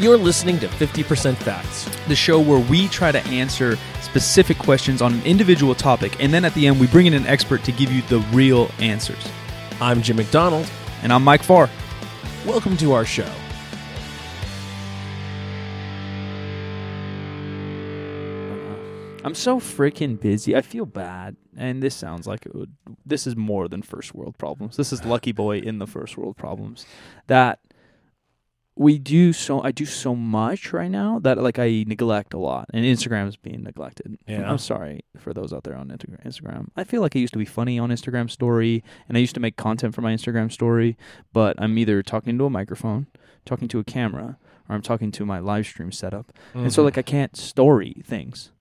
You're 0.00 0.16
listening 0.16 0.58
to 0.60 0.68
50% 0.68 1.36
Facts, 1.36 1.84
the 2.06 2.14
show 2.14 2.40
where 2.40 2.60
we 2.70 2.88
try 2.88 3.10
to 3.10 3.20
answer 3.26 3.76
specific 4.00 4.58
questions 4.58 5.02
on 5.02 5.12
an 5.14 5.22
individual 5.24 5.74
topic, 5.74 6.22
and 6.22 6.32
then 6.32 6.44
at 6.44 6.54
the 6.54 6.66
end, 6.66 6.80
we 6.80 6.86
bring 6.86 7.06
in 7.06 7.14
an 7.14 7.26
expert 7.26 7.64
to 7.64 7.72
give 7.72 7.90
you 7.90 8.02
the 8.02 8.20
real 8.32 8.70
answers. 8.78 9.28
I'm 9.80 10.02
Jim 10.02 10.16
McDonald. 10.16 10.70
And 11.02 11.12
I'm 11.12 11.22
Mike 11.22 11.42
Farr. 11.42 11.70
Welcome 12.44 12.76
to 12.78 12.92
our 12.92 13.04
show. 13.04 13.30
I'm 19.28 19.34
so 19.34 19.60
freaking 19.60 20.20
busy. 20.20 20.56
I 20.56 20.60
feel 20.62 20.86
bad. 20.86 21.36
And 21.56 21.82
this 21.82 21.94
sounds 21.94 22.26
like 22.26 22.46
it 22.46 22.54
would, 22.54 22.72
this 23.04 23.26
is 23.26 23.36
more 23.36 23.68
than 23.68 23.82
first 23.82 24.14
world 24.14 24.38
problems. 24.38 24.76
This 24.76 24.92
is 24.92 25.04
Lucky 25.04 25.32
Boy 25.32 25.58
in 25.58 25.78
the 25.78 25.86
first 25.86 26.16
world 26.16 26.36
problems. 26.36 26.86
That 27.26 27.60
we 28.76 28.96
do 28.96 29.32
so 29.32 29.60
I 29.60 29.72
do 29.72 29.84
so 29.84 30.14
much 30.14 30.72
right 30.72 30.90
now 30.90 31.18
that 31.24 31.36
like 31.38 31.58
I 31.58 31.84
neglect 31.88 32.32
a 32.32 32.38
lot, 32.38 32.66
and 32.72 32.84
Instagram 32.84 33.26
is 33.26 33.34
being 33.36 33.64
neglected. 33.64 34.16
Yeah. 34.28 34.48
I'm 34.48 34.58
sorry 34.58 35.00
for 35.18 35.34
those 35.34 35.52
out 35.52 35.64
there 35.64 35.74
on 35.74 35.88
Insta- 35.88 36.24
Instagram. 36.24 36.68
I 36.76 36.84
feel 36.84 37.00
like 37.02 37.16
I 37.16 37.18
used 37.18 37.32
to 37.32 37.40
be 37.40 37.44
funny 37.44 37.76
on 37.80 37.90
Instagram 37.90 38.30
story, 38.30 38.84
and 39.08 39.16
I 39.16 39.20
used 39.20 39.34
to 39.34 39.40
make 39.40 39.56
content 39.56 39.96
for 39.96 40.00
my 40.02 40.14
Instagram 40.14 40.52
story, 40.52 40.96
but 41.32 41.60
I'm 41.60 41.76
either 41.76 42.04
talking 42.04 42.38
to 42.38 42.44
a 42.44 42.50
microphone, 42.50 43.08
talking 43.44 43.66
to 43.66 43.80
a 43.80 43.84
camera, 43.84 44.38
or 44.68 44.76
I'm 44.76 44.82
talking 44.82 45.10
to 45.10 45.26
my 45.26 45.40
live 45.40 45.66
stream 45.66 45.90
setup, 45.90 46.32
and 46.54 46.72
so 46.72 46.82
Mhm. 46.82 46.84
like 46.84 46.98
I 46.98 47.02
can't 47.02 47.36
story 47.36 48.00
things 48.04 48.52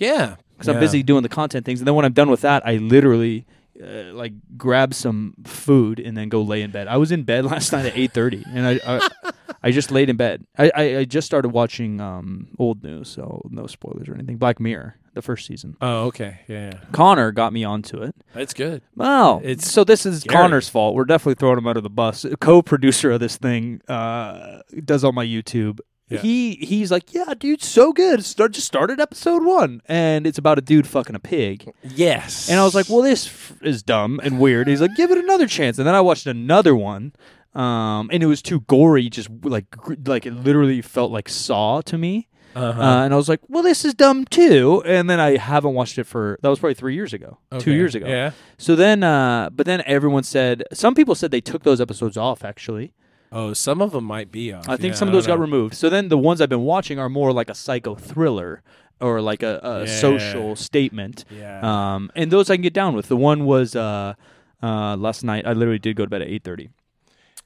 yeah, 0.00 0.36
because 0.52 0.68
I'm 0.68 0.80
busy 0.80 1.02
doing 1.02 1.22
the 1.22 1.28
content 1.28 1.64
things, 1.64 1.80
and 1.80 1.86
then 1.86 1.94
when 1.94 2.04
I'm 2.04 2.12
done 2.12 2.30
with 2.30 2.40
that, 2.42 2.66
I 2.66 2.76
literally. 2.76 3.46
Uh, 3.80 4.12
like 4.12 4.34
grab 4.58 4.92
some 4.92 5.32
food 5.44 5.98
and 5.98 6.14
then 6.14 6.28
go 6.28 6.42
lay 6.42 6.60
in 6.60 6.70
bed. 6.70 6.86
I 6.86 6.98
was 6.98 7.10
in 7.10 7.22
bed 7.22 7.44
last 7.52 7.72
night 7.72 7.86
at 7.86 7.96
eight 7.96 8.12
thirty, 8.12 8.44
and 8.46 8.66
I, 8.66 8.80
I 8.86 9.32
I 9.62 9.70
just 9.70 9.90
laid 9.90 10.08
in 10.08 10.16
bed. 10.16 10.46
I, 10.58 10.70
I, 10.74 10.96
I 10.98 11.04
just 11.04 11.26
started 11.26 11.50
watching 11.50 12.00
um, 12.00 12.48
old 12.58 12.82
news, 12.82 13.08
so 13.08 13.42
no 13.50 13.66
spoilers 13.66 14.08
or 14.08 14.14
anything. 14.14 14.36
Black 14.36 14.58
Mirror, 14.58 14.96
the 15.14 15.22
first 15.22 15.46
season. 15.46 15.76
Oh, 15.80 16.06
okay. 16.06 16.40
Yeah, 16.48 16.70
yeah. 16.72 16.80
Connor 16.92 17.30
got 17.32 17.52
me 17.52 17.64
onto 17.64 18.02
it. 18.02 18.14
That's 18.34 18.54
good. 18.54 18.82
Wow. 18.96 19.40
It's 19.44 19.70
so 19.70 19.84
this 19.84 20.06
is 20.06 20.20
scary. 20.20 20.42
Connor's 20.42 20.68
fault. 20.68 20.94
We're 20.94 21.04
definitely 21.04 21.34
throwing 21.34 21.58
him 21.58 21.66
under 21.66 21.80
the 21.80 21.90
bus. 21.90 22.24
Co-producer 22.40 23.10
of 23.12 23.20
this 23.20 23.36
thing 23.36 23.82
uh, 23.88 24.60
does 24.84 25.04
all 25.04 25.12
my 25.12 25.26
YouTube. 25.26 25.80
Yeah. 26.10 26.18
He 26.20 26.56
he's 26.56 26.90
like, 26.90 27.14
yeah, 27.14 27.32
dude, 27.38 27.62
so 27.62 27.92
good. 27.92 28.24
Start 28.24 28.52
just 28.52 28.66
started 28.66 29.00
episode 29.00 29.44
one, 29.44 29.80
and 29.86 30.26
it's 30.26 30.38
about 30.38 30.58
a 30.58 30.60
dude 30.60 30.86
fucking 30.86 31.14
a 31.14 31.20
pig. 31.20 31.72
Yes. 31.82 32.50
And 32.50 32.58
I 32.58 32.64
was 32.64 32.74
like, 32.74 32.88
well, 32.88 33.02
this 33.02 33.26
f- 33.28 33.56
is 33.62 33.82
dumb 33.82 34.20
and 34.22 34.40
weird. 34.40 34.66
He's 34.68 34.80
like, 34.80 34.96
give 34.96 35.10
it 35.12 35.18
another 35.18 35.46
chance. 35.46 35.78
And 35.78 35.86
then 35.86 35.94
I 35.94 36.00
watched 36.00 36.26
another 36.26 36.74
one, 36.74 37.12
um, 37.54 38.10
and 38.12 38.22
it 38.22 38.26
was 38.26 38.42
too 38.42 38.60
gory. 38.62 39.08
Just 39.08 39.28
like 39.42 39.70
gr- 39.70 39.94
like 40.04 40.26
it 40.26 40.32
literally 40.32 40.82
felt 40.82 41.12
like 41.12 41.28
Saw 41.28 41.80
to 41.82 41.96
me. 41.96 42.26
uh-huh. 42.56 42.80
Uh, 42.82 43.04
and 43.04 43.14
I 43.14 43.16
was 43.16 43.28
like, 43.28 43.40
well, 43.48 43.62
this 43.62 43.84
is 43.84 43.94
dumb 43.94 44.24
too. 44.24 44.82
And 44.84 45.08
then 45.08 45.20
I 45.20 45.36
haven't 45.36 45.74
watched 45.74 45.96
it 45.98 46.04
for 46.04 46.38
that 46.42 46.48
was 46.48 46.58
probably 46.58 46.74
three 46.74 46.94
years 46.94 47.12
ago, 47.12 47.38
two 47.60 47.72
years 47.72 47.94
ago. 47.94 48.08
Yeah. 48.08 48.32
So 48.58 48.74
then, 48.74 49.04
uh, 49.04 49.50
but 49.52 49.64
then 49.66 49.84
everyone 49.86 50.24
said 50.24 50.64
some 50.72 50.96
people 50.96 51.14
said 51.14 51.30
they 51.30 51.40
took 51.40 51.62
those 51.62 51.80
episodes 51.80 52.16
off. 52.16 52.44
Actually, 52.44 52.94
Oh, 53.32 53.52
some 53.52 53.80
of 53.80 53.92
them 53.92 54.04
might 54.04 54.32
be 54.32 54.52
off. 54.52 54.68
I 54.68 54.76
think 54.76 54.92
Yeah, 54.94 54.98
some 54.98 55.08
of 55.08 55.12
those 55.14 55.26
got 55.26 55.36
know. 55.36 55.42
removed. 55.42 55.74
So 55.74 55.88
then 55.88 56.08
the 56.08 56.18
ones 56.18 56.40
I've 56.40 56.48
been 56.48 56.62
watching 56.64 56.98
are 56.98 57.08
more 57.08 57.32
like 57.32 57.48
a 57.48 57.54
psycho 57.54 57.94
thriller 57.94 58.62
or 59.00 59.20
like 59.20 59.42
a, 59.42 59.60
a 59.62 59.80
Yeah. 59.86 60.00
social 60.00 60.56
statement. 60.56 61.24
Yeah. 61.30 61.60
Um, 61.94 62.10
and 62.16 62.30
those 62.30 62.50
I 62.50 62.56
can 62.56 62.62
get 62.62 62.72
down 62.74 62.94
with. 62.94 63.06
The 63.08 63.16
one 63.16 63.44
was 63.46 63.76
uh, 63.76 64.14
uh, 64.62 64.96
last 64.96 65.22
night. 65.22 65.46
I 65.46 65.52
literally 65.52 65.78
did 65.78 65.94
go 65.96 66.04
to 66.04 66.10
bed 66.10 66.22
at 66.22 66.28
eight 66.28 66.42
thirty. 66.44 66.70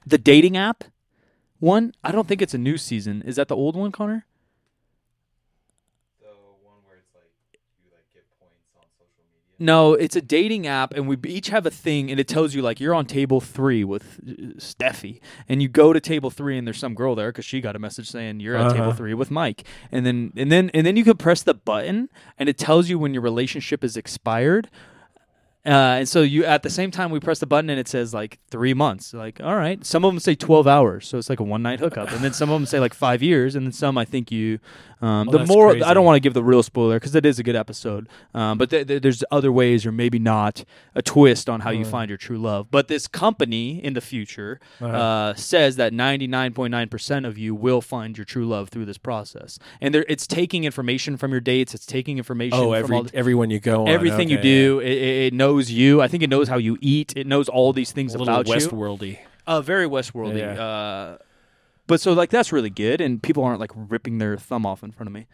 The 0.06 0.18
dating 0.18 0.56
app 0.56 0.84
one. 1.60 1.92
I 2.02 2.12
don't 2.12 2.27
think 2.28 2.40
it's 2.42 2.55
a 2.55 2.58
new 2.58 2.77
season. 2.78 3.22
Is 3.27 3.36
that 3.36 3.48
the 3.48 3.56
old 3.56 3.77
one, 3.77 3.92
Connor? 3.92 4.27
No, 9.58 9.94
it's 9.94 10.16
a 10.16 10.20
dating 10.20 10.66
app, 10.66 10.92
and 10.94 11.06
we 11.06 11.16
each 11.26 11.48
have 11.48 11.64
a 11.64 11.70
thing, 11.70 12.10
and 12.10 12.18
it 12.18 12.26
tells 12.26 12.54
you 12.54 12.62
like 12.62 12.80
you're 12.80 12.94
on 12.94 13.06
table 13.06 13.40
three 13.40 13.84
with 13.84 14.18
uh, 14.26 14.58
Steffi, 14.58 15.20
and 15.48 15.62
you 15.62 15.68
go 15.68 15.92
to 15.92 16.00
table 16.00 16.30
three, 16.30 16.58
and 16.58 16.66
there's 16.66 16.78
some 16.78 16.94
girl 16.94 17.14
there 17.14 17.30
because 17.30 17.44
she 17.44 17.60
got 17.60 17.76
a 17.76 17.78
message 17.78 18.08
saying 18.10 18.40
you're 18.40 18.56
at 18.56 18.72
table 18.72 18.88
Uh-huh. 18.88 18.92
three 18.96 19.14
with 19.14 19.30
Mike, 19.30 19.64
and 19.92 20.04
then 20.04 20.32
and 20.36 20.50
then 20.50 20.70
and 20.74 20.84
then 20.86 20.96
you 20.96 21.04
can 21.04 21.16
press 21.16 21.42
the 21.42 21.54
button, 21.54 22.08
and 22.38 22.48
it 22.48 22.58
tells 22.58 22.88
you 22.88 22.98
when 22.98 23.14
your 23.14 23.22
relationship 23.22 23.84
is 23.84 23.96
expired. 23.96 24.68
Uh, 25.67 25.97
and 26.01 26.08
so 26.08 26.20
you 26.20 26.45
at 26.45 26.63
the 26.63 26.69
same 26.70 26.91
time 26.91 27.11
we 27.11 27.19
press 27.20 27.39
the 27.39 27.47
button 27.47 27.70
and 27.70 27.80
it 27.80 27.89
says 27.89 28.13
like 28.13 28.39
three 28.51 28.75
months. 28.75 29.14
Like, 29.14 29.41
all 29.42 29.57
right. 29.57 29.85
Some 29.85 30.05
of 30.05 30.13
them 30.13 30.20
say 30.20 30.35
twelve 30.35 30.67
hours, 30.67 31.07
so 31.08 31.17
it's 31.19 31.30
like 31.30 31.41
a 31.41 31.45
one 31.45 31.63
night 31.63 31.80
hookup. 31.80 32.11
And 32.13 32.23
then 32.23 32.33
some 32.35 32.51
of 32.51 32.55
them 32.61 32.67
say 32.67 32.80
like 32.80 32.92
five 32.95 33.23
years, 33.23 33.55
and 33.55 33.64
then 33.67 33.73
some 33.73 33.97
I 33.97 34.05
think 34.05 34.30
you. 34.30 34.58
Um, 35.01 35.27
the 35.29 35.45
more 35.45 35.70
crazy. 35.73 35.85
I 35.85 35.92
don't 35.92 36.05
want 36.07 36.17
to 36.17 36.20
give 36.20 36.33
the 36.33 36.42
real 36.42 36.63
spoiler 36.63 36.97
because 36.97 37.14
it 37.14 37.27
is 37.27 37.39
a 37.39 37.42
good 37.42 37.57
episode. 37.57 38.08
Um, 38.33 38.57
but 38.57 38.70
th- 38.70 38.86
th- 38.86 39.02
there's 39.02 39.23
other 39.30 39.52
ways, 39.52 39.85
or 39.85 39.92
maybe 39.92 40.19
not, 40.19 40.64
a 40.95 41.02
twist 41.02 41.51
on 41.51 41.61
how 41.61 41.70
you 41.70 41.85
find 41.85 42.08
your 42.08 42.17
true 42.17 42.39
love. 42.39 42.70
But 42.70 42.89
this 42.89 43.07
company 43.07 43.85
in 43.85 43.92
the 43.92 44.01
future 44.01 44.61
Uh-huh. 44.81 44.96
uh, 44.96 45.35
says 45.35 45.77
that 45.77 45.92
ninety 45.92 46.27
nine 46.27 46.52
point 46.55 46.70
nine 46.70 46.89
percent 46.89 47.27
of 47.27 47.36
you 47.36 47.55
will 47.55 47.81
find 47.83 48.17
your 48.17 48.25
true 48.25 48.46
love 48.46 48.69
through 48.70 48.85
this 48.86 48.96
process, 48.98 49.58
and 49.81 49.95
it's 49.95 50.27
taking 50.27 50.64
information 50.64 51.17
from 51.19 51.33
your 51.33 51.41
dates. 51.41 51.75
It's 51.75 51.86
taking 51.86 52.17
information. 52.19 52.58
oh, 52.58 52.70
from 52.70 52.75
every 52.75 52.96
all 52.96 53.02
the- 53.05 53.14
everyone 53.14 53.51
you 53.51 53.61
go 53.61 53.83
on. 53.83 53.89
everything 53.89 54.29
you 54.31 54.39
okay, 54.39 54.42
do 54.42 54.81
it, 54.81 54.89
it 54.92 55.25
it 55.27 55.35
knows 55.35 55.53
you 55.70 56.00
i 56.02 56.08
think 56.08 56.22
it 56.22 56.30
knows 56.30 56.48
how 56.48 56.56
you 56.58 56.76
eat 56.80 57.12
it 57.16 57.26
knows 57.26 57.48
all 57.48 57.72
these 57.72 57.92
things 57.92 58.12
yeah. 58.12 58.16
A 58.16 58.20
little 58.20 58.34
about 58.34 58.46
you 58.48 58.54
Westworldy. 58.54 59.18
uh, 59.46 59.60
very 59.60 59.86
westworldy 59.86 60.38
Yeah. 60.38 60.62
uh, 60.62 61.18
but 61.86 62.00
so 62.00 62.12
like 62.12 62.30
that's 62.30 62.52
really 62.52 62.70
good 62.70 63.00
and 63.00 63.22
people 63.22 63.44
aren't 63.44 63.60
like 63.60 63.70
ripping 63.74 64.18
their 64.18 64.36
thumb 64.36 64.64
off 64.66 64.82
in 64.82 64.92
front 64.92 65.08
of 65.08 65.12
me 65.12 65.26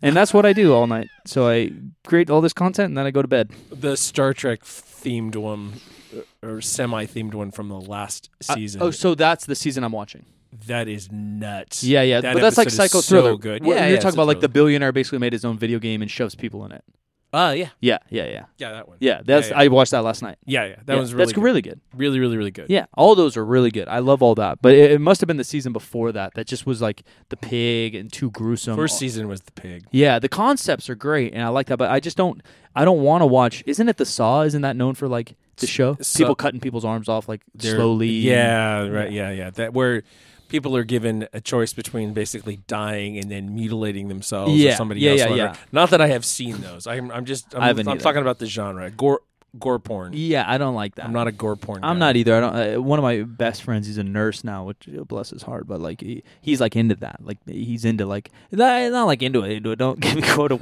and 0.00 0.16
that's 0.16 0.32
what 0.34 0.44
i 0.46 0.52
do 0.52 0.72
all 0.74 0.86
night 0.86 1.08
so 1.26 1.48
i 1.48 1.70
create 2.06 2.30
all 2.30 2.40
this 2.40 2.52
content 2.52 2.88
and 2.88 2.96
then 2.98 3.06
i 3.06 3.10
go 3.10 3.22
to 3.22 3.28
bed 3.28 3.50
The 3.70 3.96
Star 3.96 4.32
Trek 4.34 4.60
themed 4.64 5.36
one 5.36 5.74
uh, 6.16 6.46
or 6.46 6.60
semi 6.60 7.06
themed 7.06 7.34
one 7.34 7.50
from 7.50 7.68
the 7.68 7.80
last 7.80 8.30
Uh, 8.48 8.54
season. 8.54 8.82
oh 8.82 8.90
so 8.90 9.14
that's 9.14 9.46
the 9.46 9.54
season 9.54 9.84
i'm 9.84 9.92
watching 9.92 10.24
that 10.66 10.86
is 10.86 11.10
nuts. 11.10 11.82
yeah 11.82 12.02
yeah 12.02 12.20
That 12.20 12.34
but 12.34 12.42
that's 12.42 12.58
like 12.58 12.66
episode 12.66 12.84
is 12.84 12.90
psycho 12.92 13.00
so 13.00 13.36
good. 13.38 13.64
Where 13.64 13.74
Yeah, 13.76 13.86
you're 13.86 13.94
yeah, 13.94 14.00
talking 14.00 14.16
about 14.16 14.26
like 14.26 14.40
the 14.40 14.50
billionaire 14.50 14.92
basically 14.92 15.18
made 15.18 15.32
his 15.32 15.46
own 15.46 15.56
video 15.56 15.78
game 15.78 16.02
and 16.02 16.10
shoves 16.10 16.34
people 16.34 16.62
in 16.66 16.72
it 16.72 16.84
Uh 17.32 17.54
yeah. 17.56 17.70
yeah 17.80 17.98
yeah 18.10 18.24
yeah 18.26 18.44
Yeah, 18.58 18.72
that 18.72 18.88
one. 18.88 18.98
yeah 19.00 19.22
that's 19.24 19.48
yeah. 19.48 19.58
i 19.58 19.68
watched 19.68 19.92
that 19.92 20.02
last 20.04 20.20
night 20.22 20.36
Yeah, 20.44 20.64
yeah. 20.66 20.76
That 20.84 20.94
Yeah, 20.94 21.00
was 21.00 21.14
really 21.14 21.24
that's 21.24 21.32
good. 21.32 21.42
really 21.44 21.62
good 21.62 21.80
really 21.96 22.18
really 22.20 22.36
really 22.36 22.50
good. 22.50 22.66
Yeah, 22.68 22.86
all 22.94 23.14
those 23.14 23.36
are 23.38 23.44
really 23.44 23.70
good. 23.70 23.88
I 23.88 24.00
love 24.00 24.22
all 24.22 24.34
that, 24.34 24.60
but 24.60 24.74
it, 24.74 24.92
it 24.92 25.00
must 25.00 25.20
have 25.22 25.28
been 25.28 25.38
the 25.38 25.44
season 25.44 25.72
before 25.72 26.12
that 26.12 26.34
that 26.34 26.46
just 26.46 26.66
was 26.66 26.82
like 26.82 27.02
the 27.30 27.36
pig 27.36 27.94
and 27.94 28.12
too 28.12 28.30
gruesome. 28.30 28.76
First 28.76 28.98
season 28.98 29.28
was 29.28 29.40
the 29.42 29.52
pig. 29.52 29.84
Yeah, 29.90 30.18
the 30.18 30.28
concepts 30.28 30.90
are 30.90 30.94
great, 30.94 31.32
and 31.32 31.42
I 31.42 31.48
like 31.48 31.66
that, 31.68 31.78
but 31.78 31.90
I 31.90 32.00
just 32.00 32.16
don't. 32.16 32.42
I 32.74 32.84
don't 32.84 33.00
want 33.02 33.22
to 33.22 33.26
watch. 33.26 33.62
Isn't 33.66 33.88
it 33.88 33.96
the 33.98 34.06
Saw? 34.06 34.42
Isn't 34.42 34.62
that 34.62 34.76
known 34.76 34.94
for 34.94 35.08
like 35.08 35.36
the 35.56 35.66
show? 35.66 35.96
Saw- 36.00 36.18
People 36.18 36.34
cutting 36.34 36.60
people's 36.60 36.84
arms 36.84 37.08
off 37.08 37.28
like 37.28 37.42
slowly. 37.58 38.08
Yeah, 38.08 38.86
right. 38.88 39.10
Yeah, 39.12 39.30
yeah. 39.30 39.50
That 39.50 39.72
where 39.74 40.02
people 40.52 40.76
are 40.76 40.84
given 40.84 41.26
a 41.32 41.40
choice 41.40 41.72
between 41.72 42.12
basically 42.12 42.58
dying 42.68 43.18
and 43.18 43.28
then 43.30 43.52
mutilating 43.54 44.06
themselves 44.06 44.52
Yeah, 44.54 44.74
or 44.74 44.76
somebody 44.76 45.00
yeah, 45.00 45.10
else. 45.10 45.18
yeah, 45.20 45.30
whatever. 45.30 45.52
yeah. 45.58 45.64
Not 45.72 45.90
that 45.90 46.00
I 46.00 46.06
have 46.08 46.24
seen 46.24 46.60
those. 46.60 46.86
I'm, 46.86 47.10
I'm 47.10 47.24
just. 47.24 47.52
I'm, 47.56 47.62
I 47.62 47.66
haven't 47.66 47.88
I'm 47.88 47.98
talking 47.98 48.22
about 48.22 48.38
the 48.38 48.46
genre 48.46 48.88
gore 48.90 49.22
gore 49.58 49.78
porn. 49.78 50.12
Yeah, 50.14 50.44
I 50.46 50.56
don't 50.56 50.74
like 50.74 50.94
that. 50.94 51.04
I'm 51.04 51.12
not 51.12 51.26
a 51.28 51.32
gore 51.32 51.56
porn. 51.56 51.80
I'm 51.84 51.98
not 51.98 52.16
either. 52.16 52.34
I 52.36 52.40
don't. 52.40 52.56
Uh, 52.76 52.80
one 52.82 52.98
of 52.98 53.02
my 53.02 53.22
best 53.22 53.62
friends, 53.62 53.86
he's 53.86 53.98
a 53.98 54.04
nurse 54.04 54.44
now, 54.44 54.64
which 54.64 54.88
uh, 54.88 55.04
bless 55.04 55.28
his 55.30 55.42
heart, 55.42 55.66
but 55.66 55.78
like 55.80 56.00
he, 56.00 56.22
he's 56.40 56.58
like 56.60 56.74
into 56.76 56.94
that. 56.96 57.16
Like 57.22 57.38
he's 57.46 57.84
into 57.84 58.06
like 58.06 58.30
not, 58.50 58.90
not 58.92 59.04
like 59.04 59.22
into 59.22 59.42
it. 59.44 59.52
Into 59.56 59.72
it. 59.72 59.76
Don't 59.76 60.00
give 60.04 60.14
me 60.14 60.22
quote 60.22 60.52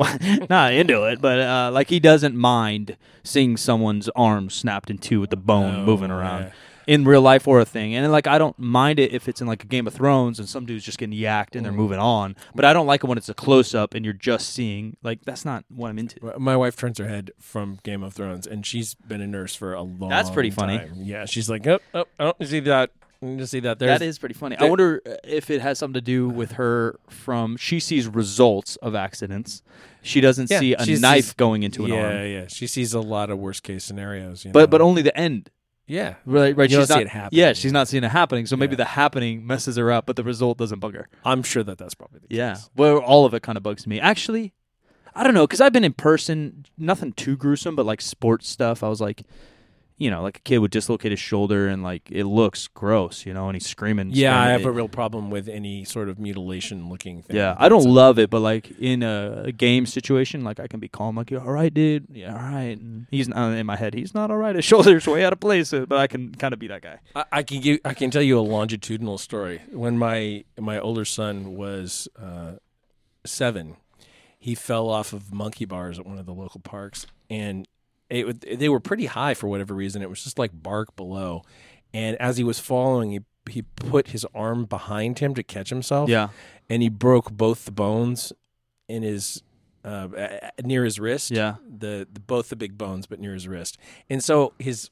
not 0.51 0.73
into 0.73 1.05
it, 1.05 1.21
but 1.21 1.39
uh, 1.41 1.71
like 1.73 1.89
he 1.89 2.01
doesn't 2.01 2.35
mind 2.37 2.97
seeing 3.23 3.57
someone's 3.57 4.09
arm 4.17 4.51
snapped 4.51 4.89
in 4.91 4.99
two 4.99 5.21
with 5.21 5.31
the 5.31 5.37
bone 5.37 5.75
Oh, 5.81 5.85
moving 5.85 6.11
around. 6.11 6.43
yeah. 6.45 6.53
In 6.87 7.05
real 7.05 7.21
life 7.23 7.47
or 7.47 7.61
a 7.61 7.65
thing, 7.65 7.95
and 7.95 8.11
like 8.11 8.27
I 8.27 8.39
don't 8.39 8.59
mind 8.59 8.99
it 8.99 9.13
if 9.13 9.29
it's 9.29 9.41
in 9.41 9.47
like 9.47 9.63
a 9.65 9.67
Game 9.67 9.87
of 9.87 9.93
Thrones 9.95 10.39
and 10.39 10.49
some 10.49 10.65
dude's 10.67 10.85
just 10.85 10.99
getting 10.99 11.17
yacked 11.17 11.55
and 11.55 11.65
they're 11.65 11.73
Mm. 11.73 11.77
moving 11.77 11.99
on, 11.99 12.37
but 12.55 12.65
I 12.65 12.73
don't 12.73 12.87
like 12.87 13.05
it 13.05 13.07
when 13.07 13.19
it's 13.19 13.29
a 13.29 13.35
close 13.35 13.75
up 13.75 13.95
and 13.95 14.05
you're 14.05 14.15
just 14.15 14.51
seeing 14.51 14.97
like 15.03 15.21
that's 15.25 15.45
not 15.45 15.65
what 15.69 15.89
I'm 15.91 15.99
into. 15.99 16.17
My 16.39 16.57
wife 16.57 16.77
turns 16.77 16.99
her 16.99 17.07
head 17.09 17.31
from 17.39 17.79
Game 17.83 18.03
of 18.03 18.15
Thrones, 18.15 18.47
and 18.47 18.65
she's 18.67 18.95
been 18.95 19.21
a 19.21 19.27
nurse 19.27 19.55
for 19.55 19.75
a 19.75 19.83
long. 19.83 20.11
That's 20.11 20.31
pretty 20.31 20.51
funny. 20.51 20.79
time. 20.79 20.93
Yeah, 20.97 21.27
she's 21.27 21.49
like, 21.51 21.67
oh, 21.67 21.79
oh, 21.95 22.05
I 22.19 22.25
don't 22.25 22.47
see 22.47 22.61
that. 22.61 22.91
I 23.23 23.45
see 23.45 23.61
that. 23.61 23.79
There's, 23.79 23.99
that 23.99 24.05
is 24.05 24.19
pretty 24.19 24.35
funny. 24.35 24.57
I 24.57 24.61
there- 24.61 24.69
wonder 24.71 25.03
uh, 25.05 25.11
if 25.25 25.51
it 25.51 25.61
has 25.61 25.79
something 25.79 25.93
to 25.95 26.01
do 26.01 26.31
with 26.31 26.53
her 26.53 26.99
from 27.11 27.59
she 27.59 27.79
sees 27.79 28.09
results 28.09 28.77
of 28.77 28.95
accidents. 28.95 29.63
She 30.01 30.23
doesn't 30.23 30.51
Yeah, 30.51 30.59
see 30.61 30.73
a 30.73 30.99
knife 30.99 31.37
going 31.37 31.63
into 31.63 31.85
an 31.85 31.91
yeah, 31.93 32.03
arm. 32.03 32.15
yeah. 32.17 32.25
Yeah. 32.25 32.45
She 32.49 32.67
sees 32.67 32.95
a 32.95 33.01
lot 33.01 33.29
of 33.29 33.39
worst 33.39 33.63
case 33.63 33.85
scenarios. 33.85 34.47
You 34.47 34.53
But 34.53 34.61
know? 34.61 34.67
but 34.69 34.81
only 34.81 35.03
the 35.03 35.15
end. 35.15 35.51
Yeah, 35.91 36.15
Right, 36.25 36.57
right. 36.57 36.71
You 36.71 36.79
she's 36.79 36.89
see 36.89 36.95
not, 36.95 37.03
it 37.03 37.09
happening. 37.09 37.39
Yeah, 37.41 37.53
she's 37.53 37.73
not 37.73 37.89
seeing 37.89 38.05
it 38.05 38.11
happening. 38.11 38.47
So 38.47 38.57
maybe 38.57 38.73
Yeah. 38.73 38.77
the 38.79 38.85
happening 38.87 39.47
messes 39.47 39.77
her 39.77 39.91
up, 39.91 40.07
but 40.07 40.17
the 40.17 40.23
result 40.25 40.59
doesn't 40.59 40.79
bug 40.79 40.95
her. 40.95 41.09
I'm 41.25 41.43
sure 41.43 41.63
that 41.65 41.79
that's 41.79 41.95
probably 41.95 42.21
the 42.27 42.35
Yeah. 42.35 42.55
case. 42.55 42.71
Well, 42.77 42.99
all 42.99 43.25
of 43.27 43.35
it 43.35 43.43
kind 43.43 43.57
of 43.57 43.63
bugs 43.63 43.87
me. 43.87 43.99
Actually, 44.01 44.53
I 45.15 45.25
don't 45.25 45.35
know 45.35 45.47
because 45.47 45.61
I've 45.61 45.73
been 45.73 45.85
in 45.85 45.93
person, 45.93 46.65
nothing 46.79 47.13
too 47.13 47.37
gruesome, 47.37 47.75
but 47.75 47.85
like 47.87 48.01
sports 48.01 48.49
stuff. 48.49 48.83
I 48.85 48.89
was 48.89 49.01
like, 49.01 49.23
you 50.01 50.11
know, 50.11 50.23
like 50.23 50.39
a 50.39 50.41
kid 50.41 50.59
would 50.59 50.71
dislocate 50.71 51.11
his 51.11 51.21
shoulder 51.21 51.69
and 51.69 51.83
like 51.83 52.11
it 52.11 52.25
looks 52.25 52.69
gross, 52.69 53.27
you 53.27 53.35
know, 53.35 53.51
and 53.51 53.55
he's 53.55 53.67
screaming. 53.67 54.11
Yeah, 54.11 54.31
I 54.31 54.45
screaming. 54.45 54.61
have 54.61 54.67
a 54.67 54.73
real 54.73 54.89
problem 54.89 55.31
with 55.31 55.47
any 55.47 55.85
sort 55.85 56.09
of 56.09 56.19
mutilation 56.19 56.89
looking 56.89 57.21
thing. 57.21 57.37
Yeah, 57.37 57.55
I 57.59 57.69
don't 57.69 57.85
love 57.85 58.19
it, 58.19 58.31
but 58.31 58.41
like 58.41 58.71
in 58.81 59.03
a, 59.03 59.43
a 59.45 59.53
game 59.53 59.85
situation, 59.85 60.43
like 60.43 60.59
I 60.59 60.69
can 60.69 60.81
be 60.81 60.89
calm, 60.89 61.17
like, 61.17 61.31
"You 61.31 61.39
all 61.39 61.53
right, 61.53 61.73
dude? 61.73 62.07
Yeah, 62.11 62.33
all 62.33 62.41
right." 62.41 62.79
And 62.81 63.09
he's 63.11 63.29
not 63.29 63.53
in 63.53 63.67
my 63.67 63.77
head. 63.77 63.93
He's 63.93 64.15
not 64.15 64.31
all 64.31 64.39
right. 64.39 64.57
His 64.57 64.65
shoulder's 64.71 65.07
way 65.07 65.23
out 65.23 65.35
of 65.35 65.41
place, 65.41 65.71
but 65.71 65.93
I 65.93 66.07
can 66.07 66.35
kind 66.35 66.55
of 66.55 66.59
be 66.59 66.69
that 66.69 66.81
guy. 66.81 67.01
I, 67.15 67.25
I 67.31 67.43
can 67.43 67.61
give. 67.61 67.81
I 67.85 67.93
can 67.93 68.11
tell 68.11 68.23
you 68.23 68.39
a 68.39 68.41
longitudinal 68.41 69.19
story. 69.19 69.61
When 69.71 69.99
my 69.99 70.45
my 70.59 70.79
older 70.79 71.05
son 71.05 71.57
was 71.57 72.09
uh, 72.19 72.53
seven, 73.27 73.77
he 74.39 74.55
fell 74.55 74.89
off 74.89 75.13
of 75.13 75.31
monkey 75.35 75.67
bars 75.67 75.99
at 75.99 76.07
one 76.07 76.17
of 76.17 76.25
the 76.25 76.33
local 76.33 76.61
parks, 76.61 77.07
and 77.29 77.69
it 78.11 78.59
they 78.59 78.69
were 78.69 78.81
pretty 78.81 79.07
high 79.07 79.35
for 79.35 79.49
whatever 79.49 79.75
reason. 79.75 80.03
It 80.03 80.11
was 80.11 80.23
just 80.25 80.39
like 80.39 80.51
bark 80.53 80.97
below, 80.97 81.43
and 81.95 82.17
as 82.17 82.37
he 82.37 82.45
was 82.45 82.59
falling, 82.59 83.11
he 83.13 83.21
he 83.51 83.63
put 83.63 84.09
his 84.09 84.27
arm 84.35 84.65
behind 84.67 85.19
him 85.21 85.35
to 85.35 85.43
catch 85.43 85.71
himself. 85.71 86.09
Yeah, 86.11 86.29
and 86.69 86.83
he 86.83 86.89
broke 86.89 87.31
both 87.31 87.65
the 87.65 87.73
bones 87.73 88.33
in 88.89 89.03
his 89.03 89.43
uh, 89.85 90.09
near 90.63 90.85
his 90.85 90.99
wrist. 91.01 91.31
yeah, 91.31 91.57
the, 91.67 92.07
the 92.13 92.21
both 92.21 92.49
the 92.51 92.57
big 92.57 92.77
bones, 92.77 93.07
but 93.07 93.19
near 93.21 93.33
his 93.35 93.49
wrist, 93.49 93.79
and 94.11 94.23
so 94.23 94.53
his 94.59 94.91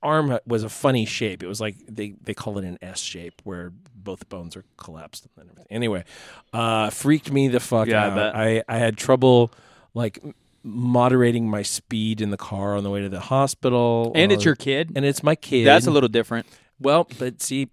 arm 0.00 0.38
was 0.46 0.62
a 0.62 0.68
funny 0.68 1.04
shape. 1.04 1.42
It 1.42 1.48
was 1.48 1.60
like 1.60 1.74
they 1.88 2.14
they 2.22 2.34
call 2.34 2.56
it 2.58 2.64
an 2.64 2.78
S 2.80 3.00
shape 3.00 3.42
where 3.44 3.72
both 3.94 4.28
bones 4.28 4.56
are 4.56 4.64
collapsed 4.76 5.26
and 5.36 5.44
everything. 5.44 5.66
Anyway, 5.70 6.04
uh, 6.52 6.90
freaked 6.90 7.32
me 7.32 7.48
the 7.48 7.58
fuck 7.60 7.88
Yeah, 7.88 8.04
I 8.04 8.08
out. 8.10 8.14
bet. 8.14 8.36
I 8.36 8.62
I 8.68 8.78
had 8.78 8.96
trouble 8.96 9.50
like 9.94 10.20
moderating 10.62 11.48
my 11.48 11.62
speed 11.62 12.20
in 12.20 12.30
the 12.30 12.36
car 12.36 12.76
on 12.76 12.82
the 12.84 12.90
way 12.90 13.00
to 13.00 13.08
the 13.08 13.20
hospital. 13.20 14.12
and 14.14 14.30
Uh, 14.32 14.34
it's 14.34 14.44
your 14.44 14.54
kid. 14.56 14.92
and 14.96 15.04
it's 15.04 15.22
my 15.22 15.34
kid. 15.34 15.66
That's 15.66 15.86
a 15.86 15.90
little 15.90 16.08
different. 16.08 16.46
Well, 16.80 17.06
but 17.18 17.40
see, 17.42 17.68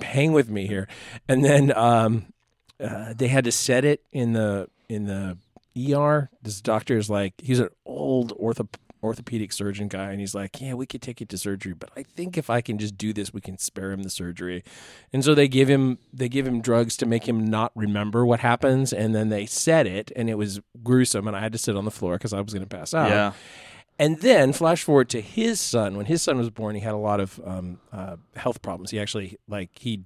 hang 0.00 0.32
with 0.32 0.48
me 0.48 0.66
here. 0.66 0.88
And 1.28 1.44
then 1.44 1.76
um, 1.76 2.26
uh, 2.80 3.14
they 3.16 3.28
had 3.28 3.44
to 3.44 3.52
set 3.52 3.84
it 3.84 4.02
in 4.12 4.32
the 4.32 4.68
in 4.88 5.06
the 5.06 5.38
ER. 5.94 6.30
This 6.42 6.60
doctor 6.60 6.96
is 6.96 7.10
like, 7.10 7.34
he's 7.38 7.58
an 7.58 7.68
old 7.84 8.32
ortho 8.38 8.66
orthopedic 9.06 9.52
surgeon 9.52 9.88
guy, 9.88 10.10
and 10.10 10.20
he's 10.20 10.34
like, 10.34 10.60
yeah, 10.60 10.74
we 10.74 10.84
could 10.86 11.00
take 11.00 11.22
it 11.22 11.28
to 11.30 11.38
surgery, 11.38 11.72
but 11.72 11.90
I 11.96 12.02
think 12.02 12.36
if 12.36 12.50
I 12.50 12.60
can 12.60 12.76
just 12.78 12.98
do 12.98 13.12
this, 13.12 13.32
we 13.32 13.40
can 13.40 13.56
spare 13.58 13.92
him 13.92 14.02
the 14.02 14.10
surgery. 14.10 14.62
And 15.12 15.24
so 15.24 15.34
they 15.34 15.48
give 15.48 15.68
him 15.68 15.98
they 16.12 16.28
give 16.28 16.46
him 16.46 16.60
drugs 16.60 16.96
to 16.98 17.06
make 17.06 17.26
him 17.28 17.44
not 17.46 17.72
remember 17.74 18.26
what 18.26 18.40
happens, 18.40 18.92
and 18.92 19.14
then 19.14 19.28
they 19.30 19.46
set 19.46 19.86
it, 19.86 20.12
and 20.14 20.28
it 20.28 20.36
was 20.36 20.60
gruesome, 20.82 21.26
and 21.26 21.36
I 21.36 21.40
had 21.40 21.52
to 21.52 21.58
sit 21.58 21.76
on 21.76 21.84
the 21.84 21.90
floor 21.90 22.14
because 22.14 22.32
I 22.32 22.40
was 22.40 22.52
going 22.52 22.66
to 22.66 22.76
pass 22.76 22.92
out. 22.92 23.08
yeah, 23.08 23.32
And 23.98 24.20
then 24.20 24.52
flash 24.52 24.82
forward 24.82 25.08
to 25.10 25.20
his 25.20 25.60
son. 25.60 25.96
When 25.96 26.06
his 26.06 26.20
son 26.22 26.36
was 26.36 26.50
born, 26.50 26.74
he 26.74 26.82
had 26.82 26.94
a 26.94 26.98
lot 26.98 27.20
of 27.20 27.40
um, 27.44 27.78
uh, 27.92 28.16
health 28.34 28.60
problems. 28.60 28.90
He 28.90 29.00
actually 29.00 29.38
like 29.48 29.70
he 29.78 30.04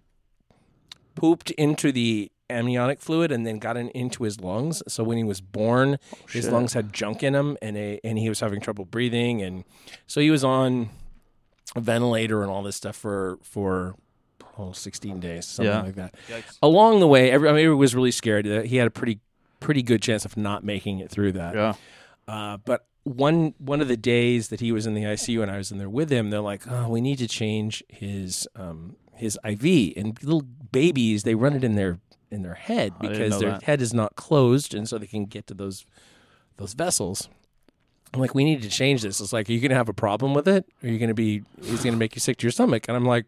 pooped 1.14 1.50
into 1.52 1.92
the 1.92 2.30
amniotic 2.50 3.00
fluid 3.00 3.30
and 3.32 3.46
then 3.46 3.58
got 3.58 3.76
it 3.76 3.90
into 3.94 4.24
his 4.24 4.40
lungs. 4.40 4.82
So 4.88 5.02
when 5.04 5.16
he 5.16 5.24
was 5.24 5.40
born, 5.40 5.98
his 6.30 6.48
lungs 6.48 6.72
had 6.74 6.92
junk 6.92 7.22
in 7.22 7.32
them, 7.32 7.56
and 7.62 7.76
a, 7.76 8.00
and 8.04 8.18
he 8.18 8.28
was 8.28 8.40
having 8.40 8.60
trouble 8.60 8.84
breathing, 8.84 9.40
and 9.42 9.64
so 10.06 10.20
he 10.20 10.30
was 10.30 10.44
on 10.44 10.90
a 11.76 11.80
ventilator 11.80 12.42
and 12.42 12.50
all 12.50 12.62
this 12.62 12.76
stuff 12.76 12.96
for 12.96 13.38
for 13.42 13.94
oh, 14.58 14.72
16 14.72 15.20
days, 15.20 15.46
something 15.46 15.72
Yeah. 15.72 15.82
like 15.82 15.94
that. 15.94 16.14
Along 16.62 17.00
the 17.00 17.06
way, 17.06 17.30
every, 17.30 17.48
I 17.48 17.52
mean, 17.52 17.64
it 17.66 17.68
was 17.70 17.94
really 17.94 18.10
scared. 18.10 18.44
that 18.46 18.66
He 18.66 18.76
had 18.76 18.86
a 18.86 18.90
pretty 18.90 19.20
pretty 19.60 19.82
good 19.82 20.02
chance 20.02 20.24
of 20.24 20.36
not 20.36 20.64
making 20.64 20.98
it 21.00 21.10
through 21.10 21.32
that. 21.32 21.54
yeah. 21.54 21.74
Uh, 22.28 22.56
but 22.58 22.86
one 23.04 23.54
one 23.58 23.80
of 23.80 23.88
the 23.88 23.96
days 23.96 24.48
that 24.48 24.60
he 24.60 24.72
was 24.72 24.86
in 24.86 24.94
the 24.94 25.02
ICU 25.02 25.42
and 25.42 25.50
I 25.50 25.56
was 25.56 25.70
in 25.72 25.78
there 25.78 25.88
with 25.88 26.10
him, 26.10 26.28
they're 26.30 26.40
like, 26.40 26.62
"Oh, 26.70 26.88
we 26.88 27.00
need 27.00 27.18
to 27.18 27.26
change 27.28 27.82
his 27.88 28.46
um, 28.56 28.96
his 29.14 29.38
IV." 29.44 29.94
And 29.96 30.22
little 30.22 30.42
babies, 30.72 31.22
they 31.22 31.34
run 31.34 31.54
it 31.54 31.64
in 31.64 31.74
their 31.76 31.98
in 32.30 32.42
their 32.42 32.54
head 32.54 32.94
because 33.00 33.38
their 33.38 33.50
that. 33.50 33.62
head 33.64 33.80
is 33.82 33.92
not 33.92 34.16
closed, 34.16 34.74
and 34.74 34.88
so 34.88 34.98
they 34.98 35.06
can 35.06 35.24
get 35.26 35.46
to 35.48 35.54
those 35.54 35.84
those 36.56 36.74
vessels. 36.74 37.28
I'm 38.12 38.20
like, 38.20 38.34
"We 38.34 38.44
need 38.44 38.62
to 38.62 38.68
change 38.68 39.02
this." 39.02 39.20
It's 39.20 39.32
like, 39.32 39.48
"Are 39.48 39.52
you 39.52 39.60
going 39.60 39.70
to 39.70 39.76
have 39.76 39.88
a 39.88 39.94
problem 39.94 40.34
with 40.34 40.48
it? 40.48 40.66
Are 40.82 40.88
you 40.88 40.98
going 40.98 41.08
to 41.08 41.14
be? 41.14 41.42
Is 41.62 41.82
going 41.82 41.92
to 41.92 41.98
make 41.98 42.14
you 42.14 42.20
sick 42.20 42.38
to 42.38 42.46
your 42.46 42.52
stomach?" 42.52 42.86
And 42.88 42.96
I'm 42.96 43.04
like, 43.04 43.26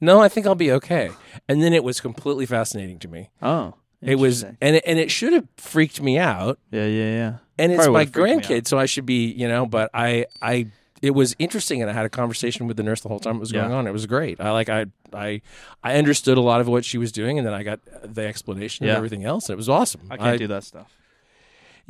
"No, 0.00 0.20
I 0.20 0.28
think 0.28 0.46
I'll 0.46 0.54
be 0.54 0.72
okay." 0.72 1.10
And 1.48 1.62
then 1.62 1.72
it 1.72 1.84
was 1.84 2.00
completely 2.00 2.46
fascinating 2.46 2.98
to 3.00 3.08
me. 3.08 3.30
Oh, 3.40 3.74
It 4.02 4.16
was, 4.16 4.42
and 4.44 4.76
it, 4.76 4.84
and 4.86 4.98
it 4.98 5.10
should 5.10 5.32
have 5.32 5.46
freaked 5.56 6.00
me 6.00 6.18
out 6.18 6.58
Yeah, 6.70 6.86
yeah, 6.86 7.10
yeah. 7.10 7.36
and 7.58 7.72
it's 7.72 7.78
Probably 7.78 7.92
my 7.92 7.98
would've 8.00 8.12
freaked 8.14 8.48
me 8.50 8.56
grandkid, 8.56 8.66
so 8.68 8.78
I 8.78 8.86
should 8.86 9.06
be, 9.06 9.26
you 9.32 9.48
know. 9.48 9.66
But 9.66 9.90
I, 9.92 10.26
I, 10.40 10.66
it 11.02 11.10
was 11.12 11.34
interesting, 11.38 11.80
and 11.80 11.90
I 11.90 11.94
had 11.94 12.04
a 12.06 12.08
conversation 12.10 12.66
with 12.66 12.76
the 12.76 12.82
nurse 12.82 13.00
the 13.00 13.08
whole 13.08 13.20
time 13.20 13.36
it 13.36 13.40
was 13.40 13.52
going 13.52 13.70
Yeah. 13.70 13.76
on. 13.76 13.86
It 13.86 13.92
was 13.92 14.06
great. 14.06 14.40
I 14.40 14.50
like, 14.52 14.68
I, 14.68 14.86
I, 15.12 15.40
I 15.84 15.96
understood 15.96 16.38
a 16.38 16.40
lot 16.42 16.60
of 16.60 16.68
what 16.68 16.84
she 16.84 16.98
was 16.98 17.12
doing, 17.12 17.38
and 17.38 17.46
then 17.46 17.54
I 17.54 17.62
got 17.62 17.80
the 18.02 18.22
explanation 18.26 18.84
Yeah. 18.86 18.92
and 18.92 18.96
everything 18.98 19.24
else. 19.24 19.48
And 19.48 19.54
it 19.54 19.56
was 19.56 19.68
awesome. 19.68 20.02
I 20.10 20.16
can't 20.16 20.38
do 20.38 20.46
that 20.48 20.64
stuff. 20.64 20.92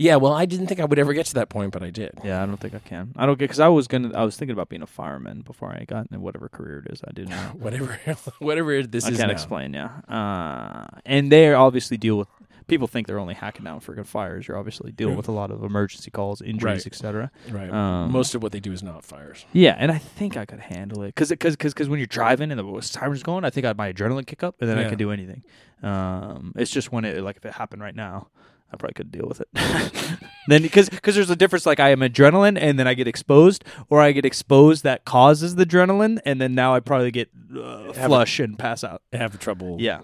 Yeah, 0.00 0.14
well, 0.14 0.32
I 0.32 0.46
didn't 0.46 0.68
think 0.68 0.78
I 0.78 0.84
would 0.84 0.98
ever 1.00 1.12
get 1.12 1.26
to 1.26 1.34
that 1.34 1.48
point, 1.48 1.72
but 1.72 1.82
I 1.82 1.90
did. 1.90 2.12
Yeah, 2.22 2.40
I 2.40 2.46
don't 2.46 2.56
think 2.58 2.72
I 2.72 2.78
can. 2.78 3.12
I 3.16 3.26
don't 3.26 3.36
get 3.36 3.46
because 3.46 3.58
I 3.58 3.66
was 3.66 3.88
gonna. 3.88 4.12
I 4.16 4.22
was 4.22 4.36
thinking 4.36 4.52
about 4.52 4.68
being 4.68 4.82
a 4.82 4.86
fireman 4.86 5.40
before 5.40 5.70
I 5.72 5.84
got 5.86 6.06
into 6.06 6.20
whatever 6.20 6.48
career 6.48 6.84
it 6.86 6.92
is. 6.92 7.02
I 7.04 7.10
didn't 7.10 7.30
know. 7.30 7.36
Whatever, 7.58 7.98
whatever 8.38 8.80
this 8.84 9.06
I 9.06 9.08
is. 9.08 9.14
I 9.14 9.18
can't 9.22 9.28
now. 9.30 9.32
explain. 9.32 9.74
Yeah, 9.74 9.90
uh, 10.08 10.86
and 11.04 11.32
they 11.32 11.52
obviously 11.52 11.96
deal 11.96 12.16
with. 12.18 12.28
People 12.68 12.86
think 12.86 13.06
they're 13.06 13.18
only 13.18 13.34
hacking 13.34 13.64
down 13.64 13.80
freaking 13.80 14.06
fires. 14.06 14.46
You're 14.46 14.56
obviously 14.58 14.92
dealing 14.92 15.16
with 15.16 15.26
a 15.26 15.32
lot 15.32 15.50
of 15.50 15.64
emergency 15.64 16.10
calls, 16.10 16.40
injuries, 16.40 16.62
Right. 16.64 16.86
etc. 16.86 17.30
Right. 17.50 17.70
Um, 17.70 18.12
Most 18.12 18.34
of 18.34 18.42
what 18.42 18.52
they 18.52 18.60
do 18.60 18.72
is 18.72 18.82
not 18.82 19.04
fires. 19.04 19.44
Yeah, 19.52 19.74
and 19.78 19.90
I 19.90 19.98
think 19.98 20.36
I 20.36 20.44
could 20.44 20.60
handle 20.60 21.02
it 21.02 21.08
because 21.08 21.30
because 21.30 21.56
because 21.56 21.88
when 21.88 21.98
you're 21.98 22.06
driving 22.06 22.52
and 22.52 22.60
the 22.60 22.80
siren's 22.82 23.22
going, 23.22 23.44
I 23.44 23.50
think 23.50 23.66
I 23.66 23.72
my 23.72 23.92
adrenaline 23.92 24.26
kick 24.26 24.42
up 24.44 24.56
and 24.60 24.68
then 24.70 24.78
I 24.78 24.82
Yeah. 24.82 24.88
can 24.90 24.98
do 24.98 25.10
anything. 25.10 25.42
Um, 25.82 26.52
it's 26.56 26.70
just 26.70 26.92
when 26.92 27.04
it 27.04 27.22
like 27.22 27.36
if 27.38 27.44
it 27.46 27.54
happened 27.54 27.82
right 27.82 27.94
now, 27.96 28.28
I 28.72 28.76
probably 28.76 28.94
couldn't 28.94 29.12
deal 29.12 29.26
with 29.26 29.40
it. 29.40 29.48
then 30.48 30.62
because 30.62 30.88
because 30.90 31.14
there's 31.14 31.30
a 31.30 31.36
difference. 31.36 31.64
Like 31.66 31.80
I 31.80 31.88
am 31.90 32.00
adrenaline 32.00 32.58
and 32.60 32.78
then 32.78 32.86
I 32.86 32.94
get 32.94 33.08
exposed, 33.08 33.64
or 33.88 34.00
I 34.00 34.12
get 34.12 34.24
exposed 34.26 34.84
that 34.84 35.04
causes 35.06 35.54
the 35.54 35.64
adrenaline, 35.64 36.18
and 36.26 36.40
then 36.40 36.54
now 36.54 36.74
I 36.74 36.80
probably 36.80 37.10
get 37.10 37.30
uh, 37.58 37.92
flush 37.94 38.38
and 38.40 38.58
pass 38.58 38.84
out. 38.84 39.02
Have 39.12 39.38
trouble. 39.38 39.76
Yeah. 39.80 40.00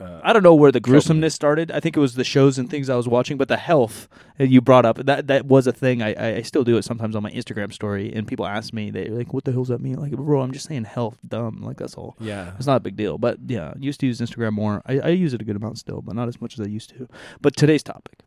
Uh, 0.00 0.20
I 0.22 0.32
don't 0.32 0.42
know 0.42 0.54
where 0.54 0.72
the 0.72 0.80
gruesomeness 0.80 1.34
started. 1.34 1.70
I 1.70 1.78
think 1.80 1.96
it 1.96 2.00
was 2.00 2.14
the 2.14 2.24
shows 2.24 2.58
and 2.58 2.70
things 2.70 2.88
I 2.88 2.96
was 2.96 3.06
watching, 3.06 3.36
but 3.36 3.48
the 3.48 3.56
health 3.58 4.08
that 4.38 4.48
you 4.48 4.60
brought 4.60 4.86
up 4.86 4.96
that 5.04 5.26
that 5.26 5.44
was 5.46 5.66
a 5.66 5.72
thing. 5.72 6.00
I, 6.02 6.36
I, 6.38 6.42
still 6.42 6.64
do 6.64 6.78
it 6.78 6.84
sometimes 6.84 7.14
on 7.14 7.22
my 7.22 7.30
Instagram 7.30 7.72
story, 7.72 8.10
and 8.14 8.26
people 8.26 8.46
ask 8.46 8.72
me, 8.72 8.90
they 8.90 9.08
like, 9.08 9.34
"What 9.34 9.44
the 9.44 9.52
hell's 9.52 9.68
that 9.68 9.80
mean?" 9.80 9.96
Like, 9.96 10.12
bro, 10.12 10.40
I'm 10.40 10.52
just 10.52 10.66
saying 10.66 10.84
health, 10.84 11.18
dumb. 11.28 11.62
Like 11.62 11.76
that's 11.76 11.94
all. 11.96 12.16
yeah. 12.18 12.52
It's 12.56 12.66
not 12.66 12.76
a 12.76 12.80
big 12.80 12.96
deal. 12.96 13.18
But 13.18 13.38
yeah, 13.46 13.74
used 13.78 14.00
to 14.00 14.06
use 14.06 14.20
Instagram 14.20 14.52
more. 14.52 14.80
I, 14.86 15.00
I 15.00 15.08
use 15.08 15.34
it 15.34 15.42
a 15.42 15.44
good 15.44 15.56
amount 15.56 15.78
still, 15.78 16.00
but 16.00 16.14
not 16.16 16.28
as 16.28 16.40
much 16.40 16.54
as 16.58 16.66
I 16.66 16.68
used 16.68 16.88
to. 16.90 17.06
But 17.42 17.54
today's 17.54 17.82
topic: 17.82 18.20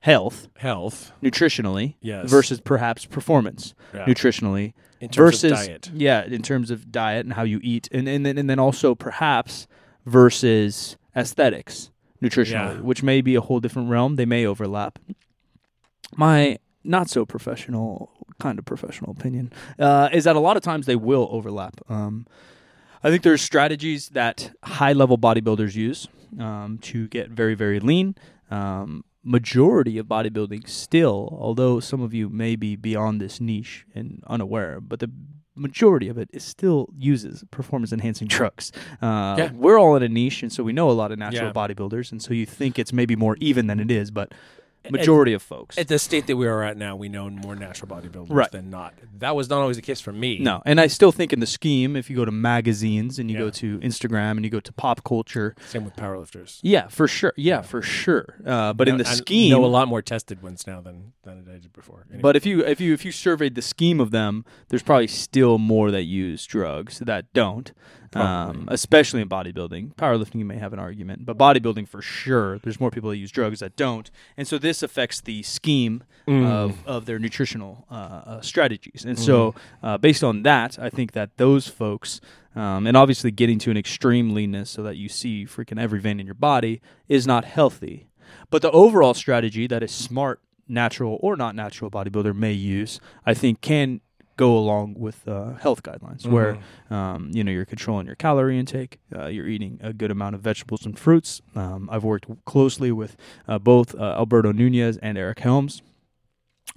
health, 0.00 0.48
Health. 0.56 1.12
nutritionally, 1.22 1.96
Yes. 2.00 2.30
versus 2.30 2.60
perhaps 2.60 3.04
performance 3.04 3.74
Yeah. 3.92 4.06
nutritionally 4.06 4.72
in 5.00 5.10
terms 5.10 5.42
versus 5.42 5.52
of 5.52 5.58
diet. 5.66 5.90
yeah, 5.92 6.24
in 6.24 6.40
terms 6.42 6.70
of 6.70 6.90
diet 6.90 7.26
and 7.26 7.34
how 7.34 7.42
you 7.42 7.60
eat, 7.62 7.88
and 7.92 8.08
and 8.08 8.24
then 8.24 8.38
and 8.38 8.48
then 8.48 8.58
also 8.58 8.94
perhaps 8.94 9.66
versus 10.06 10.96
aesthetics 11.16 11.90
nutritionally, 12.22 12.74
Yeah. 12.76 12.80
which 12.80 13.02
may 13.02 13.20
be 13.20 13.34
a 13.34 13.40
whole 13.40 13.60
different 13.60 13.88
realm. 13.90 14.16
They 14.16 14.26
may 14.26 14.44
overlap. 14.46 14.98
My 16.16 16.58
not 16.84 17.08
so 17.10 17.24
professional, 17.26 18.10
kind 18.38 18.58
of 18.58 18.64
professional 18.64 19.10
opinion 19.12 19.52
uh, 19.78 20.08
is 20.12 20.24
that 20.24 20.34
a 20.36 20.40
lot 20.40 20.56
of 20.56 20.62
times 20.62 20.86
they 20.86 20.96
will 20.96 21.28
overlap. 21.30 21.80
Um, 21.90 22.26
I 23.02 23.10
think 23.10 23.22
there's 23.22 23.42
strategies 23.42 24.10
that 24.10 24.52
high 24.64 24.92
level 24.92 25.18
bodybuilders 25.18 25.74
use 25.74 26.08
um, 26.38 26.78
to 26.82 27.06
get 27.08 27.30
very 27.30 27.54
very 27.54 27.80
lean. 27.80 28.14
Um, 28.50 29.04
majority 29.22 29.98
of 29.98 30.06
bodybuilding 30.06 30.66
still, 30.68 31.36
although 31.38 31.78
some 31.80 32.00
of 32.00 32.14
you 32.14 32.28
may 32.30 32.56
be 32.56 32.74
beyond 32.76 33.20
this 33.20 33.40
niche 33.40 33.84
and 33.94 34.22
unaware, 34.26 34.80
but 34.80 34.98
the 35.00 35.10
majority 35.60 36.08
of 36.08 36.16
it 36.18 36.28
is 36.32 36.42
still 36.44 36.88
uses 36.98 37.44
performance 37.50 37.92
enhancing 37.92 38.26
drugs. 38.36 38.72
Uh, 39.02 39.34
Yeah. 39.38 39.50
We're 39.54 39.78
all 39.78 39.94
in 39.96 40.02
a 40.02 40.08
niche, 40.08 40.42
and 40.42 40.52
so 40.52 40.64
we 40.64 40.72
know 40.72 40.90
a 40.90 40.92
lot 40.92 41.12
of 41.12 41.18
natural 41.18 41.46
Yeah. 41.48 41.52
bodybuilders, 41.52 42.10
and 42.12 42.20
so 42.22 42.32
you 42.34 42.46
think 42.46 42.78
it's 42.78 42.92
maybe 42.92 43.14
more 43.16 43.36
even 43.40 43.66
than 43.66 43.78
it 43.80 43.90
is, 43.90 44.10
but 44.10 44.32
majority 44.90 45.32
of 45.32 45.42
folks. 45.42 45.76
At 45.76 45.88
the 45.88 45.98
state 45.98 46.26
that 46.28 46.36
we 46.36 46.46
are 46.46 46.62
at 46.62 46.76
now, 46.76 46.96
we 46.96 47.08
know 47.08 47.28
more 47.28 47.54
natural 47.56 47.88
bodybuilders 47.88 48.28
Right. 48.30 48.50
than 48.50 48.70
not. 48.70 48.94
That 49.18 49.36
was 49.36 49.50
not 49.50 49.60
always 49.60 49.76
the 49.76 49.82
case 49.82 50.00
for 50.00 50.12
me. 50.12 50.38
No, 50.38 50.62
and 50.64 50.80
I 50.80 50.86
still 50.86 51.12
think 51.12 51.32
in 51.32 51.40
the 51.40 51.46
scheme, 51.46 51.96
if 51.96 52.08
you 52.08 52.16
go 52.16 52.24
to 52.24 52.30
magazines 52.32 53.18
and 53.18 53.30
you 53.30 53.34
Yeah. 53.36 53.44
go 53.44 53.50
to 53.50 53.78
Instagram 53.80 54.32
and 54.32 54.44
you 54.44 54.50
go 54.50 54.60
to 54.60 54.72
pop 54.72 55.04
culture, 55.04 55.54
Same 55.68 55.84
with 55.84 55.96
powerlifters. 55.96 56.60
yeah, 56.62 56.88
for 56.88 57.06
sure, 57.08 57.32
yeah, 57.36 57.56
Yeah. 57.56 57.62
for 57.62 57.82
sure. 57.82 58.36
Uh, 58.46 58.72
but 58.72 58.88
in 58.88 58.96
the 58.96 59.06
I 59.06 59.12
scheme, 59.14 59.50
know 59.50 59.64
a 59.64 59.66
lot 59.66 59.88
more 59.88 60.02
tested 60.02 60.42
ones 60.42 60.66
now 60.66 60.80
than 60.80 61.12
than 61.24 61.44
I 61.48 61.52
did 61.58 61.72
before. 61.72 62.06
Anyway. 62.08 62.22
But 62.22 62.36
if 62.36 62.46
you 62.46 62.64
if 62.64 62.80
you 62.80 62.94
if 62.94 63.04
you 63.04 63.12
surveyed 63.12 63.54
the 63.54 63.62
scheme 63.62 64.00
of 64.00 64.10
them, 64.10 64.44
there's 64.68 64.82
probably 64.82 65.06
still 65.08 65.58
more 65.58 65.90
that 65.90 66.04
use 66.04 66.46
drugs 66.46 67.00
that 67.00 67.32
don't. 67.34 67.72
Um, 68.14 68.66
especially 68.68 69.20
in 69.20 69.28
bodybuilding. 69.28 69.94
Powerlifting, 69.94 70.36
you 70.40 70.44
may 70.44 70.56
have 70.56 70.72
an 70.72 70.78
argument, 70.78 71.24
but 71.24 71.38
bodybuilding 71.38 71.86
for 71.88 72.02
sure, 72.02 72.58
there's 72.58 72.80
more 72.80 72.90
people 72.90 73.10
that 73.10 73.16
use 73.18 73.30
drugs 73.30 73.60
that 73.60 73.76
don't, 73.76 74.10
and 74.36 74.48
so 74.48 74.58
this 74.58 74.82
affects 74.82 75.20
the 75.20 75.42
scheme 75.42 76.02
Mm. 76.28 76.46
of 76.46 76.86
of 76.86 77.06
their 77.06 77.18
nutritional 77.18 77.86
uh, 77.90 77.94
uh, 77.94 78.40
strategies. 78.42 79.04
And 79.06 79.18
so, 79.18 79.54
uh, 79.82 79.96
based 79.98 80.22
on 80.22 80.42
that, 80.42 80.78
I 80.78 80.90
think 80.90 81.12
that 81.12 81.38
those 81.38 81.66
folks, 81.66 82.20
um, 82.54 82.86
and 82.86 82.94
obviously 82.96 83.30
getting 83.30 83.58
to 83.60 83.70
an 83.70 83.76
extreme 83.78 84.34
leanness 84.34 84.68
so 84.70 84.82
that 84.82 84.96
you 84.96 85.08
see 85.08 85.46
freaking 85.46 85.80
every 85.80 85.98
vein 85.98 86.20
in 86.20 86.26
your 86.26 86.34
body, 86.34 86.82
is 87.08 87.26
not 87.26 87.46
healthy. 87.46 88.06
But 88.50 88.60
the 88.62 88.70
overall 88.70 89.14
strategy 89.14 89.66
that 89.68 89.82
a 89.82 89.88
smart, 89.88 90.40
natural 90.68 91.18
or 91.22 91.36
not 91.36 91.54
natural 91.56 91.90
bodybuilder 91.90 92.34
may 92.36 92.52
use, 92.52 93.00
I 93.24 93.32
think, 93.34 93.60
can 93.62 94.00
go 94.40 94.50
along 94.62 94.94
with 95.06 95.18
uh, 95.28 95.54
health 95.64 95.80
guidelines, 95.82 96.22
where 96.34 96.52
um, 96.96 97.30
you 97.36 97.42
know 97.44 97.52
you're 97.52 97.70
controlling 97.74 98.06
your 98.06 98.16
calorie 98.16 98.58
intake, 98.58 98.92
uh, 99.16 99.26
you're 99.34 99.50
eating 99.54 99.78
a 99.82 99.92
good 99.92 100.10
amount 100.10 100.34
of 100.36 100.40
vegetables 100.40 100.86
and 100.86 100.98
fruits. 100.98 101.42
Um, 101.54 101.88
I've 101.92 102.04
worked 102.04 102.26
closely 102.52 102.90
with 102.90 103.12
uh, 103.46 103.58
both 103.58 103.94
uh, 103.94 104.20
Alberto 104.20 104.50
Nunez 104.52 104.96
and 105.02 105.18
Eric 105.18 105.40
Helms 105.40 105.82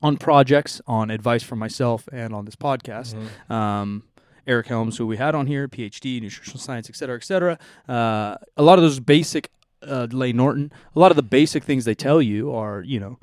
on 0.01 0.17
projects, 0.17 0.81
on 0.85 1.09
advice 1.09 1.43
from 1.43 1.59
myself, 1.59 2.09
and 2.11 2.33
on 2.33 2.43
this 2.45 2.57
podcast. 2.57 3.15
Um, 3.49 4.03
Eric 4.45 4.67
Helms, 4.67 4.97
who 4.97 5.07
we 5.07 5.17
had 5.17 5.33
on 5.35 5.47
here, 5.47 5.69
PhD, 5.69 6.21
nutritional 6.21 6.59
science, 6.59 6.89
et 6.89 6.97
cetera, 6.97 7.15
et 7.15 7.23
cetera. 7.23 7.57
Uh, 7.87 8.35
a 8.57 8.63
lot 8.63 8.77
of 8.77 8.83
those 8.83 8.99
basic, 8.99 9.49
uh, 9.81 10.07
Layne 10.11 10.35
Norton, 10.35 10.71
a 10.95 10.99
lot 10.99 11.11
of 11.11 11.15
the 11.15 11.23
basic 11.39 11.63
things 11.63 11.85
they 11.85 11.95
tell 11.95 12.21
you 12.21 12.53
are, 12.53 12.83
you 12.83 12.99
know, 12.99 13.17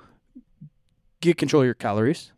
get 1.21 1.37
control 1.37 1.63
of 1.63 1.67
your 1.67 1.75
calories, 1.75 2.33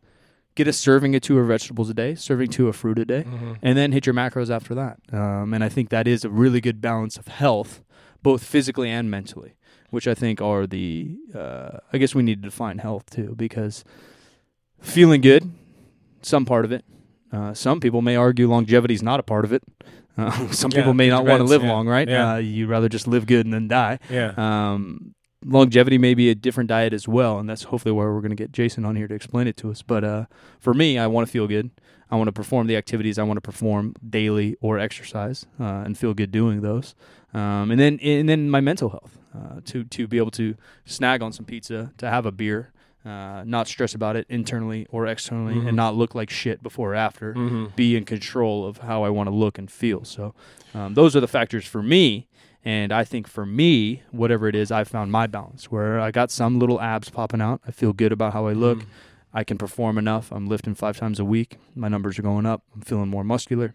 get 0.54 0.68
a 0.68 0.72
serving 0.72 1.14
of 1.14 1.22
two 1.22 1.38
of 1.38 1.46
vegetables 1.48 1.88
a 1.90 1.94
day, 1.94 2.14
serving 2.14 2.48
two 2.48 2.68
of 2.68 2.76
fruit 2.76 2.98
a 2.98 3.04
day, 3.04 3.22
Mm-hmm. 3.24 3.52
and 3.62 3.76
then 3.78 3.92
hit 3.92 4.06
your 4.06 4.14
macros 4.14 4.50
after 4.50 4.74
that. 4.74 4.98
Um, 5.12 5.54
and 5.54 5.62
I 5.64 5.68
think 5.68 5.88
that 5.90 6.06
is 6.06 6.24
a 6.24 6.30
really 6.30 6.60
good 6.60 6.80
balance 6.80 7.16
of 7.16 7.28
health, 7.28 7.82
both 8.22 8.44
physically 8.44 8.90
and 8.90 9.10
mentally, 9.10 9.54
which 9.90 10.06
I 10.06 10.14
think 10.14 10.40
are 10.42 10.66
the, 10.66 11.16
uh, 11.34 11.78
I 11.92 11.98
guess 11.98 12.14
we 12.14 12.22
need 12.22 12.42
to 12.42 12.48
define 12.48 12.78
health 12.78 13.08
too, 13.10 13.34
because 13.36 13.84
feeling 14.80 15.20
good, 15.20 15.50
some 16.22 16.44
part 16.44 16.64
of 16.64 16.72
it. 16.72 16.84
Uh, 17.32 17.54
some 17.54 17.80
people 17.80 18.02
may 18.02 18.14
argue 18.16 18.46
longevity 18.48 18.94
is 18.94 19.02
not 19.02 19.18
a 19.18 19.22
part 19.22 19.44
of 19.44 19.52
it. 19.52 19.62
Uh, 20.18 20.48
some 20.50 20.70
Yeah, 20.70 20.78
people 20.80 20.92
may 20.94 21.08
not 21.08 21.24
want 21.24 21.38
to 21.40 21.44
live 21.44 21.62
yeah. 21.62 21.72
long, 21.72 21.88
right? 21.88 22.06
Yeah. 22.08 22.34
Uh, 22.34 22.36
you'd 22.36 22.68
rather 22.68 22.88
just 22.90 23.06
live 23.06 23.24
good 23.26 23.46
and 23.46 23.54
then 23.54 23.68
die. 23.68 23.98
Yeah. 24.10 24.34
Um, 24.36 25.14
longevity 25.44 25.98
may 25.98 26.14
be 26.14 26.30
a 26.30 26.34
different 26.34 26.68
diet 26.68 26.92
as 26.92 27.06
well, 27.08 27.38
and 27.38 27.48
that's 27.48 27.64
hopefully 27.64 27.92
where 27.92 28.12
we're 28.12 28.20
going 28.20 28.30
to 28.30 28.36
get 28.36 28.52
Jason 28.52 28.84
on 28.84 28.96
here 28.96 29.08
to 29.08 29.14
explain 29.14 29.46
it 29.46 29.56
to 29.58 29.70
us. 29.70 29.82
But 29.82 30.04
uh, 30.04 30.26
for 30.60 30.74
me, 30.74 30.98
I 30.98 31.06
want 31.06 31.26
to 31.26 31.32
feel 31.32 31.46
good. 31.46 31.70
I 32.10 32.16
want 32.16 32.28
to 32.28 32.32
perform 32.32 32.66
the 32.66 32.76
activities 32.76 33.18
I 33.18 33.22
want 33.22 33.38
to 33.38 33.40
perform 33.42 33.94
daily 34.08 34.56
or 34.60 34.78
exercise, 34.78 35.46
uh, 35.58 35.64
and 35.64 35.96
feel 35.96 36.12
good 36.14 36.30
doing 36.30 36.60
those. 36.60 36.94
Um, 37.34 37.70
and 37.70 37.80
then 37.80 37.98
and 38.02 38.28
then 38.28 38.50
my 38.50 38.60
mental 38.60 38.90
health 38.90 39.18
uh, 39.34 39.60
to 39.66 39.84
to 39.84 40.06
be 40.06 40.18
able 40.18 40.30
to 40.32 40.54
snag 40.84 41.22
on 41.22 41.32
some 41.32 41.46
pizza, 41.46 41.92
to 41.96 42.08
have 42.10 42.26
a 42.26 42.32
beer, 42.32 42.70
uh, 43.06 43.42
not 43.46 43.66
stress 43.66 43.94
about 43.94 44.14
it 44.16 44.26
internally 44.28 44.86
or 44.90 45.06
externally, 45.06 45.54
Mhm. 45.54 45.68
and 45.68 45.76
not 45.76 45.96
look 45.96 46.14
like 46.14 46.28
shit 46.28 46.62
before 46.62 46.92
or 46.92 46.94
after. 46.94 47.32
Mm-hmm. 47.32 47.66
Be 47.74 47.96
in 47.96 48.04
control 48.04 48.66
of 48.66 48.78
how 48.78 49.02
I 49.04 49.08
want 49.08 49.28
to 49.28 49.34
look 49.34 49.56
and 49.58 49.70
feel. 49.70 50.04
So 50.04 50.34
um, 50.74 50.92
those 50.94 51.16
are 51.16 51.20
the 51.20 51.26
factors 51.28 51.64
for 51.66 51.82
me. 51.82 52.28
And 52.64 52.92
I 52.92 53.04
think 53.04 53.26
for 53.26 53.44
me, 53.44 54.02
whatever 54.12 54.46
it 54.46 54.54
is, 54.54 54.70
I've 54.70 54.88
found 54.88 55.10
my 55.10 55.26
balance 55.26 55.70
where 55.70 55.98
I 55.98 56.10
got 56.10 56.30
some 56.30 56.58
little 56.58 56.80
abs 56.80 57.10
popping 57.10 57.40
out. 57.40 57.60
I 57.66 57.72
feel 57.72 57.92
good 57.92 58.12
about 58.12 58.32
how 58.32 58.46
I 58.46 58.52
look. 58.52 58.78
Mm. 58.78 58.86
I 59.34 59.44
can 59.44 59.58
perform 59.58 59.98
enough. 59.98 60.30
I'm 60.30 60.46
lifting 60.46 60.74
five 60.74 60.96
times 60.96 61.18
a 61.18 61.24
week. 61.24 61.58
My 61.74 61.88
numbers 61.88 62.18
are 62.18 62.22
going 62.22 62.46
up. 62.46 62.62
I'm 62.74 62.82
feeling 62.82 63.08
more 63.08 63.24
muscular. 63.24 63.74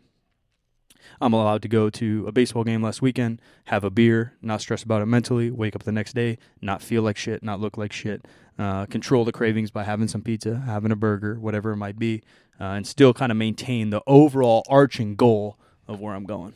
I'm 1.20 1.34
allowed 1.34 1.62
to 1.64 1.68
go 1.68 1.90
to 1.90 2.26
a 2.28 2.32
baseball 2.32 2.64
game 2.64 2.82
last 2.82 3.02
weekend, 3.02 3.42
have 3.66 3.84
a 3.84 3.90
beer, 3.90 4.34
not 4.42 4.62
stress 4.62 4.84
about 4.84 5.02
it 5.02 5.06
mentally, 5.06 5.50
wake 5.50 5.76
up 5.76 5.84
the 5.84 5.92
next 5.92 6.14
day, 6.14 6.38
not 6.62 6.82
feel 6.82 7.02
like 7.02 7.18
shit, 7.18 7.42
not 7.42 7.60
look 7.60 7.78
like 7.78 7.94
shit, 7.94 8.26
uh, 8.60 8.86
control 8.88 9.24
the 9.24 9.32
cravings 9.32 9.72
by 9.72 9.84
having 9.84 10.08
some 10.08 10.22
pizza, 10.22 10.64
having 10.66 10.92
a 10.92 10.96
burger, 10.96 11.40
whatever 11.40 11.72
it 11.72 11.78
might 11.78 11.98
be, 11.98 12.24
uh, 12.60 12.66
and 12.66 12.86
still 12.86 13.14
kind 13.14 13.32
of 13.32 13.38
maintain 13.38 13.90
the 13.90 14.02
overall 14.06 14.66
arching 14.70 15.16
goal 15.16 15.58
of 15.88 16.00
where 16.00 16.14
I'm 16.14 16.26
going. 16.26 16.54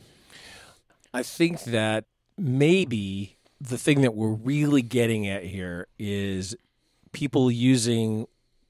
I 1.14 1.22
think 1.22 1.64
that 1.64 2.04
maybe 2.42 3.36
the 3.60 3.78
thing 3.78 4.00
that 4.02 4.14
we're 4.14 4.32
really 4.32 4.82
getting 4.82 5.26
at 5.28 5.44
here 5.44 5.86
is 5.98 6.56
people 7.12 7.50
using 7.50 8.26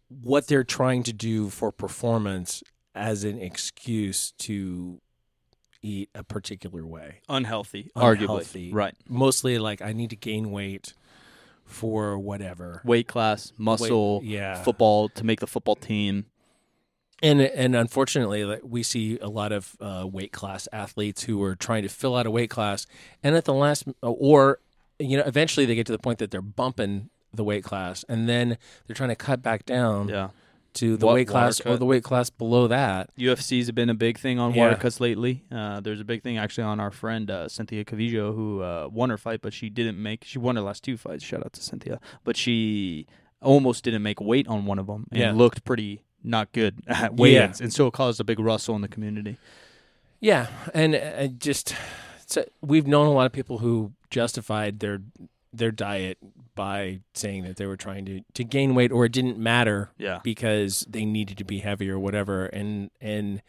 what 0.08 0.46
they're 0.46 0.64
trying 0.64 1.02
to 1.04 1.12
do 1.12 1.48
for 1.48 1.72
performance 1.72 2.62
as 2.94 3.24
an 3.24 3.38
excuse 3.40 4.32
to 4.32 5.00
eat 5.80 6.10
a 6.14 6.22
particular 6.22 6.86
way. 6.86 7.20
Unhealthy, 7.28 7.90
Unhealthy. 7.96 8.70
arguably. 8.70 8.74
Right. 8.74 8.94
Mostly 9.08 9.58
like 9.58 9.80
I 9.80 9.92
need 9.92 10.10
to 10.10 10.16
gain 10.16 10.50
weight 10.50 10.92
for 11.64 12.18
whatever. 12.18 12.82
Weight 12.84 13.08
class, 13.08 13.52
muscle, 13.56 14.20
Weight- 14.20 14.28
yeah. 14.28 14.62
football 14.62 15.08
to 15.08 15.24
make 15.24 15.40
the 15.40 15.46
football 15.46 15.76
team. 15.76 16.26
And 17.22 17.40
and 17.40 17.76
unfortunately, 17.76 18.44
like, 18.44 18.62
we 18.64 18.82
see 18.82 19.18
a 19.20 19.28
lot 19.28 19.52
of 19.52 19.76
uh, 19.80 20.06
weight 20.10 20.32
class 20.32 20.66
athletes 20.72 21.22
who 21.22 21.40
are 21.42 21.54
trying 21.54 21.84
to 21.84 21.88
fill 21.88 22.16
out 22.16 22.26
a 22.26 22.30
weight 22.30 22.50
class, 22.50 22.84
and 23.22 23.36
at 23.36 23.44
the 23.44 23.54
last, 23.54 23.84
or 24.02 24.58
you 24.98 25.16
know, 25.16 25.22
eventually 25.24 25.64
they 25.64 25.74
get 25.76 25.86
to 25.86 25.92
the 25.92 25.98
point 25.98 26.18
that 26.18 26.30
they're 26.32 26.42
bumping 26.42 27.10
the 27.32 27.44
weight 27.44 27.62
class, 27.64 28.04
and 28.08 28.28
then 28.28 28.58
they're 28.86 28.94
trying 28.96 29.08
to 29.10 29.16
cut 29.16 29.40
back 29.42 29.64
down 29.64 30.08
Yeah. 30.08 30.30
to 30.74 30.96
the 30.96 31.06
Wa- 31.06 31.14
weight 31.14 31.28
class 31.28 31.60
or 31.60 31.76
the 31.76 31.86
weight 31.86 32.02
class 32.04 32.28
below 32.28 32.66
that. 32.68 33.10
UFC's 33.16 33.70
been 33.70 33.88
a 33.88 33.94
big 33.94 34.18
thing 34.18 34.38
on 34.38 34.52
Yeah. 34.52 34.64
water 34.64 34.76
cuts 34.76 35.00
lately. 35.00 35.44
Uh, 35.50 35.80
there's 35.80 36.00
a 36.00 36.04
big 36.04 36.22
thing 36.22 36.38
actually 36.38 36.64
on 36.64 36.78
our 36.80 36.90
friend 36.90 37.30
uh, 37.30 37.48
Cynthia 37.48 37.84
Calvillo 37.84 38.34
who 38.34 38.60
uh, 38.62 38.88
won 38.92 39.10
her 39.10 39.16
fight, 39.18 39.40
but 39.42 39.52
she 39.54 39.70
didn't 39.70 40.00
make. 40.02 40.24
She 40.24 40.38
won 40.38 40.56
her 40.56 40.62
last 40.62 40.82
two 40.84 40.96
fights. 40.96 41.22
Shout 41.24 41.40
out 41.44 41.52
to 41.54 41.62
Cynthia, 41.62 42.00
but 42.24 42.36
she 42.36 43.06
almost 43.40 43.84
didn't 43.84 44.02
make 44.02 44.20
weight 44.20 44.46
on 44.48 44.66
one 44.66 44.78
of 44.78 44.86
them 44.88 45.06
and 45.10 45.20
Yeah. 45.20 45.32
looked 45.32 45.64
pretty 45.64 46.02
not 46.24 46.52
good 46.52 46.82
at 46.86 47.14
weigh-ins, 47.14 47.60
and 47.60 47.72
so 47.72 47.86
it 47.86 47.92
caused 47.92 48.20
a 48.20 48.24
big 48.24 48.38
rustle 48.38 48.74
in 48.74 48.82
the 48.82 48.88
community. 48.88 49.38
Yeah, 50.20 50.46
and 50.72 50.94
uh, 50.94 51.26
just 51.28 51.74
so 52.26 52.44
we've 52.60 52.86
known 52.86 53.06
a 53.06 53.12
lot 53.12 53.26
of 53.26 53.32
people 53.32 53.58
who 53.58 53.92
justified 54.10 54.80
their 54.80 55.00
their 55.52 55.70
diet 55.70 56.16
by 56.54 57.00
saying 57.14 57.44
that 57.44 57.56
they 57.56 57.66
were 57.66 57.76
trying 57.76 58.04
to 58.06 58.20
to 58.34 58.44
gain 58.44 58.74
weight 58.74 58.92
or 58.92 59.04
it 59.04 59.12
didn't 59.12 59.38
matter 59.38 59.90
Yeah, 59.98 60.20
because 60.22 60.86
they 60.88 61.04
needed 61.04 61.38
to 61.38 61.44
be 61.44 61.58
heavy 61.58 61.90
or 61.90 61.98
whatever 61.98 62.46
and 62.46 62.90
and 63.00 63.42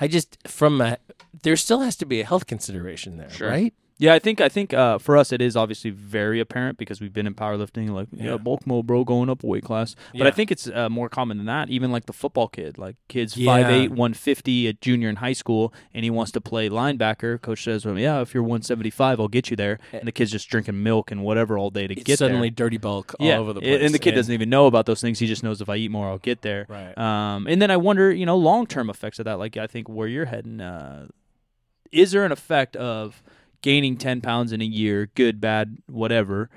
I 0.00 0.08
just 0.08 0.38
from 0.48 0.80
a 0.80 0.98
there 1.42 1.56
still 1.56 1.80
has 1.80 1.96
to 1.96 2.06
be 2.06 2.20
a 2.20 2.24
health 2.24 2.46
consideration 2.46 3.16
there, 3.18 3.30
Sure. 3.30 3.48
right? 3.50 3.74
Yeah. 3.98 4.14
I 4.14 4.18
think 4.18 4.40
I 4.40 4.48
think 4.48 4.72
uh, 4.74 4.98
for 4.98 5.16
us 5.16 5.32
it 5.32 5.40
is 5.40 5.56
obviously 5.56 5.90
very 5.90 6.40
apparent 6.40 6.78
because 6.78 7.00
we've 7.00 7.12
been 7.12 7.26
in 7.26 7.34
powerlifting, 7.34 7.90
like 7.90 8.08
yeah, 8.12 8.32
Yeah. 8.32 8.36
bulk 8.36 8.66
mo 8.66 8.82
bro 8.82 9.04
going 9.04 9.30
up 9.30 9.42
a 9.42 9.46
weight 9.46 9.64
class. 9.64 9.94
But 10.16 10.26
I 10.26 10.30
think 10.30 10.50
it's 10.50 10.68
uh, 10.68 10.88
more 10.88 11.08
common 11.08 11.36
than 11.38 11.46
that. 11.46 11.70
Even 11.70 11.90
like 11.92 12.06
the 12.06 12.12
football 12.12 12.48
kid, 12.48 12.78
like 12.78 12.96
kids 13.08 13.36
Yeah. 13.36 13.46
five 13.52 13.66
eight, 13.70 13.90
one 13.90 14.14
fifty, 14.14 14.66
a 14.66 14.72
junior 14.72 15.08
in 15.08 15.16
high 15.16 15.32
school, 15.32 15.72
and 15.94 16.04
he 16.04 16.10
wants 16.10 16.32
to 16.32 16.40
play 16.40 16.68
linebacker. 16.68 17.40
Coach 17.40 17.64
says, 17.64 17.84
well, 17.86 17.98
"Yeah, 17.98 18.20
if 18.20 18.34
you're 18.34 18.42
one 18.42 18.62
seventy 18.62 18.90
five, 18.90 19.18
I'll 19.20 19.28
get 19.28 19.50
you 19.50 19.56
there." 19.56 19.78
And 19.92 20.06
the 20.06 20.12
kid's 20.12 20.30
just 20.32 20.48
drinking 20.48 20.82
milk 20.82 21.10
and 21.10 21.22
whatever 21.22 21.56
all 21.58 21.70
day 21.70 21.86
to 21.86 21.94
It's 21.94 22.02
get 22.04 22.18
suddenly 22.18 22.48
there. 22.50 22.66
dirty 22.66 22.78
bulk 22.78 23.14
all 23.18 23.26
yeah, 23.26 23.38
over 23.38 23.52
the 23.52 23.60
place. 23.60 23.82
and 23.82 23.94
the 23.94 23.98
kid 23.98 24.12
doesn't 24.14 24.32
even 24.34 24.50
know 24.50 24.66
about 24.66 24.86
those 24.86 25.00
things. 25.00 25.18
He 25.18 25.26
just 25.26 25.42
knows 25.42 25.60
if 25.60 25.68
I 25.68 25.76
eat 25.76 25.90
more, 25.90 26.08
I'll 26.08 26.18
get 26.18 26.42
there. 26.42 26.66
Right. 26.68 26.96
Um, 26.98 27.46
and 27.46 27.60
then 27.62 27.70
I 27.70 27.76
wonder, 27.76 28.12
you 28.12 28.26
know, 28.26 28.36
long 28.36 28.66
term 28.66 28.90
effects 28.90 29.18
of 29.18 29.24
that. 29.24 29.38
Like 29.38 29.56
I 29.56 29.66
think 29.66 29.88
where 29.88 30.08
you're 30.08 30.26
heading, 30.26 30.60
uh, 30.60 31.06
is 31.92 32.10
there 32.12 32.24
an 32.24 32.32
effect 32.32 32.76
of 32.76 33.22
gaining 33.66 33.96
ten 33.96 34.20
pounds 34.20 34.52
in 34.52 34.60
a 34.60 34.64
year, 34.64 35.10
good, 35.16 35.40
bad, 35.40 35.78
whatever? 35.86 36.48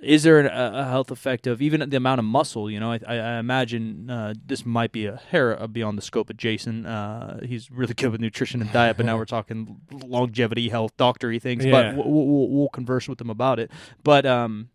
Is 0.00 0.22
there 0.22 0.46
a, 0.46 0.72
a 0.80 0.84
health 0.84 1.10
effect 1.10 1.46
of 1.46 1.62
even 1.62 1.88
the 1.88 1.96
amount 1.96 2.18
of 2.18 2.26
muscle? 2.26 2.70
You 2.70 2.78
know, 2.78 2.92
I, 2.92 3.00
I, 3.08 3.38
imagine 3.38 4.10
uh, 4.10 4.34
this 4.44 4.66
might 4.66 4.92
be 4.92 5.06
a 5.06 5.16
hair 5.30 5.56
beyond 5.66 5.96
the 5.96 6.02
scope 6.02 6.28
of 6.28 6.36
Jason. 6.36 6.84
Uh, 6.84 7.40
he's 7.44 7.70
really 7.70 7.94
good 7.94 8.10
with 8.12 8.20
nutrition 8.20 8.60
and 8.60 8.70
diet, 8.70 8.98
but 8.98 9.06
now 9.06 9.16
we're 9.16 9.24
talking 9.24 9.80
longevity, 9.90 10.68
health, 10.68 10.92
doctory 10.98 11.38
things. 11.38 11.64
Yeah. 11.64 11.72
But 11.72 11.96
we'll, 11.96 12.26
we'll, 12.26 12.48
we'll 12.50 12.68
converse 12.68 13.08
with 13.08 13.18
him 13.18 13.30
about 13.30 13.58
it. 13.58 13.70
But 14.04 14.26
um, 14.26 14.68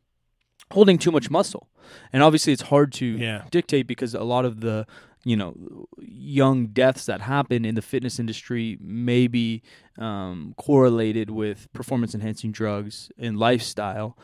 holding 0.72 0.98
too 0.98 1.12
much 1.12 1.30
muscle, 1.30 1.70
and 2.12 2.24
obviously 2.24 2.52
it's 2.52 2.64
hard 2.64 2.92
to 2.94 3.06
Yeah. 3.06 3.44
dictate 3.52 3.86
because 3.86 4.16
a 4.16 4.24
lot 4.24 4.46
of 4.46 4.62
the 4.62 4.88
you 5.26 5.36
know 5.38 5.88
young 6.00 6.68
deaths 6.68 7.06
that 7.06 7.22
happen 7.22 7.66
in 7.66 7.76
the 7.76 7.82
fitness 7.82 8.20
industry 8.20 8.78
may 8.82 9.28
be 9.28 9.62
um, 9.98 10.54
correlated 10.58 11.30
with 11.30 11.72
performance 11.74 12.14
enhancing 12.14 12.52
drugs 12.52 13.12
and 13.18 13.38
lifestyle. 13.38 14.18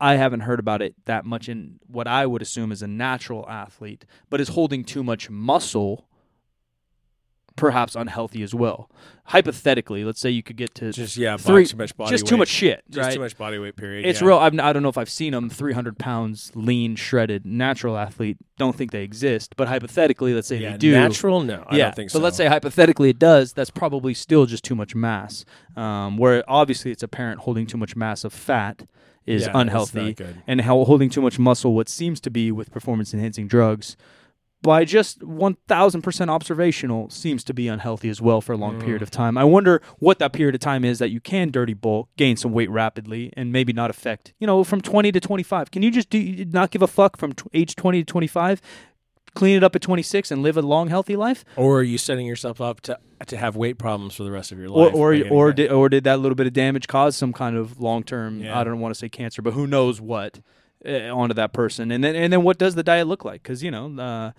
I 0.00 0.16
haven't 0.16 0.40
heard 0.40 0.58
about 0.60 0.82
it 0.82 0.94
that 1.06 1.24
much 1.24 1.48
in 1.48 1.78
what 1.86 2.06
i 2.06 2.26
would 2.26 2.42
assume 2.42 2.72
is 2.72 2.82
a 2.82 2.86
natural 2.86 3.48
athlete 3.48 4.04
but 4.28 4.40
is 4.40 4.48
holding 4.48 4.84
too 4.84 5.02
much 5.04 5.30
muscle 5.30 6.08
perhaps 7.56 7.94
unhealthy 7.94 8.42
as 8.42 8.54
well. 8.54 8.90
Hypothetically, 9.28 10.04
let's 10.04 10.20
say 10.20 10.28
you 10.30 10.42
could 10.42 10.56
get 10.56 10.74
to 10.74 10.92
Just 10.92 11.16
yeah, 11.16 11.36
three, 11.36 11.64
too 11.66 11.76
much 11.76 11.96
body 11.96 12.10
just 12.10 12.24
weight. 12.24 12.28
too 12.28 12.36
much 12.36 12.48
shit, 12.48 12.82
Just 12.90 13.06
right? 13.06 13.14
too 13.14 13.20
much 13.20 13.36
body 13.38 13.58
weight. 13.58 13.74
Period. 13.74 14.04
It's 14.04 14.20
yeah. 14.20 14.26
real. 14.28 14.36
I've, 14.38 14.58
I 14.58 14.72
don't 14.72 14.82
know 14.82 14.90
if 14.90 14.98
I've 14.98 15.08
seen 15.10 15.32
them 15.32 15.48
300 15.48 15.98
pounds, 15.98 16.52
lean, 16.54 16.94
shredded, 16.94 17.46
natural 17.46 17.96
athlete. 17.96 18.36
Don't 18.58 18.76
think 18.76 18.90
they 18.90 19.02
exist. 19.02 19.54
But 19.56 19.66
hypothetically, 19.68 20.34
let's 20.34 20.46
say 20.48 20.58
Yeah, 20.58 20.72
they 20.72 20.78
do. 20.78 20.92
natural. 20.92 21.42
No, 21.42 21.64
I 21.66 21.76
yeah, 21.76 21.84
don't 21.86 21.96
think 21.96 22.10
so. 22.10 22.18
but 22.18 22.24
let's 22.24 22.36
say 22.36 22.46
hypothetically 22.46 23.08
it 23.10 23.18
does. 23.18 23.52
That's 23.54 23.70
probably 23.70 24.12
still 24.14 24.44
just 24.46 24.62
too 24.62 24.74
much 24.74 24.94
mass. 24.94 25.44
Um, 25.74 26.18
where 26.18 26.44
obviously 26.46 26.90
it's 26.90 27.02
apparent 27.02 27.40
holding 27.40 27.66
too 27.66 27.78
much 27.78 27.96
mass 27.96 28.24
of 28.24 28.32
fat 28.32 28.82
is 29.26 29.44
Yeah, 29.46 29.52
unhealthy, 29.54 30.14
and 30.46 30.60
how 30.60 30.84
holding 30.84 31.08
too 31.08 31.22
much 31.22 31.38
muscle, 31.38 31.74
what 31.74 31.88
seems 31.88 32.20
to 32.20 32.30
be 32.30 32.52
with 32.52 32.70
performance 32.70 33.14
enhancing 33.14 33.48
drugs, 33.48 33.96
by 34.64 34.84
just 34.84 35.20
1000% 35.20 36.28
observational 36.30 37.08
seems 37.10 37.44
to 37.44 37.54
be 37.54 37.68
unhealthy 37.68 38.08
as 38.08 38.20
well 38.20 38.40
for 38.40 38.52
a 38.52 38.56
long 38.56 38.80
Mm. 38.80 38.84
period 38.84 39.02
of 39.02 39.10
time. 39.10 39.38
I 39.38 39.44
wonder 39.44 39.80
what 39.98 40.18
that 40.18 40.32
period 40.32 40.54
of 40.54 40.60
time 40.60 40.84
is 40.84 40.98
that 40.98 41.10
you 41.10 41.20
can 41.20 41.50
dirty 41.50 41.74
bulk, 41.74 42.08
gain 42.16 42.36
some 42.36 42.52
weight 42.52 42.70
rapidly, 42.70 43.32
and 43.36 43.52
maybe 43.52 43.72
not 43.72 43.90
affect, 43.90 44.32
you 44.40 44.46
know, 44.46 44.64
from 44.64 44.80
20 44.80 45.12
to 45.12 45.20
25. 45.20 45.70
Can 45.70 45.82
you 45.82 45.90
just 45.90 46.10
do, 46.10 46.44
not 46.46 46.70
give 46.70 46.82
a 46.82 46.86
fuck 46.86 47.16
from 47.16 47.32
t- 47.34 47.44
age 47.54 47.76
20 47.76 48.00
to 48.02 48.04
25? 48.04 48.60
Clean 49.34 49.56
it 49.56 49.64
up 49.64 49.74
at 49.76 49.82
26 49.82 50.30
and 50.30 50.42
live 50.42 50.56
a 50.56 50.62
long, 50.62 50.88
healthy 50.88 51.16
life, 51.16 51.44
Or 51.56 51.80
are 51.80 51.82
you 51.82 51.98
setting 51.98 52.26
yourself 52.26 52.60
up 52.60 52.80
to 52.82 52.98
to 53.26 53.36
have 53.38 53.56
weight 53.56 53.78
problems 53.78 54.14
for 54.14 54.22
the 54.22 54.30
rest 54.30 54.52
of 54.52 54.58
your 54.58 54.68
life? 54.68 54.94
or 54.94 55.14
getting 55.14 55.32
or 55.32 55.52
did, 55.52 55.70
or 55.72 55.88
did 55.88 56.04
that 56.04 56.20
little 56.20 56.36
bit 56.36 56.46
of 56.46 56.52
damage 56.52 56.86
cause 56.88 57.16
some 57.16 57.32
kind 57.32 57.56
of 57.56 57.80
long 57.80 58.02
term? 58.02 58.40
Yeah. 58.40 58.58
I 58.58 58.64
don't 58.64 58.80
want 58.80 58.94
to 58.94 58.98
say 58.98 59.08
cancer, 59.08 59.40
but 59.42 59.54
who 59.54 59.66
knows 59.66 60.00
what 60.00 60.40
onto 60.86 61.34
that 61.34 61.52
person? 61.52 61.90
And 61.90 62.02
then 62.04 62.14
and 62.16 62.32
then 62.32 62.42
what 62.42 62.58
does 62.58 62.74
the 62.74 62.82
diet 62.82 63.06
look 63.06 63.24
like? 63.24 63.42
Because 63.42 63.62
you 63.62 63.70
know. 63.70 63.86
Uh, 63.98 64.32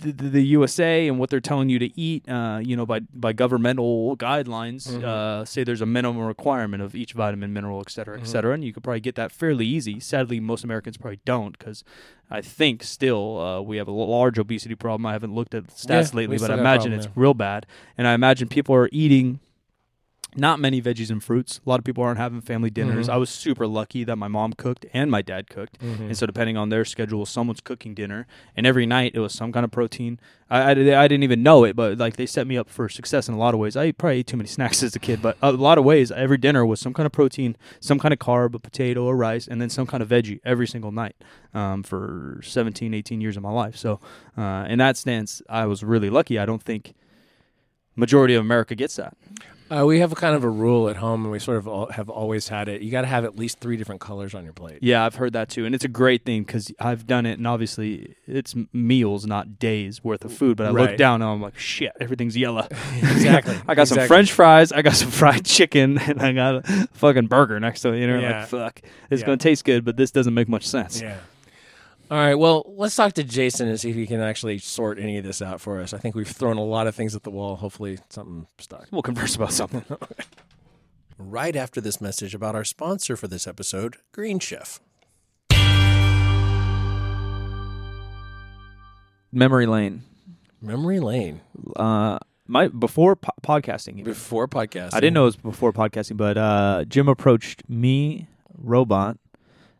the, 0.00 0.12
the, 0.12 0.28
the 0.28 0.42
USA 0.42 1.08
and 1.08 1.18
what 1.18 1.30
they're 1.30 1.40
telling 1.40 1.70
you 1.70 1.78
to 1.78 1.98
eat, 1.98 2.28
uh, 2.28 2.60
you 2.62 2.76
know, 2.76 2.84
by 2.84 3.00
by 3.14 3.32
governmental 3.32 4.14
guidelines, 4.18 4.88
Mhm. 4.90 5.02
uh, 5.02 5.44
say 5.46 5.64
there's 5.64 5.80
a 5.80 5.86
minimum 5.86 6.22
requirement 6.26 6.82
of 6.82 6.94
each 6.94 7.12
vitamin, 7.14 7.52
mineral, 7.54 7.80
et 7.80 7.90
cetera, 7.90 8.18
et 8.18 8.24
Mhm. 8.24 8.26
cetera, 8.26 8.52
and 8.52 8.62
you 8.64 8.72
could 8.74 8.82
probably 8.82 9.00
get 9.00 9.14
that 9.14 9.32
fairly 9.32 9.64
easy. 9.66 10.00
Sadly, 10.00 10.38
most 10.40 10.64
Americans 10.64 10.98
probably 10.98 11.20
don't, 11.24 11.56
because 11.58 11.82
I 12.30 12.42
think 12.42 12.82
still 12.82 13.38
uh, 13.40 13.60
we 13.62 13.78
have 13.78 13.88
a 13.88 13.92
large 13.92 14.38
obesity 14.38 14.74
problem. 14.74 15.06
I 15.06 15.12
haven't 15.12 15.34
looked 15.34 15.54
at 15.54 15.68
stats 15.68 16.12
Yeah, 16.12 16.16
lately, 16.18 16.36
but 16.38 16.50
I 16.50 16.54
imagine 16.54 16.92
it's 16.92 17.06
there. 17.06 17.12
real 17.16 17.34
bad. 17.34 17.64
And 17.96 18.06
I 18.06 18.12
imagine 18.12 18.48
people 18.48 18.74
are 18.74 18.90
eating 18.92 19.40
not 20.36 20.58
many 20.60 20.82
veggies 20.82 21.10
and 21.10 21.22
fruits. 21.22 21.60
A 21.64 21.68
lot 21.68 21.78
of 21.78 21.84
people 21.84 22.02
aren't 22.02 22.18
having 22.18 22.40
family 22.40 22.70
dinners. 22.70 23.08
Mhm. 23.08 23.12
I 23.12 23.16
was 23.16 23.30
super 23.30 23.66
lucky 23.66 24.04
that 24.04 24.16
my 24.16 24.28
mom 24.28 24.52
cooked 24.52 24.84
and 24.92 25.10
my 25.10 25.22
dad 25.22 25.48
cooked. 25.48 25.78
Mhm. 25.80 26.00
And 26.00 26.16
so, 26.16 26.26
depending 26.26 26.56
on 26.56 26.68
their 26.70 26.84
schedule, 26.84 27.24
someone's 27.26 27.60
cooking 27.60 27.94
dinner, 27.94 28.26
and 28.56 28.66
every 28.66 28.86
night 28.86 29.12
it 29.14 29.20
was 29.20 29.32
some 29.32 29.52
kind 29.52 29.64
of 29.64 29.70
protein. 29.70 30.18
I, 30.50 30.60
I, 30.60 30.70
I 31.04 31.08
didn't 31.08 31.22
even 31.22 31.42
know 31.42 31.64
it, 31.64 31.74
but 31.74 31.98
like 31.98 32.16
they 32.16 32.26
set 32.26 32.46
me 32.46 32.56
up 32.58 32.68
for 32.68 32.88
success 32.88 33.28
in 33.28 33.34
a 33.34 33.38
lot 33.38 33.54
of 33.54 33.60
ways. 33.60 33.76
I 33.76 33.92
probably 33.92 34.18
ate 34.18 34.26
too 34.26 34.36
many 34.36 34.48
snacks 34.56 34.82
as 34.82 34.94
a 34.94 34.98
kid, 34.98 35.22
but 35.22 35.36
a 35.40 35.52
lot 35.52 35.78
of 35.78 35.84
ways, 35.84 36.10
every 36.12 36.36
dinner 36.38 36.66
was 36.66 36.80
some 36.80 36.92
kind 36.92 37.06
of 37.06 37.12
protein, 37.12 37.56
some 37.80 37.98
kind 37.98 38.12
of 38.12 38.18
carb, 38.18 38.54
a 38.54 38.58
potato, 38.58 39.04
or 39.04 39.16
rice, 39.16 39.46
and 39.48 39.60
then 39.60 39.70
some 39.70 39.86
kind 39.86 40.02
of 40.02 40.08
veggie 40.08 40.40
every 40.44 40.66
single 40.66 40.92
night 40.92 41.16
um, 41.54 41.82
for 41.82 42.40
17, 42.42 42.92
18 42.92 43.20
years 43.20 43.36
of 43.36 43.42
my 43.42 43.50
life. 43.52 43.76
So, 43.76 44.00
uh, 44.36 44.66
in 44.68 44.78
that 44.78 44.96
stance, 44.96 45.42
I 45.48 45.66
was 45.66 45.82
really 45.82 46.10
lucky. 46.10 46.38
I 46.38 46.44
don't 46.46 46.62
think 46.62 46.94
majority 47.96 48.34
of 48.34 48.40
America 48.40 48.74
gets 48.74 48.96
that. 48.96 49.16
Uh, 49.70 49.84
we 49.86 49.98
have 50.00 50.12
a 50.12 50.14
kind 50.14 50.34
of 50.36 50.44
a 50.44 50.48
rule 50.48 50.88
at 50.90 50.96
home, 50.96 51.22
and 51.24 51.32
we 51.32 51.38
sort 51.38 51.56
of 51.56 51.66
all, 51.66 51.86
have 51.90 52.10
always 52.10 52.48
had 52.48 52.68
it. 52.68 52.82
You 52.82 52.90
got 52.90 53.00
to 53.00 53.06
have 53.06 53.24
at 53.24 53.36
least 53.36 53.60
three 53.60 53.76
different 53.78 54.00
colors 54.00 54.34
on 54.34 54.44
your 54.44 54.52
plate. 54.52 54.78
Yeah, 54.82 55.04
I've 55.06 55.14
heard 55.14 55.32
that 55.32 55.48
too, 55.48 55.64
and 55.64 55.74
it's 55.74 55.84
a 55.84 55.88
great 55.88 56.24
thing 56.24 56.42
because 56.44 56.70
I've 56.78 57.06
done 57.06 57.24
it, 57.24 57.38
and 57.38 57.46
obviously 57.46 58.14
it's 58.26 58.54
meals, 58.74 59.24
not 59.26 59.58
days 59.58 60.04
worth 60.04 60.24
of 60.24 60.32
food. 60.34 60.58
But 60.58 60.66
I 60.66 60.70
look 60.70 60.96
down 60.98 61.22
and 61.22 61.30
I'm 61.30 61.40
like, 61.40 61.58
shit, 61.58 61.92
everything's 61.98 62.36
yellow. 62.36 62.68
exactly. 62.92 63.56
I 63.66 63.74
got 63.74 63.88
some 63.88 64.06
French 64.06 64.32
fries, 64.32 64.70
I 64.70 64.82
got 64.82 64.94
some 64.94 65.10
fried 65.20 65.44
chicken, 65.46 65.98
and 65.98 66.20
I 66.20 66.32
got 66.32 66.68
a 66.68 66.88
fucking 66.92 67.28
burger 67.28 67.58
next 67.58 67.80
to 67.82 67.92
it. 67.92 68.00
You 68.00 68.06
know, 68.06 68.20
Yeah. 68.20 68.40
like 68.40 68.48
fuck, 68.48 68.80
it's 69.10 69.20
Yeah. 69.20 69.26
gonna 69.26 69.38
taste 69.38 69.64
good, 69.64 69.84
but 69.84 69.96
this 69.96 70.10
doesn't 70.10 70.34
make 70.34 70.48
much 70.48 70.66
sense. 70.66 71.00
Yeah. 71.00 71.16
All 72.10 72.18
right. 72.18 72.34
Well, 72.34 72.64
let's 72.76 72.94
talk 72.94 73.14
to 73.14 73.24
Jason 73.24 73.68
and 73.68 73.80
see 73.80 73.90
if 73.90 73.96
he 73.96 74.06
can 74.06 74.20
actually 74.20 74.58
sort 74.58 74.98
any 74.98 75.16
of 75.16 75.24
this 75.24 75.40
out 75.40 75.60
for 75.60 75.80
us. 75.80 75.94
I 75.94 75.98
think 75.98 76.14
we've 76.14 76.28
thrown 76.28 76.58
a 76.58 76.62
lot 76.64 76.86
of 76.86 76.94
things 76.94 77.16
at 77.16 77.22
the 77.22 77.30
wall. 77.30 77.56
Hopefully, 77.56 77.98
something 78.10 78.46
stuck. 78.58 78.86
We'll 78.90 79.02
converse 79.02 79.34
about 79.36 79.52
something. 79.52 79.84
Right 81.16 81.54
after 81.54 81.80
this 81.80 82.00
message 82.00 82.34
about 82.34 82.56
our 82.56 82.64
sponsor 82.64 83.16
for 83.16 83.28
this 83.28 83.46
episode, 83.46 83.98
Green 84.10 84.40
Chef. 84.40 84.80
Memory 89.30 89.66
lane. 89.66 90.02
Memory 90.60 90.98
Lane. 90.98 91.40
Uh, 91.76 92.18
my 92.48 92.66
before 92.66 93.14
po- 93.14 93.30
podcasting. 93.42 93.92
even. 93.92 94.04
Before 94.04 94.48
podcasting. 94.48 94.94
I 94.94 94.98
didn't 95.00 95.14
know 95.14 95.22
it 95.22 95.26
was 95.26 95.36
before 95.36 95.72
podcasting, 95.72 96.16
but 96.16 96.36
uh, 96.36 96.84
Jim 96.88 97.08
approached 97.08 97.62
me, 97.68 98.26
Robot, 98.58 99.16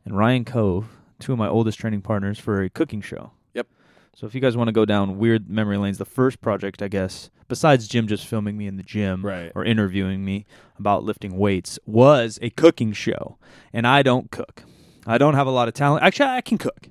and 0.05 0.17
Ryan 0.17 0.45
Cove, 0.45 0.87
two 1.25 1.33
of 1.33 1.39
my 1.39 1.49
oldest 1.49 1.79
training 1.79 2.03
partners, 2.03 2.39
for 2.39 2.63
a 2.63 2.69
cooking 2.69 3.01
show. 3.01 3.33
Yep. 3.55 3.67
So 4.15 4.27
if 4.27 4.35
you 4.35 4.41
guys 4.41 4.57
want 4.57 4.69
to 4.69 4.73
go 4.73 4.85
down 4.85 5.19
weird 5.19 5.49
memory 5.49 5.79
lanes, 5.79 5.99
the 5.99 6.05
first 6.05 6.41
project, 6.41 6.83
I 6.83 6.89
guess, 6.89 7.31
besides 7.49 7.89
Jim 7.89 8.07
just 8.07 8.27
filming 8.27 8.57
me 8.57 8.67
in 8.67 8.77
the 8.77 8.83
gym 8.83 9.25
Right. 9.25 9.51
or 9.55 9.65
interviewing 9.65 10.25
me 10.25 10.45
about 10.79 11.03
lifting 11.03 11.37
weights, 11.39 11.79
was 11.87 12.39
a 12.43 12.51
cooking 12.51 12.93
show. 12.93 13.39
And 13.73 13.87
I 13.87 14.03
don't 14.03 14.31
cook. 14.31 14.65
I 15.07 15.19
don't 15.19 15.35
have 15.35 15.47
a 15.47 15.51
lot 15.51 15.67
of 15.69 15.75
talent. 15.75 16.05
Actually, 16.05 16.29
I 16.29 16.41
can 16.43 16.59
cook. 16.59 16.89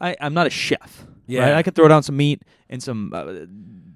I, 0.00 0.16
I'm 0.20 0.34
not 0.34 0.46
a 0.46 0.50
chef. 0.50 1.06
Yeah. 1.26 1.44
Right? 1.44 1.54
I 1.54 1.62
can 1.62 1.72
throw 1.72 1.88
down 1.88 2.02
some 2.02 2.16
meat 2.16 2.42
and 2.68 2.82
some 2.82 3.12
uh, 3.14 3.46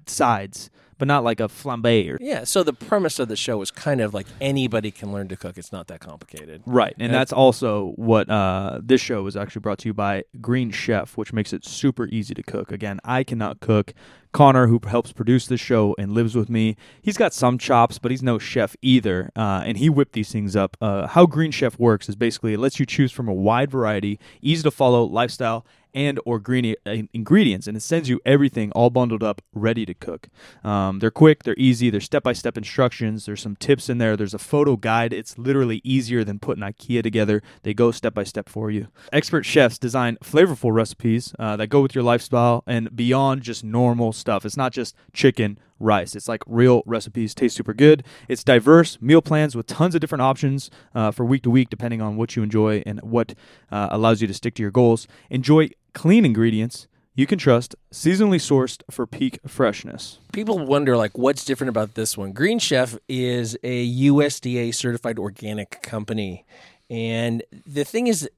sides, 0.07 0.69
but 1.01 1.07
not 1.07 1.23
like 1.23 1.39
a 1.39 1.47
flambe 1.47 2.13
or 2.13 2.19
Yeah. 2.21 2.43
So 2.43 2.61
the 2.61 2.73
premise 2.73 3.17
of 3.17 3.27
the 3.27 3.35
show 3.35 3.57
was 3.57 3.71
kind 3.71 4.01
of 4.01 4.13
like 4.13 4.27
anybody 4.39 4.91
can 4.91 5.11
learn 5.11 5.29
to 5.29 5.35
cook. 5.35 5.57
It's 5.57 5.71
not 5.71 5.87
that 5.87 5.99
complicated. 5.99 6.61
Right, 6.67 6.93
and 6.99 7.11
that's 7.11 7.33
also 7.33 7.93
what 7.95 8.29
uh, 8.29 8.81
this 8.83 9.01
show 9.01 9.25
is 9.25 9.35
actually 9.35 9.61
brought 9.61 9.79
to 9.79 9.89
you 9.89 9.95
by 9.95 10.25
Green 10.39 10.69
Chef, 10.69 11.17
which 11.17 11.33
makes 11.33 11.53
it 11.53 11.65
super 11.65 12.05
easy 12.09 12.35
to 12.35 12.43
cook. 12.43 12.71
Again, 12.71 12.99
I 13.03 13.23
cannot 13.23 13.61
cook. 13.61 13.95
Connor, 14.31 14.67
who 14.67 14.79
helps 14.87 15.11
produce 15.11 15.47
this 15.47 15.59
show 15.59 15.93
and 15.97 16.13
lives 16.13 16.35
with 16.35 16.49
me, 16.49 16.77
he's 17.01 17.17
got 17.17 17.33
some 17.33 17.57
chops, 17.57 17.97
but 17.97 18.11
he's 18.11 18.23
no 18.23 18.39
chef 18.39 18.77
either, 18.81 19.29
uh, 19.35 19.63
and 19.65 19.77
he 19.77 19.89
whipped 19.89 20.13
these 20.13 20.31
things 20.31 20.55
up. 20.55 20.77
Uh, 20.79 21.07
how 21.07 21.25
Green 21.25 21.51
Chef 21.51 21.77
works 21.77 22.07
is 22.07 22.15
basically 22.15 22.53
it 22.53 22.59
lets 22.59 22.79
you 22.79 22.85
choose 22.85 23.11
from 23.11 23.27
a 23.27 23.33
wide 23.33 23.69
variety, 23.69 24.19
easy 24.41 24.63
to 24.63 24.71
follow 24.71 25.03
lifestyle 25.03 25.65
and 25.93 26.19
or 26.25 26.39
green 26.39 26.75
uh, 26.85 26.95
ingredients, 27.13 27.67
and 27.67 27.75
it 27.77 27.81
sends 27.81 28.09
you 28.09 28.19
everything 28.25 28.71
all 28.71 28.89
bundled 28.89 29.23
up, 29.23 29.41
ready 29.53 29.85
to 29.85 29.93
cook. 29.93 30.29
Um, 30.63 30.99
they're 30.99 31.11
quick, 31.11 31.43
they're 31.43 31.55
easy, 31.57 31.89
there's 31.89 32.05
step 32.05 32.23
by 32.23 32.33
step 32.33 32.57
instructions. 32.57 33.25
There's 33.25 33.41
some 33.41 33.55
tips 33.55 33.89
in 33.89 33.97
there. 33.97 34.15
There's 34.17 34.33
a 34.33 34.39
photo 34.39 34.75
guide. 34.75 35.13
It's 35.13 35.37
literally 35.37 35.81
easier 35.83 36.23
than 36.23 36.39
putting 36.39 36.63
IKEA 36.63 37.03
together. 37.03 37.41
They 37.63 37.73
go 37.73 37.91
step 37.91 38.13
by 38.13 38.23
step 38.23 38.49
for 38.49 38.71
you. 38.71 38.87
Expert 39.11 39.45
chefs 39.45 39.77
design 39.77 40.17
flavorful 40.23 40.73
recipes 40.73 41.33
uh, 41.39 41.55
that 41.57 41.67
go 41.67 41.81
with 41.81 41.95
your 41.95 42.03
lifestyle 42.03 42.63
and 42.67 42.95
beyond 42.95 43.41
just 43.41 43.63
normal 43.63 44.13
stuff. 44.13 44.45
It's 44.45 44.57
not 44.57 44.73
just 44.73 44.95
chicken. 45.13 45.57
Rice. 45.83 46.15
It's 46.15 46.27
like 46.27 46.43
real 46.45 46.83
recipes, 46.85 47.33
taste 47.33 47.55
super 47.55 47.73
good. 47.73 48.03
It's 48.27 48.43
diverse 48.43 49.01
meal 49.01 49.19
plans 49.19 49.55
with 49.55 49.65
tons 49.65 49.95
of 49.95 50.01
different 50.01 50.21
options 50.21 50.69
uh, 50.93 51.09
for 51.09 51.25
week 51.25 51.41
to 51.41 51.49
week, 51.49 51.71
depending 51.71 52.03
on 52.03 52.17
what 52.17 52.35
you 52.35 52.43
enjoy 52.43 52.83
and 52.85 53.01
what 53.01 53.33
uh, 53.71 53.87
allows 53.89 54.21
you 54.21 54.27
to 54.27 54.33
stick 54.35 54.53
to 54.55 54.61
your 54.61 54.69
goals. 54.69 55.07
Enjoy 55.31 55.71
clean 55.93 56.25
ingredients 56.25 56.87
you 57.13 57.27
can 57.27 57.37
trust, 57.37 57.75
seasonally 57.91 58.39
sourced 58.39 58.81
for 58.89 59.05
peak 59.05 59.39
freshness. 59.45 60.19
People 60.31 60.57
wonder 60.59 60.95
like 60.95 61.17
what's 61.17 61.43
different 61.43 61.69
about 61.69 61.95
this 61.95 62.17
one. 62.17 62.31
Green 62.31 62.57
Chef 62.57 62.97
is 63.09 63.57
a 63.63 63.85
USDA 64.03 64.73
certified 64.73 65.19
organic 65.19 65.81
company. 65.81 66.45
And 66.91 67.41
the 67.65 67.85
thing 67.85 68.07
is, 68.07 68.29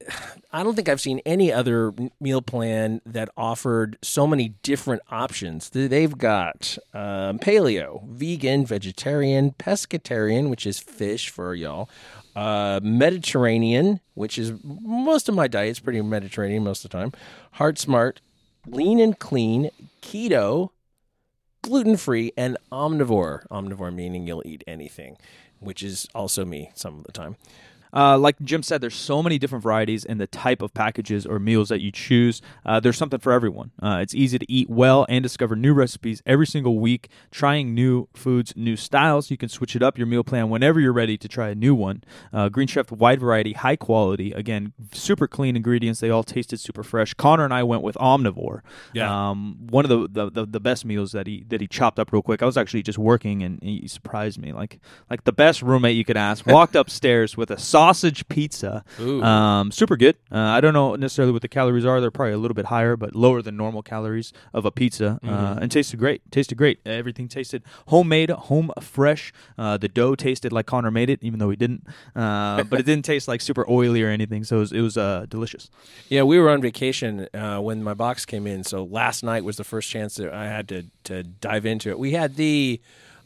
I 0.52 0.62
don't 0.62 0.76
think 0.76 0.88
I've 0.88 1.00
seen 1.00 1.18
any 1.26 1.52
other 1.52 1.92
meal 2.20 2.40
plan 2.40 3.00
that 3.04 3.28
offered 3.36 3.98
so 4.00 4.28
many 4.28 4.50
different 4.62 5.02
options. 5.10 5.70
They've 5.70 6.16
got 6.16 6.78
um, 6.94 7.40
paleo, 7.40 8.06
vegan, 8.06 8.64
vegetarian, 8.64 9.50
pescatarian, 9.58 10.50
which 10.50 10.66
is 10.66 10.78
fish 10.78 11.30
for 11.30 11.52
y'all, 11.56 11.90
uh, 12.36 12.78
Mediterranean, 12.80 13.98
which 14.14 14.38
is 14.38 14.52
most 14.62 15.28
of 15.28 15.34
my 15.34 15.48
diet's 15.48 15.80
pretty 15.80 16.00
Mediterranean 16.00 16.62
most 16.62 16.84
of 16.84 16.92
the 16.92 16.96
time, 16.96 17.10
Heart 17.54 17.80
Smart, 17.80 18.20
Lean 18.68 19.00
and 19.00 19.18
Clean, 19.18 19.68
Keto, 20.00 20.70
gluten 21.62 21.96
free, 21.96 22.30
and 22.36 22.56
omnivore. 22.70 23.48
Omnivore 23.48 23.92
meaning 23.92 24.28
you'll 24.28 24.46
eat 24.46 24.62
anything, 24.68 25.16
which 25.58 25.82
is 25.82 26.06
also 26.14 26.44
me 26.44 26.70
some 26.76 26.98
of 26.98 27.02
the 27.02 27.10
time. 27.10 27.34
Uh, 27.94 28.18
like 28.18 28.40
Jim 28.40 28.62
said, 28.62 28.80
there's 28.80 28.94
so 28.94 29.22
many 29.22 29.38
different 29.38 29.62
varieties 29.62 30.04
in 30.04 30.18
the 30.18 30.26
type 30.26 30.60
of 30.60 30.74
packages 30.74 31.24
or 31.24 31.38
meals 31.38 31.68
that 31.68 31.80
you 31.80 31.92
choose. 31.92 32.42
Uh, 32.66 32.80
there's 32.80 32.96
something 32.96 33.20
for 33.20 33.32
everyone. 33.32 33.70
Uh, 33.82 33.98
it's 34.02 34.14
easy 34.14 34.38
to 34.38 34.50
eat 34.50 34.68
well 34.68 35.06
and 35.08 35.22
discover 35.22 35.54
new 35.54 35.72
recipes 35.72 36.22
every 36.26 36.46
single 36.46 36.78
week. 36.78 37.08
Trying 37.30 37.74
new 37.74 38.08
foods, 38.14 38.52
new 38.56 38.76
styles. 38.76 39.30
You 39.30 39.36
can 39.36 39.48
switch 39.48 39.76
it 39.76 39.82
up 39.82 39.96
your 39.96 40.06
meal 40.06 40.24
plan 40.24 40.50
whenever 40.50 40.80
you're 40.80 40.92
ready 40.92 41.16
to 41.16 41.28
try 41.28 41.50
a 41.50 41.54
new 41.54 41.74
one. 41.74 42.02
Uh, 42.32 42.48
Green 42.48 42.66
Chef, 42.66 42.90
wide 42.90 43.20
variety, 43.20 43.52
high 43.52 43.76
quality. 43.76 44.32
Again, 44.32 44.72
super 44.92 45.28
clean 45.28 45.56
ingredients. 45.56 46.00
They 46.00 46.10
all 46.10 46.24
tasted 46.24 46.58
super 46.60 46.82
fresh. 46.82 47.14
Connor 47.14 47.44
and 47.44 47.54
I 47.54 47.62
went 47.62 47.82
with 47.82 47.96
omnivore. 47.96 48.60
Yeah. 48.92 49.30
Um, 49.30 49.66
one 49.70 49.84
of 49.84 49.88
the, 49.88 50.08
the, 50.10 50.30
the, 50.30 50.46
the 50.46 50.60
best 50.60 50.84
meals 50.84 51.12
that 51.12 51.26
he 51.26 51.44
that 51.48 51.60
he 51.60 51.66
chopped 51.68 51.98
up 51.98 52.12
real 52.12 52.22
quick. 52.22 52.42
I 52.42 52.46
was 52.46 52.56
actually 52.56 52.82
just 52.82 52.98
working 52.98 53.42
and 53.42 53.62
he 53.62 53.86
surprised 53.86 54.38
me. 54.40 54.52
Like 54.52 54.80
like 55.10 55.24
the 55.24 55.32
best 55.32 55.62
roommate 55.62 55.96
you 55.96 56.04
could 56.04 56.16
ask. 56.16 56.46
Walked 56.46 56.74
upstairs 56.74 57.36
with 57.36 57.50
a 57.50 57.58
sausage 57.84 58.26
pizza. 58.28 58.84
Ooh. 59.00 59.22
Um, 59.22 59.70
super 59.70 59.96
good. 59.96 60.16
Uh, 60.32 60.38
I 60.38 60.60
don't 60.60 60.74
know 60.74 60.94
necessarily 60.96 61.32
what 61.32 61.42
the 61.42 61.48
calories 61.48 61.84
are. 61.84 62.00
They're 62.00 62.10
probably 62.10 62.32
a 62.32 62.38
little 62.38 62.54
bit 62.54 62.66
higher, 62.66 62.96
but 62.96 63.14
lower 63.14 63.42
than 63.42 63.56
normal 63.56 63.82
calories 63.82 64.32
of 64.52 64.64
a 64.64 64.70
pizza. 64.70 65.20
Uh, 65.22 65.58
and 65.60 65.70
tasted 65.70 65.98
great. 65.98 66.22
Tasted 66.30 66.56
great. 66.56 66.80
Everything 66.86 67.28
tasted 67.28 67.62
homemade, 67.88 68.30
home 68.30 68.70
fresh. 68.80 69.32
Uh, 69.58 69.76
the 69.76 69.88
dough 69.88 70.14
tasted 70.14 70.52
like 70.52 70.66
Connor 70.66 70.90
made 70.90 71.10
it, 71.10 71.22
even 71.22 71.38
though 71.38 71.50
he 71.50 71.56
didn't. 71.56 71.86
Uh, 72.16 72.62
but 72.70 72.80
it 72.80 72.86
didn't 72.86 73.04
taste 73.04 73.28
like 73.28 73.40
super 73.40 73.68
oily 73.68 74.02
or 74.02 74.08
anything. 74.08 74.44
So 74.44 74.56
it 74.56 74.60
was, 74.60 74.72
it 74.72 74.80
was 74.80 74.96
uh, 74.96 75.26
delicious. 75.28 75.70
Yeah, 76.08 76.22
we 76.22 76.38
were 76.38 76.50
on 76.50 76.62
vacation 76.62 77.28
uh, 77.34 77.58
when 77.58 77.82
my 77.82 77.94
box 77.94 78.24
came 78.24 78.46
in, 78.46 78.64
so 78.64 78.84
last 78.84 79.22
night 79.22 79.44
was 79.44 79.56
the 79.56 79.64
first 79.64 79.90
chance 79.90 80.14
that 80.16 80.32
I 80.32 80.46
had 80.46 80.68
to 80.68 80.84
to 81.04 81.22
dive 81.22 81.66
into 81.66 81.90
it. 81.90 81.98
We 81.98 82.12
had 82.12 82.36
the 82.36 82.80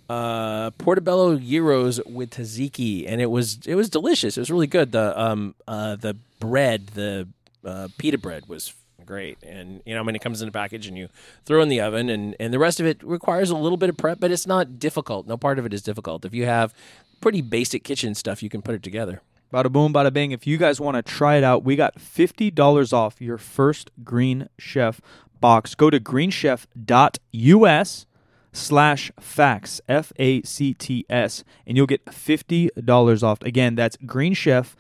uh, 0.09 0.71
portobello 0.73 1.39
gyros 1.39 2.01
with 2.07 2.31
tzatziki, 2.31 3.05
and 3.07 3.21
it 3.21 3.31
was 3.31 3.59
it 3.67 3.75
was 3.75 3.91
delicious. 3.91 4.37
It 4.37 4.41
was 4.41 4.51
really 4.51 4.67
good. 4.67 4.93
The 4.93 5.21
um 5.21 5.55
uh, 5.67 5.97
the 5.97 6.17
bread, 6.41 6.89
the 6.89 7.29
uh, 7.65 7.89
pita 7.99 8.19
bread 8.19 8.49
was 8.49 8.73
great, 9.05 9.39
and 9.43 9.83
you 9.85 9.95
know 9.95 10.03
when 10.03 10.17
it 10.17 10.21
comes 10.21 10.43
in 10.43 10.49
a 10.49 10.53
package 10.53 10.87
and 10.87 10.97
you 10.97 11.09
throw 11.45 11.63
in 11.63 11.69
the 11.69 11.81
oven, 11.81 12.09
and 12.09 12.35
and 12.41 12.53
the 12.53 12.59
rest 12.59 12.81
of 12.81 12.87
it 12.87 13.03
requires 13.03 13.51
a 13.51 13.57
little 13.57 13.79
bit 13.79 13.91
of 13.91 13.97
prep, 13.97 14.21
but 14.21 14.31
it's 14.31 14.47
not 14.47 14.79
difficult. 14.79 15.27
No 15.27 15.37
part 15.37 15.59
of 15.59 15.67
it 15.67 15.75
is 15.75 15.83
difficult. 15.83 16.25
If 16.25 16.35
you 16.35 16.47
have 16.47 16.73
pretty 17.21 17.43
basic 17.43 17.85
kitchen 17.85 18.15
stuff, 18.15 18.43
you 18.43 18.49
can 18.49 18.63
put 18.63 18.75
it 18.75 18.83
together. 18.83 19.21
Bada 19.53 19.73
boom, 19.73 19.95
bada 19.95 20.13
bang. 20.13 20.33
If 20.33 20.47
you 20.47 20.59
guys 20.59 20.79
want 20.79 20.97
to 20.97 21.03
try 21.03 21.37
it 21.37 21.45
out, 21.45 21.65
we 21.65 21.75
got 21.75 21.97
$50 21.97 22.93
off 22.93 23.19
your 23.19 23.39
first 23.39 23.91
Green 24.05 24.51
Chef 24.59 25.01
box. 25.41 25.75
Go 25.75 25.89
to 25.89 25.99
greenchef.us 25.99 28.07
slash 28.53 29.11
facts, 29.21 29.81
F 29.89 30.13
A 30.19 30.43
C 30.43 30.75
T 30.75 31.05
S, 31.09 31.45
and 31.67 31.77
you'll 31.77 31.87
get 31.87 32.05
$50 32.07 33.23
off. 33.23 33.43
Again, 33.43 33.75
that's 33.75 33.97
greenchef.us 33.99 34.77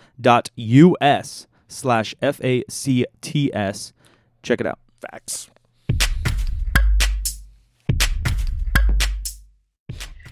slash 1.68 2.14
F 2.20 2.40
A 2.44 2.64
C 2.68 3.06
T 3.20 3.54
S. 3.54 3.92
Check 4.42 4.60
it 4.60 4.66
out. 4.66 4.78
Facts. 5.00 5.50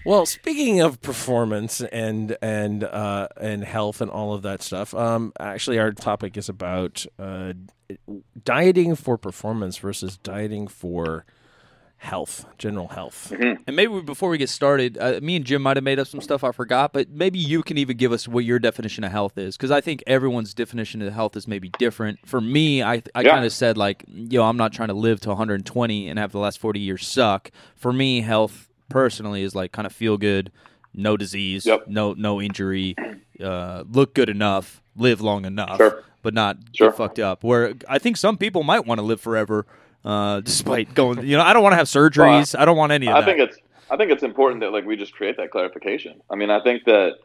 Well, 0.07 0.25
speaking 0.25 0.79
of 0.79 1.01
performance 1.01 1.81
and 1.81 2.37
and 2.41 2.85
uh, 2.85 3.27
and 3.35 3.61
health 3.61 3.99
and 3.99 4.09
all 4.09 4.33
of 4.33 4.41
that 4.43 4.61
stuff, 4.61 4.93
um, 4.93 5.33
actually, 5.37 5.79
our 5.79 5.91
topic 5.91 6.37
is 6.37 6.47
about 6.47 7.05
uh, 7.19 7.51
dieting 8.41 8.95
for 8.95 9.17
performance 9.17 9.77
versus 9.77 10.15
dieting 10.15 10.67
for 10.67 11.25
health, 11.97 12.45
general 12.57 12.87
health. 12.89 13.31
And 13.31 13.75
maybe 13.75 14.01
before 14.01 14.29
we 14.29 14.37
get 14.37 14.49
started, 14.49 14.97
uh, 14.99 15.19
me 15.21 15.35
and 15.35 15.43
Jim 15.45 15.61
might 15.63 15.77
have 15.77 15.83
made 15.83 15.99
up 15.99 16.07
some 16.07 16.21
stuff 16.21 16.43
I 16.43 16.51
forgot, 16.51 16.93
but 16.93 17.09
maybe 17.09 17.39
you 17.39 17.63
can 17.63 17.77
even 17.77 17.97
give 17.97 18.11
us 18.11 18.27
what 18.27 18.45
your 18.45 18.59
definition 18.59 19.03
of 19.03 19.11
health 19.11 19.37
is, 19.37 19.57
because 19.57 19.71
I 19.71 19.81
think 19.81 20.03
everyone's 20.05 20.53
definition 20.53 21.01
of 21.01 21.11
health 21.13 21.35
is 21.35 21.47
maybe 21.47 21.69
different. 21.79 22.19
For 22.25 22.39
me, 22.39 22.83
I 22.83 23.01
I 23.15 23.21
Yeah. 23.21 23.31
kind 23.31 23.45
of 23.45 23.51
said 23.51 23.77
like, 23.77 24.03
yo, 24.07 24.43
I'm 24.43 24.57
not 24.57 24.73
trying 24.73 24.89
to 24.89 24.93
live 24.93 25.19
to 25.21 25.29
120 25.29 26.07
and 26.07 26.19
have 26.19 26.31
the 26.31 26.39
last 26.39 26.59
40 26.59 26.79
years 26.79 27.05
suck. 27.07 27.51
For 27.75 27.91
me, 27.91 28.21
health 28.21 28.69
personally 28.89 29.41
is 29.41 29.55
like 29.55 29.71
kind 29.71 29.85
of 29.85 29.91
feel 29.91 30.17
good, 30.17 30.51
no 30.93 31.17
disease, 31.17 31.65
Yep. 31.65 31.87
no 31.87 32.13
no 32.13 32.39
injury, 32.41 32.95
uh, 33.43 33.83
look 33.91 34.13
good 34.13 34.29
enough, 34.29 34.81
live 34.95 35.19
long 35.19 35.45
enough, 35.45 35.77
Sure. 35.77 36.03
but 36.21 36.33
not 36.35 36.57
Sure. 36.73 36.91
fucked 36.91 37.19
up. 37.19 37.43
Where 37.43 37.73
I 37.89 37.97
think 37.97 38.17
some 38.17 38.37
people 38.37 38.61
might 38.63 38.85
want 38.85 38.99
to 38.99 39.03
live 39.05 39.19
forever. 39.19 39.65
Uh, 40.07 40.39
despite 40.39 40.93
going, 40.93 41.27
you 41.27 41.35
know, 41.35 41.43
I 41.43 41.51
don't 41.51 41.63
want 41.63 41.73
to 41.73 41.77
have 41.77 41.87
surgeries. 41.87 42.57
I 42.57 42.63
don't 42.63 42.77
want 42.77 42.93
any 42.93 43.07
of 43.07 43.13
I 43.15 43.19
that. 43.19 43.25
think 43.25 43.39
it's 43.41 43.57
I 43.91 43.97
think 43.97 44.09
it's 44.09 44.23
important 44.23 44.61
that 44.61 44.71
like 44.71 44.85
we 44.85 44.95
just 44.95 45.13
create 45.13 45.35
that 45.35 45.51
clarification. 45.51 46.21
I 46.29 46.35
mean, 46.37 46.49
I 46.49 46.61
think 46.63 46.85
that 46.85 47.15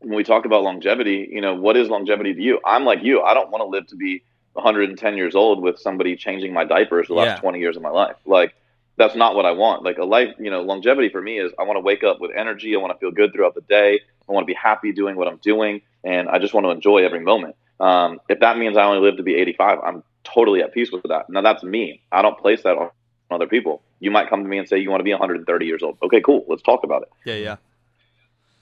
when 0.00 0.14
we 0.14 0.24
talk 0.24 0.44
about 0.44 0.62
longevity, 0.62 1.26
you 1.32 1.40
know, 1.40 1.54
what 1.54 1.74
is 1.78 1.88
longevity 1.88 2.34
to 2.34 2.42
you? 2.42 2.60
I'm 2.66 2.84
like 2.84 3.02
you. 3.02 3.22
I 3.22 3.32
don't 3.32 3.50
want 3.50 3.62
to 3.62 3.66
live 3.66 3.86
to 3.86 3.96
be 3.96 4.22
110 4.52 5.16
years 5.16 5.34
old 5.34 5.62
with 5.62 5.78
somebody 5.78 6.16
changing 6.16 6.52
my 6.52 6.64
diapers 6.64 7.08
the 7.08 7.14
last 7.14 7.36
Yeah. 7.36 7.40
20 7.40 7.60
years 7.60 7.76
of 7.78 7.82
my 7.82 7.88
life. 7.88 8.16
Like 8.26 8.54
that's 8.98 9.14
not 9.16 9.34
what 9.34 9.46
I 9.46 9.52
want. 9.52 9.82
Like 9.82 9.96
a 9.96 10.04
life, 10.04 10.34
you 10.38 10.50
know, 10.50 10.60
longevity 10.60 11.08
for 11.08 11.22
me 11.22 11.38
is 11.38 11.50
I 11.58 11.62
want 11.62 11.76
to 11.78 11.80
wake 11.80 12.04
up 12.04 12.20
with 12.20 12.32
energy. 12.36 12.74
I 12.74 12.78
want 12.78 12.92
to 12.92 12.98
feel 12.98 13.10
good 13.10 13.32
throughout 13.32 13.54
the 13.54 13.62
day. 13.62 14.00
I 14.28 14.32
want 14.32 14.44
to 14.44 14.46
be 14.46 14.54
happy 14.54 14.92
doing 14.92 15.16
what 15.16 15.28
I'm 15.28 15.38
doing, 15.38 15.80
and 16.04 16.28
I 16.28 16.38
just 16.38 16.52
want 16.52 16.66
to 16.66 16.70
enjoy 16.72 16.98
every 17.06 17.20
moment. 17.20 17.56
Um, 17.80 18.20
if 18.28 18.40
that 18.40 18.58
means 18.58 18.76
I 18.76 18.82
only 18.84 19.00
live 19.00 19.16
to 19.16 19.22
be 19.22 19.34
85, 19.34 19.78
I'm 19.82 20.02
totally 20.34 20.62
at 20.62 20.72
peace 20.72 20.90
with 20.92 21.02
that. 21.04 21.28
Now 21.28 21.42
that's 21.42 21.62
me. 21.62 22.02
I 22.12 22.22
don't 22.22 22.38
place 22.38 22.62
that 22.62 22.76
on 22.76 22.90
other 23.30 23.46
people. 23.46 23.82
You 24.00 24.10
might 24.10 24.28
come 24.30 24.42
to 24.42 24.48
me 24.48 24.58
and 24.58 24.68
say 24.68 24.78
you 24.78 24.90
want 24.90 25.00
to 25.00 25.04
be 25.04 25.12
130 25.12 25.66
years 25.66 25.82
old. 25.82 25.98
Okay, 26.02 26.20
cool. 26.20 26.44
Let's 26.48 26.62
talk 26.62 26.84
about 26.84 27.02
it. 27.02 27.08
yeah, 27.26 27.34
yeah. 27.34 27.56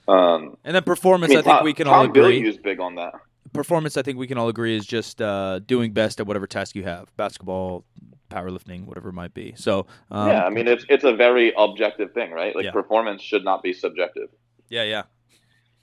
Um, 0.07 0.57
And 0.63 0.75
then 0.75 0.83
performance, 0.83 1.31
I, 1.33 1.39
I 1.39 1.41
think 1.41 1.57
Tom, 1.57 1.63
we 1.65 1.73
can 1.73 1.85
Tom 1.85 1.95
all 1.95 2.05
agree. 2.05 2.41
Bilyeu's 2.41 2.57
big 2.57 2.79
on 2.79 2.95
that. 2.95 3.13
Performance, 3.53 3.97
I 3.97 4.01
think 4.01 4.17
we 4.17 4.27
can 4.27 4.37
all 4.37 4.47
agree, 4.49 4.75
is 4.75 4.85
just 4.85 5.21
uh, 5.21 5.59
doing 5.59 5.91
best 5.93 6.19
at 6.19 6.27
whatever 6.27 6.47
task 6.47 6.75
you 6.75 6.83
have: 6.83 7.15
basketball, 7.17 7.85
powerlifting, 8.29 8.85
whatever 8.85 9.09
it 9.09 9.13
might 9.13 9.33
be. 9.33 9.53
So, 9.55 9.87
um, 10.11 10.27
yeah, 10.29 10.43
I 10.45 10.49
mean 10.49 10.67
it's 10.67 10.85
it's 10.89 11.03
a 11.05 11.13
very 11.13 11.53
objective 11.57 12.13
thing, 12.13 12.31
right? 12.31 12.55
Like 12.55 12.65
Yeah. 12.65 12.71
performance 12.71 13.21
should 13.21 13.43
not 13.45 13.63
be 13.63 13.73
subjective. 13.73 14.29
yeah, 14.69 14.83
yeah, 14.83 15.03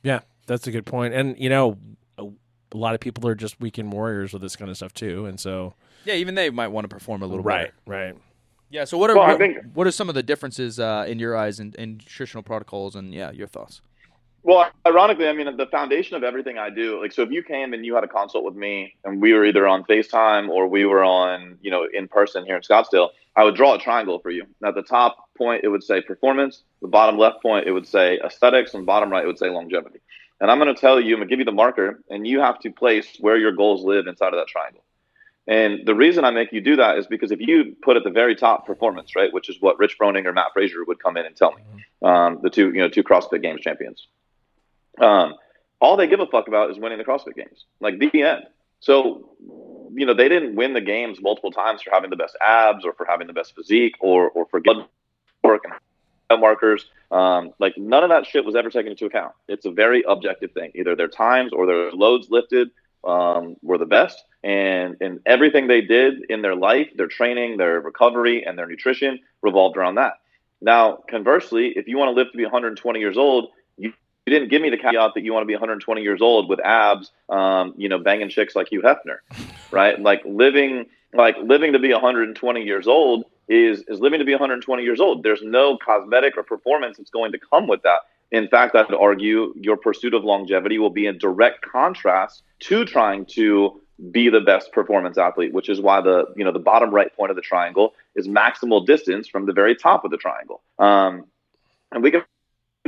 Yeah, 0.02 0.20
that's 0.46 0.66
a 0.66 0.70
good 0.70 0.84
point. 0.86 1.14
And 1.14 1.38
you 1.38 1.48
know, 1.48 1.78
a, 2.74 2.76
a 2.76 2.78
lot 2.78 2.94
of 2.94 3.00
people 3.00 3.26
are 3.28 3.34
just 3.34 3.60
weekend 3.60 3.92
warriors 3.92 4.32
with 4.32 4.42
this 4.42 4.56
kind 4.56 4.70
of 4.70 4.76
stuff 4.76 4.92
too. 4.94 5.26
And 5.26 5.38
so, 5.38 5.74
yeah. 6.04 6.14
Even 6.14 6.34
they 6.34 6.50
might 6.50 6.68
want 6.68 6.84
to 6.84 6.88
perform 6.88 7.22
a 7.22 7.26
little 7.26 7.42
bit. 7.42 7.48
right, 7.48 7.72
better. 7.86 8.04
right. 8.06 8.14
Yeah. 8.70 8.84
So, 8.84 8.98
what 8.98 9.10
are 9.10 9.16
Well, 9.16 9.24
I 9.24 9.28
what, 9.30 9.38
think- 9.38 9.58
what 9.74 9.86
are 9.86 9.90
some 9.92 10.08
of 10.08 10.14
the 10.14 10.22
differences 10.22 10.78
uh, 10.80 11.04
in 11.08 11.18
your 11.18 11.36
eyes 11.36 11.60
in, 11.60 11.74
in 11.78 11.94
nutritional 11.98 12.42
protocols 12.42 12.94
and 12.96 13.14
yeah, 13.14 13.30
your 13.30 13.46
thoughts? 13.46 13.80
Well, 14.46 14.68
ironically, 14.86 15.26
I 15.26 15.32
mean 15.32 15.56
the 15.56 15.66
foundation 15.68 16.16
of 16.16 16.22
everything 16.22 16.58
I 16.58 16.68
do, 16.68 17.00
like 17.00 17.12
so 17.12 17.22
if 17.22 17.30
you 17.30 17.42
came 17.42 17.72
and 17.72 17.86
you 17.86 17.94
had 17.94 18.04
a 18.04 18.08
consult 18.08 18.44
with 18.44 18.54
me 18.54 18.94
and 19.02 19.22
we 19.22 19.32
were 19.32 19.46
either 19.46 19.66
on 19.66 19.84
FaceTime 19.84 20.50
or 20.50 20.66
we 20.68 20.84
were 20.84 21.02
on, 21.02 21.56
you 21.62 21.70
know, 21.70 21.86
in 21.90 22.08
person 22.08 22.44
here 22.44 22.54
in 22.56 22.60
Scottsdale, 22.60 23.08
I 23.36 23.44
would 23.44 23.54
draw 23.54 23.74
a 23.74 23.78
triangle 23.78 24.18
for 24.18 24.30
you. 24.30 24.44
At 24.62 24.74
the 24.74 24.82
top 24.82 25.16
point 25.38 25.64
it 25.64 25.68
would 25.68 25.82
say 25.82 26.02
performance, 26.02 26.62
the 26.82 26.88
bottom 26.88 27.16
left 27.16 27.40
point 27.40 27.66
it 27.66 27.72
would 27.72 27.88
say 27.88 28.18
aesthetics, 28.22 28.74
and 28.74 28.82
the 28.82 28.86
bottom 28.86 29.08
right 29.08 29.24
it 29.24 29.26
would 29.26 29.38
say 29.38 29.48
longevity. 29.48 30.00
And 30.40 30.50
I'm 30.50 30.58
going 30.58 30.74
to 30.74 30.80
tell 30.80 31.00
you, 31.00 31.14
I'm 31.14 31.20
going 31.20 31.28
to 31.28 31.32
give 31.32 31.38
you 31.38 31.44
the 31.44 31.52
marker, 31.52 32.02
and 32.10 32.26
you 32.26 32.40
have 32.40 32.58
to 32.60 32.70
place 32.70 33.06
where 33.20 33.36
your 33.36 33.52
goals 33.52 33.84
live 33.84 34.06
inside 34.06 34.34
of 34.34 34.40
that 34.40 34.48
triangle. 34.48 34.82
And 35.46 35.86
the 35.86 35.94
reason 35.94 36.24
I 36.24 36.30
make 36.30 36.52
you 36.52 36.60
do 36.60 36.76
that 36.76 36.98
is 36.98 37.06
because 37.06 37.30
if 37.30 37.40
you 37.40 37.76
put 37.82 37.96
at 37.96 38.04
the 38.04 38.10
very 38.10 38.34
top 38.34 38.66
performance, 38.66 39.14
right, 39.14 39.32
which 39.32 39.50
is 39.50 39.60
what 39.60 39.78
Rich 39.78 39.96
Froning 39.98 40.24
or 40.24 40.32
Mat 40.32 40.48
Fraser 40.54 40.84
would 40.86 41.02
come 41.02 41.16
in 41.16 41.26
and 41.26 41.36
tell 41.36 41.52
me, 41.52 41.62
um, 42.02 42.38
the 42.42 42.50
two, 42.50 42.68
you 42.68 42.80
know, 42.80 42.88
two 42.88 43.02
CrossFit 43.02 43.42
Games 43.42 43.60
champions, 43.60 44.06
um, 45.00 45.34
all 45.80 45.96
they 45.96 46.06
give 46.06 46.20
a 46.20 46.26
fuck 46.26 46.48
about 46.48 46.70
is 46.70 46.78
winning 46.78 46.98
the 46.98 47.04
CrossFit 47.04 47.36
Games, 47.36 47.66
like 47.80 47.98
the 47.98 48.22
end. 48.22 48.44
So, 48.80 49.36
you 49.94 50.06
know, 50.06 50.14
they 50.14 50.28
didn't 50.28 50.56
win 50.56 50.72
the 50.72 50.80
games 50.80 51.18
multiple 51.20 51.50
times 51.50 51.82
for 51.82 51.90
having 51.90 52.10
the 52.10 52.16
best 52.16 52.36
abs 52.40 52.84
or 52.84 52.94
for 52.94 53.06
having 53.06 53.26
the 53.26 53.32
best 53.32 53.54
physique 53.54 53.94
or 54.00 54.30
or 54.30 54.46
for 54.46 54.60
blood 54.60 54.86
work 55.42 55.62
and 55.64 55.74
markers. 56.30 56.86
Um, 57.10 57.52
like 57.58 57.76
none 57.76 58.02
of 58.02 58.10
that 58.10 58.26
shit 58.26 58.44
was 58.44 58.56
ever 58.56 58.70
taken 58.70 58.92
into 58.92 59.06
account. 59.06 59.32
It's 59.48 59.66
a 59.66 59.70
very 59.70 60.02
objective 60.06 60.52
thing. 60.52 60.72
Either 60.74 60.96
their 60.96 61.08
times 61.08 61.52
or 61.52 61.66
their 61.66 61.92
loads 61.92 62.28
lifted 62.30 62.70
um, 63.04 63.56
were 63.62 63.78
the 63.78 63.86
best, 63.86 64.24
and 64.42 64.96
and 65.00 65.20
everything 65.26 65.66
they 65.68 65.80
did 65.80 66.24
in 66.28 66.42
their 66.42 66.56
life, 66.56 66.88
their 66.96 67.06
training, 67.06 67.58
their 67.58 67.80
recovery, 67.80 68.44
and 68.44 68.58
their 68.58 68.66
nutrition 68.66 69.20
revolved 69.42 69.76
around 69.76 69.96
that. 69.96 70.14
Now, 70.60 70.98
conversely, 71.10 71.74
if 71.76 71.86
you 71.88 71.98
want 71.98 72.08
to 72.08 72.12
live 72.12 72.32
to 72.32 72.36
be 72.38 72.44
120 72.44 72.98
years 72.98 73.18
old, 73.18 73.50
you, 73.76 73.92
you 74.24 74.32
didn't 74.32 74.48
give 74.48 74.62
me 74.62 74.70
the 74.70 74.78
caveat 74.78 75.12
that 75.14 75.22
you 75.22 75.32
want 75.32 75.42
to 75.42 75.46
be 75.46 75.52
120 75.52 76.00
years 76.00 76.22
old 76.22 76.48
with 76.48 76.58
abs, 76.60 77.10
um, 77.28 77.74
you 77.76 77.90
know, 77.90 77.98
banging 77.98 78.30
chicks 78.30 78.56
like 78.56 78.68
Hugh 78.68 78.80
Hefner, 78.80 79.18
right? 79.70 80.00
Like 80.00 80.22
living, 80.24 80.86
like 81.14 81.36
living 81.42 81.72
to 81.72 81.78
be 81.78 81.92
120 81.92 82.62
years 82.62 82.86
old 82.86 83.24
is 83.48 83.84
is 83.88 84.00
living 84.00 84.18
to 84.18 84.24
be 84.24 84.32
120 84.32 84.82
years 84.82 85.00
old. 85.00 85.22
There's 85.22 85.42
no 85.42 85.78
cosmetic 85.78 86.36
or 86.36 86.42
performance 86.42 86.98
that's 86.98 87.10
going 87.10 87.32
to 87.32 87.38
come 87.38 87.66
with 87.66 87.82
that. 87.82 88.00
In 88.32 88.48
fact, 88.48 88.74
I'd 88.74 88.92
argue 88.92 89.54
your 89.56 89.76
pursuit 89.76 90.14
of 90.14 90.24
longevity 90.24 90.78
will 90.78 90.90
be 90.90 91.06
in 91.06 91.18
direct 91.18 91.62
contrast 91.62 92.42
to 92.60 92.84
trying 92.84 93.26
to 93.26 93.80
be 94.10 94.28
the 94.28 94.40
best 94.40 94.72
performance 94.72 95.16
athlete, 95.18 95.52
which 95.52 95.68
is 95.68 95.80
why 95.80 96.00
the 96.00 96.24
you 96.36 96.44
know 96.44 96.52
the 96.52 96.58
bottom 96.58 96.90
right 96.90 97.14
point 97.16 97.30
of 97.30 97.36
the 97.36 97.42
triangle 97.42 97.94
is 98.16 98.26
maximal 98.26 98.84
distance 98.84 99.28
from 99.28 99.46
the 99.46 99.52
very 99.52 99.76
top 99.76 100.04
of 100.04 100.10
the 100.10 100.16
triangle. 100.16 100.62
Um, 100.78 101.26
and 101.92 102.02
we 102.02 102.10
can 102.10 102.22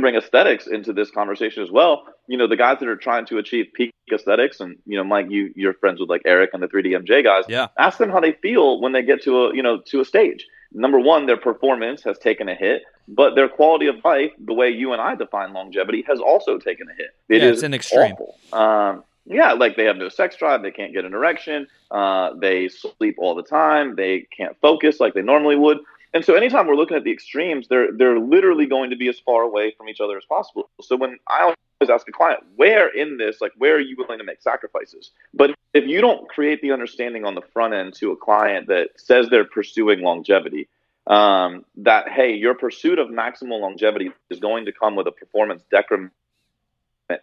bring 0.00 0.14
aesthetics 0.14 0.66
into 0.66 0.92
this 0.92 1.10
conversation 1.10 1.62
as 1.62 1.70
well. 1.70 2.04
You 2.28 2.36
know, 2.36 2.46
the 2.46 2.56
guys 2.56 2.78
that 2.80 2.88
are 2.88 2.96
trying 2.96 3.26
to 3.26 3.38
achieve 3.38 3.66
peak 3.74 3.92
aesthetics, 4.12 4.60
and 4.60 4.76
you 4.86 4.96
know, 4.96 5.04
Mike, 5.04 5.26
you 5.30 5.52
you're 5.56 5.74
friends 5.74 6.00
with 6.00 6.08
like 6.08 6.22
Eric 6.24 6.50
and 6.52 6.62
the 6.62 6.68
3DMJ 6.68 7.24
guys. 7.24 7.44
Yeah. 7.48 7.68
Ask 7.78 7.98
them 7.98 8.10
how 8.10 8.20
they 8.20 8.32
feel 8.32 8.80
when 8.80 8.92
they 8.92 9.02
get 9.02 9.22
to 9.24 9.46
a 9.46 9.54
you 9.56 9.62
know 9.62 9.80
to 9.86 10.00
a 10.00 10.04
stage. 10.04 10.46
Number 10.72 10.98
one, 10.98 11.26
their 11.26 11.36
performance 11.36 12.02
has 12.02 12.18
taken 12.18 12.48
a 12.48 12.54
hit, 12.54 12.82
but 13.08 13.34
their 13.34 13.48
quality 13.48 13.86
of 13.86 13.96
life, 14.04 14.32
the 14.44 14.52
way 14.52 14.68
you 14.68 14.92
and 14.92 15.00
I 15.00 15.14
define 15.14 15.52
longevity, 15.54 16.04
has 16.08 16.20
also 16.20 16.58
taken 16.58 16.88
a 16.90 16.94
hit. 16.94 17.14
It 17.28 17.42
Yeah, 17.42 17.48
is 17.48 17.58
it's 17.58 17.62
an 17.62 17.72
extreme. 17.74 18.12
awful. 18.12 18.36
Um, 18.52 19.04
yeah, 19.24 19.52
like 19.54 19.76
they 19.76 19.84
have 19.84 19.96
no 19.96 20.08
sex 20.08 20.36
drive, 20.36 20.62
they 20.62 20.70
can't 20.72 20.92
get 20.92 21.04
an 21.04 21.14
erection, 21.14 21.66
uh, 21.90 22.30
they 22.38 22.68
sleep 22.68 23.16
all 23.18 23.34
the 23.34 23.42
time, 23.42 23.96
they 23.96 24.26
can't 24.36 24.56
focus 24.60 25.00
like 25.00 25.14
they 25.14 25.22
normally 25.22 25.56
would. 25.56 25.78
And 26.14 26.24
so 26.24 26.34
anytime 26.34 26.66
we're 26.66 26.76
looking 26.76 26.96
at 26.96 27.04
the 27.04 27.12
extremes, 27.12 27.68
they're 27.68 27.92
they're 27.92 28.18
literally 28.18 28.66
going 28.66 28.90
to 28.90 28.96
be 28.96 29.08
as 29.08 29.18
far 29.18 29.42
away 29.42 29.74
from 29.76 29.88
each 29.88 30.00
other 30.00 30.16
as 30.16 30.24
possible. 30.24 30.68
So 30.80 30.96
when 30.96 31.18
I 31.28 31.42
always 31.42 31.90
ask 31.90 32.08
a 32.08 32.12
client, 32.12 32.40
where 32.56 32.88
in 32.88 33.18
this, 33.18 33.40
like 33.40 33.52
where 33.56 33.76
are 33.76 33.80
you 33.80 33.96
willing 33.98 34.18
to 34.18 34.24
make 34.24 34.40
sacrifices? 34.40 35.10
But 35.34 35.54
if 35.74 35.86
you 35.86 36.00
don't 36.00 36.28
create 36.28 36.62
the 36.62 36.72
understanding 36.72 37.24
on 37.24 37.34
the 37.34 37.42
front 37.52 37.74
end 37.74 37.94
to 37.94 38.12
a 38.12 38.16
client 38.16 38.68
that 38.68 38.90
says 38.96 39.28
they're 39.28 39.44
pursuing 39.44 40.00
longevity, 40.00 40.68
um, 41.06 41.64
that 41.76 42.08
hey, 42.08 42.34
your 42.34 42.54
pursuit 42.54 42.98
of 42.98 43.08
maximal 43.08 43.60
longevity 43.60 44.10
is 44.30 44.40
going 44.40 44.64
to 44.64 44.72
come 44.72 44.96
with 44.96 45.06
a 45.06 45.12
performance 45.12 45.62
decrement 45.70 46.12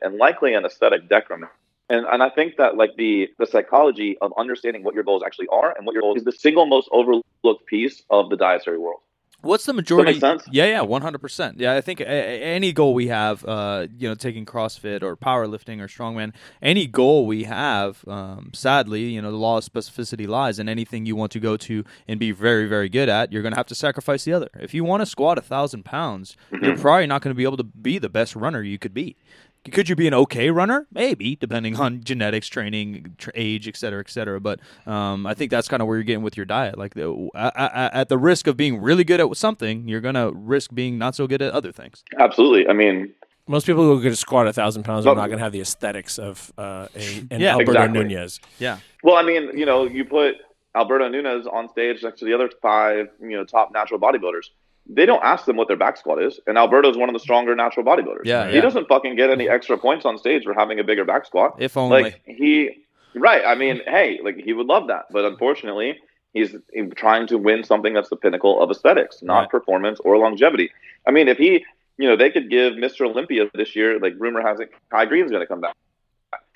and 0.01 0.17
likely 0.17 0.53
an 0.53 0.65
aesthetic 0.65 1.09
decrement. 1.09 1.51
And, 1.89 2.05
and 2.05 2.23
I 2.23 2.29
think 2.29 2.55
that 2.57 2.77
like 2.77 2.95
the 2.97 3.29
the 3.39 3.45
psychology 3.45 4.17
of 4.21 4.31
understanding 4.37 4.83
what 4.83 4.93
your 4.95 5.03
goals 5.03 5.21
actually 5.25 5.47
are 5.51 5.75
and 5.75 5.85
what 5.85 5.93
your 5.93 6.01
goals 6.01 6.17
is 6.17 6.23
the 6.23 6.31
single 6.31 6.65
most 6.65 6.87
overlooked 6.91 7.65
piece 7.67 8.03
of 8.09 8.29
the 8.29 8.37
dietary 8.37 8.77
world. 8.77 9.01
What's 9.41 9.65
the 9.65 9.73
majority? 9.73 10.13
make 10.13 10.21
sense? 10.21 10.43
Yeah, 10.49 10.67
yeah, 10.67 10.81
one 10.83 11.01
hundred 11.01 11.19
percent. 11.19 11.59
Yeah, 11.59 11.75
I 11.75 11.81
think 11.81 11.99
a- 11.99 12.05
a- 12.05 12.41
any 12.41 12.71
goal 12.71 12.93
we 12.93 13.07
have, 13.07 13.43
uh, 13.43 13.87
you 13.97 14.07
know, 14.07 14.15
taking 14.15 14.45
CrossFit 14.45 15.03
or 15.03 15.17
powerlifting 15.17 15.81
or 15.81 15.87
strongman, 15.89 16.31
any 16.61 16.87
goal 16.87 17.25
we 17.25 17.43
have, 17.43 18.07
um, 18.07 18.51
sadly, 18.53 19.01
you 19.09 19.21
know, 19.21 19.31
the 19.31 19.37
law 19.37 19.57
of 19.57 19.65
specificity 19.65 20.25
lies, 20.25 20.59
and 20.59 20.69
anything 20.69 21.05
you 21.05 21.17
want 21.17 21.33
to 21.33 21.41
go 21.41 21.57
to 21.57 21.83
and 22.07 22.21
be 22.21 22.31
very, 22.31 22.67
very 22.69 22.87
good 22.87 23.09
at, 23.09 23.33
you're 23.33 23.41
going 23.41 23.51
to 23.51 23.59
have 23.59 23.67
to 23.67 23.75
sacrifice 23.75 24.23
the 24.23 24.31
other. 24.31 24.47
If 24.57 24.73
you 24.73 24.85
want 24.85 25.01
to 25.01 25.05
squat 25.05 25.37
a 25.37 25.41
thousand 25.41 25.83
pounds, 25.83 26.37
you're 26.61 26.77
probably 26.77 27.07
not 27.07 27.21
going 27.21 27.33
to 27.33 27.37
be 27.37 27.43
able 27.43 27.57
to 27.57 27.65
be 27.65 27.99
the 27.99 28.07
best 28.07 28.37
runner 28.37 28.61
you 28.63 28.79
could 28.79 28.93
be. 28.93 29.17
Could 29.71 29.87
you 29.87 29.95
be 29.95 30.07
an 30.07 30.13
okay 30.13 30.49
runner? 30.49 30.87
Maybe, 30.91 31.35
depending 31.37 31.77
on 31.79 32.03
genetics, 32.03 32.47
training, 32.47 33.15
tr- 33.17 33.29
age, 33.33 33.67
et 33.67 33.77
cetera, 33.77 34.01
et 34.01 34.09
cetera. 34.09 34.39
But 34.41 34.59
um, 34.85 35.25
I 35.25 35.33
think 35.33 35.51
that's 35.51 35.67
kind 35.69 35.81
of 35.81 35.87
where 35.87 35.97
you're 35.97 36.03
getting 36.03 36.23
with 36.23 36.35
your 36.35 36.45
diet. 36.45 36.77
Like, 36.77 36.95
the, 36.95 37.09
a- 37.33 37.51
a- 37.55 37.95
at 37.95 38.09
the 38.09 38.17
risk 38.17 38.47
of 38.47 38.57
being 38.57 38.81
really 38.81 39.03
good 39.03 39.21
at 39.21 39.35
something, 39.37 39.87
you're 39.87 40.01
gonna 40.01 40.31
risk 40.33 40.73
being 40.73 40.97
not 40.97 41.15
so 41.15 41.27
good 41.27 41.41
at 41.41 41.53
other 41.53 41.71
things. 41.71 42.03
Absolutely. 42.19 42.67
I 42.67 42.73
mean, 42.73 43.13
Most 43.47 43.65
people 43.65 43.83
who 43.83 43.93
are 43.93 44.01
going 44.01 44.09
to 44.11 44.15
squat 44.15 44.47
a 44.47 44.53
thousand 44.53 44.83
pounds 44.83 45.05
are 45.05 45.15
not 45.15 45.27
going 45.27 45.37
to 45.39 45.43
have 45.43 45.51
the 45.51 45.61
aesthetics 45.61 46.17
of 46.19 46.51
uh, 46.57 46.87
a, 46.95 47.17
an 47.31 47.39
Yeah, 47.41 47.51
Alberto 47.53 47.71
exactly. 47.71 47.99
Nunez. 48.03 48.39
Yeah, 48.59 48.77
well, 49.03 49.15
I 49.15 49.23
mean, 49.23 49.57
you 49.57 49.65
know, 49.65 49.85
you 49.85 50.05
put 50.05 50.35
Alberto 50.75 51.07
Nunez 51.09 51.45
on 51.47 51.69
stage 51.69 52.03
next 52.03 52.19
to 52.19 52.25
the 52.25 52.33
other 52.33 52.49
five, 52.61 53.07
you 53.21 53.31
know, 53.37 53.43
top 53.45 53.71
natural 53.73 53.99
bodybuilders. 53.99 54.45
They 54.87 55.05
don't 55.05 55.23
ask 55.23 55.45
them 55.45 55.55
what 55.55 55.67
their 55.69 55.77
back 55.77 55.95
squat 55.97 56.21
is, 56.21 56.39
and 56.45 56.57
Alberto's 56.57 56.97
one 56.97 57.07
of 57.09 57.13
the 57.13 57.19
stronger 57.19 57.55
natural 57.55 57.85
bodybuilders. 57.85 58.25
Yeah, 58.25 58.47
he 58.49 58.55
yeah. 58.55 58.61
doesn't 58.61 58.87
fucking 58.89 59.15
get 59.15 59.29
any 59.29 59.47
extra 59.47 59.77
points 59.77 60.05
on 60.05 60.17
stage 60.17 60.43
for 60.43 60.53
having 60.53 60.79
a 60.79 60.83
bigger 60.83 61.05
back 61.05 61.25
squat. 61.25 61.55
if 61.59 61.77
only. 61.77 62.03
like 62.03 62.21
he 62.25 62.83
right 63.15 63.43
i 63.45 63.53
mean 63.53 63.79
hey 63.85 64.19
like 64.23 64.37
he 64.37 64.53
would 64.53 64.65
love 64.65 64.87
that 64.87 65.03
but 65.11 65.23
unfortunately 65.23 65.95
he's 66.33 66.55
trying 66.95 67.27
to 67.27 67.37
win 67.37 67.63
something 67.63 67.93
that's 67.93 68.09
the 68.09 68.15
pinnacle 68.15 68.59
of 68.59 68.71
aesthetics 68.71 69.21
not 69.21 69.41
Right. 69.41 69.49
performance 69.51 69.99
or 70.03 70.17
longevity 70.17 70.71
i 71.07 71.11
mean 71.11 71.27
if 71.27 71.37
he 71.37 71.63
you 71.99 72.09
know 72.09 72.15
they 72.15 72.31
could 72.31 72.49
give 72.49 72.73
mr 72.73 73.01
olympia 73.05 73.51
this 73.53 73.75
year 73.75 73.99
like 73.99 74.13
rumor 74.17 74.41
has 74.41 74.59
it 74.59 74.71
Kai 74.89 75.05
Greene's 75.05 75.29
going 75.29 75.43
to 75.43 75.47
come 75.47 75.61
back 75.61 75.75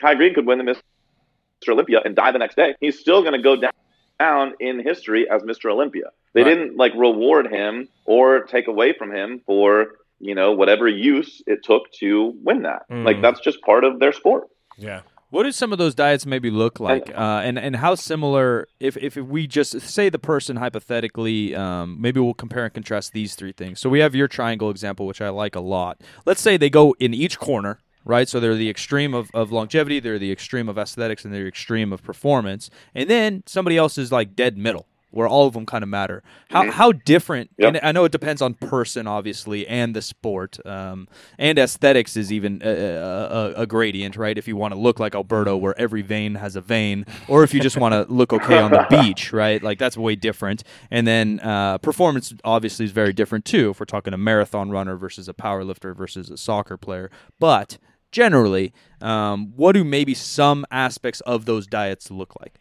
Kai 0.02 0.16
Greene 0.16 0.34
could 0.34 0.48
win 0.48 0.58
the 0.58 0.64
mr 0.64 1.70
olympia 1.70 2.02
and 2.04 2.16
die 2.16 2.32
the 2.32 2.40
next 2.40 2.56
day 2.56 2.74
he's 2.80 2.98
still 3.00 3.22
going 3.22 3.34
to 3.34 3.40
go 3.42 3.56
down 3.56 3.72
down 4.20 4.54
in 4.60 4.80
history 4.80 5.30
as 5.30 5.42
mr 5.44 5.72
olympia 5.72 6.06
they 6.34 6.44
Right. 6.44 6.50
didn't 6.56 6.78
like 6.78 6.94
reward 6.96 7.48
him 7.48 7.88
or 8.06 8.44
take 8.44 8.68
away 8.68 8.94
from 8.98 9.14
him 9.14 9.42
for 9.46 9.88
you 10.20 10.36
know 10.36 10.52
whatever 10.54 10.88
use 10.88 11.42
it 11.48 11.60
took 11.64 11.84
to 12.00 12.34
win 12.44 12.64
that 12.64 12.84
Mm. 12.92 13.06
like 13.06 13.22
that's 13.22 13.40
just 13.40 13.62
part 13.62 13.84
of 13.84 14.00
their 14.00 14.14
sport 14.14 14.48
Yeah. 14.78 15.02
What 15.30 15.44
do 15.44 15.52
some 15.52 15.74
of 15.74 15.78
those 15.78 15.94
diets 15.94 16.26
maybe 16.26 16.50
look 16.50 16.80
like, 16.80 17.10
uh, 17.14 17.42
and 17.44 17.60
and 17.60 17.76
how 17.76 17.96
similar? 17.96 18.66
If 18.80 18.96
if 18.96 19.18
we 19.18 19.46
just 19.46 19.82
say 19.82 20.08
the 20.08 20.18
person 20.20 20.56
hypothetically, 20.56 21.54
um, 21.54 21.98
maybe 22.00 22.22
we'll 22.22 22.34
compare 22.34 22.64
and 22.64 22.74
contrast 22.74 23.12
these 23.12 23.36
three 23.36 23.52
things. 23.52 23.82
So 23.82 23.90
we 23.90 24.00
have 24.00 24.16
your 24.16 24.30
triangle 24.30 24.70
example, 24.70 25.06
which 25.06 25.20
I 25.20 25.28
like 25.28 25.54
a 25.54 25.60
lot. 25.60 26.00
Let's 26.26 26.40
say 26.40 26.56
they 26.56 26.70
go 26.70 26.96
in 27.00 27.14
each 27.14 27.40
corner, 27.40 27.80
right? 28.08 28.28
So 28.28 28.40
they're 28.40 28.56
the 28.56 28.70
extreme 28.70 29.14
of, 29.14 29.30
of 29.34 29.52
longevity, 29.52 30.00
they're 30.00 30.18
the 30.18 30.32
extreme 30.32 30.70
of 30.70 30.78
aesthetics, 30.78 31.26
and 31.26 31.34
they're 31.34 31.44
the 31.44 31.50
extreme 31.50 31.94
of 31.94 32.02
performance. 32.02 32.70
And 32.96 33.10
then 33.10 33.44
somebody 33.46 33.78
else 33.78 33.98
is 33.98 34.12
like 34.12 34.36
dead 34.36 34.58
middle, 34.58 34.88
where 35.12 35.28
all 35.28 35.46
of 35.46 35.54
them 35.54 35.66
kind 35.66 35.84
of 35.84 35.90
matter. 35.90 36.24
How 36.50 36.72
how 36.72 36.94
different? 36.94 37.52
Yep. 37.58 37.68
And 37.68 37.80
I 37.84 37.92
know 37.92 38.06
it 38.06 38.14
depends 38.14 38.42
on 38.42 38.54
person, 38.54 39.08
obviously, 39.08 39.68
and 39.68 39.94
the 39.94 40.02
sport, 40.02 40.58
um, 40.66 41.10
and 41.38 41.60
aesthetics 41.60 42.16
is 42.16 42.32
even 42.32 42.62
a, 42.64 42.70
a, 42.70 43.54
a 43.62 43.68
gradient, 43.68 44.16
right? 44.16 44.38
If 44.38 44.48
you 44.48 44.56
want 44.56 44.74
to 44.74 44.80
look 44.80 45.00
like 45.02 45.14
Alberto, 45.14 45.58
where 45.58 45.78
every 45.80 46.02
vein 46.02 46.36
has 46.36 46.56
a 46.56 46.62
vein, 46.62 47.06
or 47.28 47.44
if 47.44 47.54
you 47.54 47.60
just 47.60 47.78
want 47.78 47.94
to 47.94 48.12
look 48.12 48.32
okay 48.32 48.58
on 48.58 48.72
the 48.72 48.88
beach, 49.02 49.34
right? 49.34 49.62
Like 49.62 49.80
that's 49.80 49.98
way 49.98 50.16
different. 50.16 50.64
And 50.90 51.06
then 51.06 51.42
uh, 51.42 51.78
performance 51.80 52.34
obviously 52.46 52.86
is 52.86 52.92
very 52.92 53.12
different 53.12 53.44
too. 53.44 53.72
If 53.72 53.82
we're 53.82 53.86
talking 53.86 54.14
a 54.14 54.18
marathon 54.18 54.70
runner 54.70 54.96
versus 54.96 55.28
a 55.28 55.34
power 55.34 55.66
lifter 55.66 55.94
versus 55.94 56.30
a 56.30 56.38
soccer 56.38 56.78
player, 56.78 57.12
but 57.38 57.78
generally, 58.18 58.74
um, 59.00 59.54
what 59.56 59.74
do 59.74 59.84
maybe 59.84 60.16
some 60.16 60.66
aspects 60.72 61.22
of 61.22 61.46
those 61.46 61.68
diets 61.68 62.10
look 62.10 62.34
like? 62.40 62.56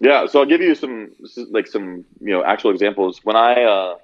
Yeah, 0.00 0.26
so 0.26 0.40
I'll 0.40 0.46
give 0.46 0.62
you 0.62 0.74
some 0.74 1.10
like 1.50 1.66
some 1.66 2.06
you 2.20 2.32
know 2.32 2.42
actual 2.42 2.70
examples. 2.70 3.20
When 3.22 3.36
I 3.36 3.62
uh, 3.64 3.96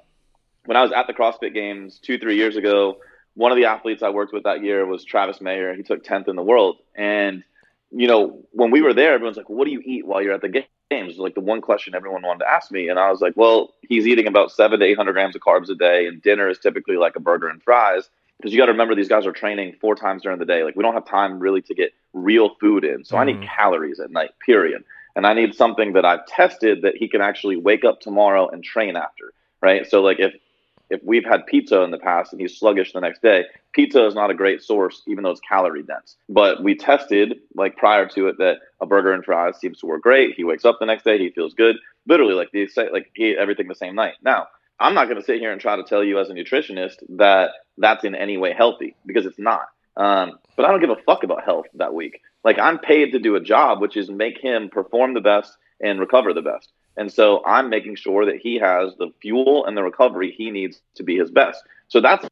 when 0.67 0.77
I 0.77 0.83
was 0.83 0.93
at 0.93 1.07
the 1.07 1.15
CrossFit 1.15 1.55
Games 1.55 1.99
two 1.99 2.19
three 2.19 2.37
years 2.37 2.57
ago, 2.57 2.99
one 3.35 3.51
of 3.51 3.57
the 3.57 3.65
athletes 3.65 4.03
I 4.03 4.11
worked 4.11 4.35
with 4.35 4.45
that 4.45 4.63
year 4.63 4.85
was 4.85 5.05
Travis 5.05 5.41
Mayer. 5.41 5.75
He 5.75 5.83
took 5.83 6.05
tenth 6.05 6.29
in 6.29 6.37
the 6.37 6.43
world, 6.43 6.77
and 6.95 7.43
you 7.91 8.07
know 8.07 8.45
when 8.53 8.71
we 8.71 8.83
were 8.83 8.93
there, 8.93 9.15
everyone's 9.15 9.39
like, 9.39 9.49
"What 9.49 9.65
do 9.65 9.73
you 9.73 9.83
eat 9.83 10.07
while 10.07 10.21
you're 10.23 10.35
at 10.35 10.43
the 10.43 10.65
games?" 10.91 11.17
Like 11.17 11.35
the 11.35 11.41
one 11.41 11.63
question 11.63 11.95
everyone 11.95 12.23
wanted 12.23 12.41
to 12.41 12.51
ask 12.51 12.71
me, 12.71 12.91
and 12.91 12.99
I 12.99 13.11
was 13.11 13.23
like, 13.23 13.33
"Well, 13.37 13.75
he's 13.81 14.07
eating 14.07 14.27
about 14.27 14.53
seven 14.53 14.81
to 14.81 14.85
eight 14.85 14.99
hundred 14.99 15.15
grams 15.15 15.35
of 15.35 15.41
carbs 15.41 15.71
a 15.71 15.75
day, 15.75 16.07
and 16.07 16.21
dinner 16.21 16.51
is 16.51 16.59
typically 16.59 16.99
like 16.99 17.17
a 17.17 17.21
burger 17.21 17.49
and 17.49 17.63
fries." 17.63 18.11
Because 18.39 18.53
you 18.53 18.59
got 18.59 18.67
to 18.67 18.73
remember, 18.73 18.95
these 18.95 19.09
guys 19.09 19.27
are 19.27 19.33
training 19.33 19.77
four 19.81 19.95
times 19.95 20.23
during 20.23 20.39
the 20.39 20.45
day. 20.45 20.63
Like 20.63 20.77
we 20.77 20.83
don't 20.83 20.95
have 20.95 21.07
time 21.07 21.41
really 21.41 21.63
to 21.63 21.75
get 21.75 21.93
real 22.13 22.55
food 22.61 22.85
in, 22.85 23.05
so 23.05 23.19
I 23.19 23.25
need 23.25 23.41
Mhm. 23.41 23.49
calories 23.57 24.01
at 24.01 24.11
night. 24.11 24.31
Period 24.45 24.85
and 25.19 25.27
I 25.27 25.35
need 25.35 25.53
something 25.53 25.95
that 25.95 26.05
I've 26.05 26.25
tested 26.27 26.83
that 26.83 26.97
he 26.97 27.09
can 27.09 27.21
actually 27.21 27.57
wake 27.57 27.85
up 27.85 28.01
tomorrow 28.01 28.49
and 28.49 28.63
train 28.63 28.95
after, 28.95 29.33
right? 29.61 29.85
So 29.85 30.01
like 30.01 30.21
if 30.21 30.33
if 30.91 31.01
we've 31.05 31.25
had 31.25 31.45
pizza 31.47 31.83
in 31.83 31.91
the 31.91 31.99
past 31.99 32.33
and 32.33 32.41
he's 32.41 32.57
sluggish 32.57 32.93
the 32.93 33.01
next 33.01 33.21
day, 33.21 33.45
pizza 33.75 34.07
is 34.07 34.15
not 34.15 34.31
a 34.31 34.35
great 34.35 34.63
source, 34.63 35.03
even 35.07 35.23
though 35.25 35.31
it's 35.31 35.41
calorie 35.41 35.83
dense. 35.83 36.17
But 36.31 36.63
we 36.63 36.77
tested 36.77 37.41
like 37.57 37.77
prior 37.77 38.07
to 38.11 38.29
it 38.29 38.39
that 38.39 38.59
a 38.81 38.87
burger 38.87 39.13
and 39.13 39.23
fries 39.25 39.59
seems 39.59 39.81
to 39.81 39.87
work 39.87 40.03
great. 40.03 40.35
He 40.37 40.45
wakes 40.45 40.65
up 40.65 40.79
the 40.79 40.87
next 40.87 41.03
day, 41.03 41.19
he 41.19 41.31
feels 41.31 41.53
good. 41.53 41.77
Literally, 42.07 42.35
like 42.35 42.53
the 42.53 42.69
like 42.93 43.11
he 43.15 43.31
ate 43.31 43.39
everything 43.39 43.67
the 43.67 43.75
same 43.75 43.97
night. 43.97 44.15
Now, 44.23 44.47
I'm 44.81 44.95
not 44.95 45.07
going 45.07 45.19
to 45.19 45.25
sit 45.25 45.41
here 45.41 45.53
and 45.53 45.61
try 45.61 45.77
to 45.77 45.83
tell 45.83 46.05
you 46.05 46.19
as 46.21 46.31
a 46.31 46.35
nutritionist 46.35 46.97
that 47.17 47.51
that's 47.77 48.05
in 48.05 48.15
any 48.15 48.37
way 48.37 48.53
healthy 48.53 48.95
because 49.07 49.27
it's 49.27 49.39
not. 49.39 49.69
Um, 49.97 50.39
but 50.57 50.65
I 50.65 50.71
don't 50.71 50.81
give 50.81 50.91
a 50.91 51.03
fuck 51.05 51.25
about 51.25 51.45
health 51.45 51.67
that 51.75 51.95
week. 51.95 52.21
Like 52.45 52.59
I'm 52.59 52.79
paid 52.79 53.13
to 53.13 53.19
do 53.19 53.35
a 53.35 53.41
job, 53.41 53.81
which 53.81 53.97
is 53.97 54.09
make 54.09 54.39
him 54.41 54.69
perform 54.69 55.15
the 55.15 55.21
best 55.21 55.57
and 55.81 55.99
recover 55.99 56.33
the 56.33 56.43
best. 56.43 56.71
And 56.97 57.13
so 57.13 57.45
I'm 57.45 57.71
making 57.71 57.97
sure 57.97 58.27
that 58.27 58.37
he 58.37 58.59
has 58.59 58.95
the 58.97 59.13
fuel 59.21 59.67
and 59.67 59.77
the 59.77 59.83
recovery 59.83 60.35
he 60.37 60.51
needs 60.51 60.81
to 60.97 61.03
be 61.03 61.17
his 61.17 61.31
best. 61.31 61.63
So 61.89 62.01
that's 62.01 62.27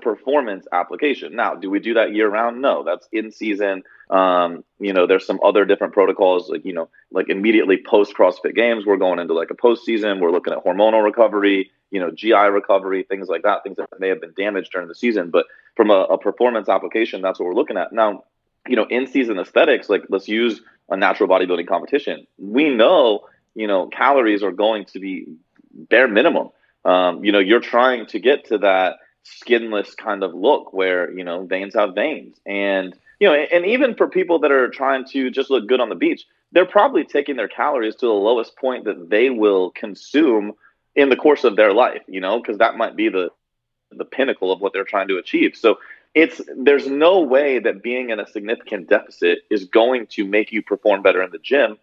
performance 0.00 0.66
application. 0.72 1.34
Now, 1.34 1.54
do 1.54 1.70
we 1.70 1.80
do 1.80 1.94
that 1.94 2.14
year 2.14 2.28
round? 2.28 2.60
No, 2.60 2.82
that's 2.82 3.08
in 3.12 3.30
season. 3.30 3.82
Um, 4.10 4.64
you 4.78 4.92
know, 4.92 5.06
there's 5.06 5.26
some 5.26 5.38
other 5.44 5.64
different 5.64 5.92
protocols, 5.92 6.48
like 6.48 6.64
you 6.64 6.72
know, 6.72 6.88
like 7.12 7.28
immediately 7.28 7.80
post 7.84 8.14
CrossFit 8.14 8.54
Games, 8.54 8.84
we're 8.84 8.96
going 8.96 9.18
into 9.18 9.34
like 9.34 9.50
a 9.50 9.54
postseason. 9.54 10.20
We're 10.20 10.32
looking 10.32 10.52
at 10.52 10.64
hormonal 10.64 11.04
recovery, 11.04 11.70
you 11.90 12.00
know, 12.00 12.10
GI 12.10 12.32
recovery, 12.32 13.04
things 13.04 13.28
like 13.28 13.42
that, 13.42 13.62
things 13.62 13.76
that 13.76 13.88
may 13.98 14.08
have 14.08 14.20
been 14.20 14.34
damaged 14.36 14.72
during 14.72 14.88
the 14.88 14.94
season. 14.94 15.30
But 15.30 15.46
from 15.76 15.90
a, 15.90 16.02
a 16.02 16.18
performance 16.18 16.68
application, 16.68 17.22
that's 17.22 17.38
what 17.38 17.46
we're 17.46 17.54
looking 17.54 17.76
at 17.76 17.92
now. 17.92 18.24
You 18.68 18.76
know, 18.76 18.86
in 18.90 19.06
season 19.06 19.38
aesthetics, 19.38 19.88
like 19.88 20.02
let's 20.08 20.28
use 20.28 20.60
a 20.90 20.96
natural 20.96 21.28
bodybuilding 21.28 21.68
competition. 21.68 22.26
We 22.38 22.68
know, 22.68 23.26
you 23.54 23.66
know, 23.66 23.86
calories 23.86 24.42
are 24.42 24.52
going 24.52 24.84
to 24.86 25.00
be 25.00 25.26
bare 25.72 26.08
minimum. 26.08 26.50
Um, 26.84 27.24
you 27.24 27.32
know, 27.32 27.38
you're 27.38 27.60
trying 27.60 28.06
to 28.06 28.18
get 28.18 28.46
to 28.46 28.58
that 28.58 28.96
skinless 29.22 29.94
kind 29.94 30.22
of 30.22 30.34
look 30.34 30.72
where 30.72 31.10
you 31.12 31.24
know 31.24 31.44
veins 31.44 31.74
have 31.74 31.94
veins 31.94 32.36
and 32.46 32.94
you 33.18 33.28
know 33.28 33.34
and 33.34 33.66
even 33.66 33.94
for 33.94 34.08
people 34.08 34.38
that 34.38 34.50
are 34.50 34.68
trying 34.68 35.04
to 35.04 35.30
just 35.30 35.50
look 35.50 35.66
good 35.66 35.80
on 35.80 35.88
the 35.88 35.94
beach 35.94 36.26
they're 36.52 36.66
probably 36.66 37.04
taking 37.04 37.36
their 37.36 37.48
calories 37.48 37.94
to 37.94 38.06
the 38.06 38.12
lowest 38.12 38.56
point 38.56 38.84
that 38.84 39.10
they 39.10 39.30
will 39.30 39.70
consume 39.70 40.52
in 40.96 41.10
the 41.10 41.16
course 41.16 41.44
of 41.44 41.56
their 41.56 41.72
life 41.72 42.02
you 42.08 42.20
know 42.20 42.40
because 42.40 42.58
that 42.58 42.76
might 42.76 42.96
be 42.96 43.08
the 43.08 43.30
the 43.92 44.04
pinnacle 44.04 44.52
of 44.52 44.60
what 44.60 44.72
they're 44.72 44.84
trying 44.84 45.08
to 45.08 45.18
achieve. 45.18 45.56
So 45.56 45.78
it's 46.14 46.40
there's 46.56 46.86
no 46.86 47.20
way 47.20 47.58
that 47.58 47.82
being 47.82 48.10
in 48.10 48.20
a 48.20 48.26
significant 48.26 48.88
deficit 48.88 49.40
is 49.50 49.64
going 49.64 50.06
to 50.08 50.24
make 50.24 50.52
you 50.52 50.62
perform 50.62 51.02
better 51.02 51.22
in 51.22 51.30
the 51.30 51.38
gym. 51.38 51.78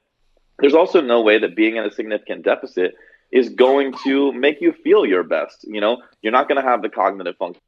There's 0.60 0.74
also 0.74 1.02
no 1.02 1.22
way 1.22 1.40
that 1.40 1.56
being 1.56 1.76
in 1.76 1.86
a 1.86 1.92
significant 1.92 2.44
deficit 2.44 2.96
is 3.32 3.50
going 3.50 3.94
to 4.04 4.32
make 4.34 4.62
you 4.62 4.72
feel 4.72 5.06
your 5.06 5.24
best. 5.24 5.66
You 5.68 5.82
know, 5.82 6.02
you're 6.22 6.32
not 6.32 6.48
going 6.48 6.62
to 6.62 6.68
have 6.68 6.82
the 6.82 6.90
cognitive 6.90 7.38
function. 7.38 7.62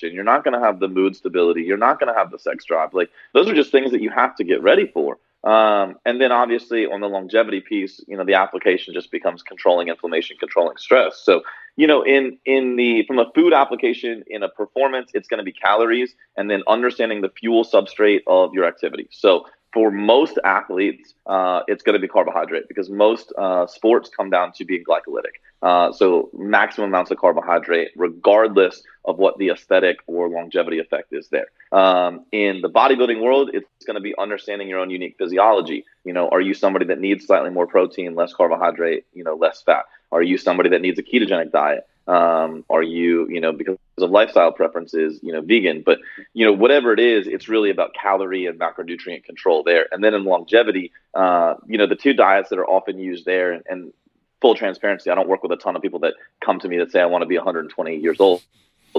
You're 0.00 0.24
not 0.24 0.44
going 0.44 0.54
to 0.54 0.60
have 0.60 0.78
the 0.78 0.88
mood 0.88 1.16
stability. 1.16 1.62
You're 1.62 1.78
not 1.78 1.98
going 1.98 2.12
to 2.12 2.18
have 2.18 2.30
the 2.30 2.38
sex 2.38 2.64
drive. 2.64 2.92
Like 2.92 3.10
those 3.32 3.48
are 3.48 3.54
just 3.54 3.72
things 3.72 3.92
that 3.92 4.02
you 4.02 4.10
have 4.10 4.36
to 4.36 4.44
get 4.44 4.62
ready 4.62 4.86
for. 4.86 5.18
Um, 5.44 5.96
and 6.04 6.20
then 6.20 6.32
obviously 6.32 6.86
on 6.86 7.00
the 7.00 7.08
longevity 7.08 7.60
piece, 7.60 8.00
you 8.08 8.16
know, 8.16 8.24
the 8.24 8.34
application 8.34 8.92
just 8.92 9.12
becomes 9.12 9.44
controlling 9.44 9.88
inflammation, 9.88 10.36
controlling 10.38 10.76
stress. 10.76 11.20
So, 11.22 11.42
you 11.76 11.86
know, 11.86 12.02
in 12.02 12.38
in 12.44 12.74
the 12.74 13.04
from 13.06 13.20
a 13.20 13.30
food 13.32 13.52
application 13.52 14.24
in 14.26 14.42
a 14.42 14.48
performance, 14.48 15.12
it's 15.14 15.28
going 15.28 15.38
to 15.38 15.44
be 15.44 15.52
calories 15.52 16.16
and 16.36 16.50
then 16.50 16.62
understanding 16.66 17.20
the 17.20 17.28
fuel 17.28 17.64
substrate 17.64 18.22
of 18.26 18.54
your 18.54 18.64
activity. 18.64 19.06
So 19.12 19.46
for 19.76 19.90
most 19.90 20.38
athletes, 20.42 21.12
uh, 21.26 21.60
it's 21.68 21.82
going 21.82 21.92
to 21.92 22.00
be 22.00 22.08
carbohydrate 22.08 22.66
because 22.66 22.88
most 22.88 23.30
uh, 23.36 23.66
sports 23.66 24.08
come 24.08 24.30
down 24.30 24.50
to 24.50 24.64
being 24.64 24.82
glycolytic. 24.82 25.36
Uh, 25.60 25.92
so 25.92 26.30
maximum 26.32 26.88
amounts 26.88 27.10
of 27.10 27.18
carbohydrate, 27.18 27.90
regardless 27.94 28.82
of 29.04 29.18
what 29.18 29.36
the 29.36 29.50
aesthetic 29.50 29.98
or 30.06 30.30
longevity 30.30 30.78
effect 30.78 31.12
is 31.12 31.28
there. 31.28 31.48
Um, 31.72 32.24
in 32.32 32.62
the 32.62 32.70
bodybuilding 32.70 33.20
world, 33.20 33.50
it's 33.52 33.84
going 33.84 33.96
to 33.96 34.00
be 34.00 34.14
understanding 34.18 34.66
your 34.66 34.78
own 34.78 34.88
unique 34.88 35.16
physiology. 35.18 35.84
You 36.04 36.14
know, 36.14 36.30
are 36.30 36.40
you 36.40 36.54
somebody 36.54 36.86
that 36.86 36.98
needs 36.98 37.26
slightly 37.26 37.50
more 37.50 37.66
protein, 37.66 38.14
less 38.14 38.32
carbohydrate, 38.32 39.04
you 39.12 39.24
know, 39.24 39.34
less 39.34 39.60
fat? 39.60 39.84
Are 40.10 40.22
you 40.22 40.38
somebody 40.38 40.70
that 40.70 40.80
needs 40.80 40.98
a 40.98 41.02
ketogenic 41.02 41.52
diet? 41.52 41.86
Um, 42.06 42.64
are 42.70 42.82
you, 42.82 43.28
you 43.28 43.40
know, 43.40 43.52
because 43.52 43.78
of 43.98 44.10
lifestyle 44.10 44.52
preferences, 44.52 45.18
you 45.22 45.32
know, 45.32 45.40
vegan? 45.40 45.82
But 45.84 45.98
you 46.34 46.46
know, 46.46 46.52
whatever 46.52 46.92
it 46.92 47.00
is, 47.00 47.26
it's 47.26 47.48
really 47.48 47.70
about 47.70 47.94
calorie 47.94 48.46
and 48.46 48.58
macronutrient 48.58 49.24
control 49.24 49.62
there. 49.62 49.86
And 49.90 50.04
then 50.04 50.14
in 50.14 50.24
longevity, 50.24 50.92
uh, 51.14 51.54
you 51.66 51.78
know, 51.78 51.86
the 51.86 51.96
two 51.96 52.14
diets 52.14 52.50
that 52.50 52.58
are 52.58 52.66
often 52.66 52.98
used 52.98 53.24
there, 53.24 53.52
and, 53.52 53.64
and 53.68 53.92
full 54.40 54.54
transparency, 54.54 55.10
I 55.10 55.14
don't 55.14 55.28
work 55.28 55.42
with 55.42 55.52
a 55.52 55.56
ton 55.56 55.74
of 55.74 55.82
people 55.82 56.00
that 56.00 56.14
come 56.40 56.60
to 56.60 56.68
me 56.68 56.78
that 56.78 56.92
say 56.92 57.00
I 57.00 57.06
want 57.06 57.22
to 57.22 57.26
be 57.26 57.36
120 57.36 57.96
years 57.96 58.20
old, 58.20 58.42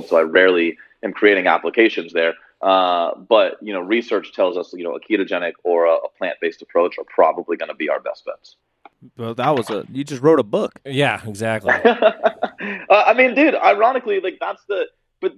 so 0.05 0.17
I 0.17 0.21
rarely 0.21 0.77
am 1.03 1.13
creating 1.13 1.47
applications 1.47 2.11
there. 2.11 2.33
Uh, 2.61 3.15
but 3.15 3.57
you 3.61 3.71
know, 3.71 3.79
research 3.81 4.33
tells 4.33 4.57
us 4.57 4.73
you 4.73 4.83
know 4.83 4.95
a 4.95 4.99
ketogenic 4.99 5.53
or 5.63 5.85
a, 5.85 5.95
a 5.95 6.09
plant-based 6.17 6.61
approach 6.61 6.97
are 6.97 7.05
probably 7.05 7.55
going 7.55 7.69
to 7.69 7.75
be 7.75 7.89
our 7.89 7.99
best 7.99 8.25
bets. 8.25 8.55
Well, 9.17 9.35
that 9.35 9.55
was 9.55 9.69
a 9.69 9.85
you 9.91 10.03
just 10.03 10.21
wrote 10.21 10.39
a 10.39 10.43
book. 10.43 10.79
Yeah, 10.85 11.21
exactly. 11.27 11.71
uh, 11.85 12.03
I 12.89 13.13
mean, 13.13 13.35
dude, 13.35 13.55
ironically, 13.55 14.19
like 14.19 14.37
that's 14.39 14.63
the. 14.67 14.87
But 15.21 15.33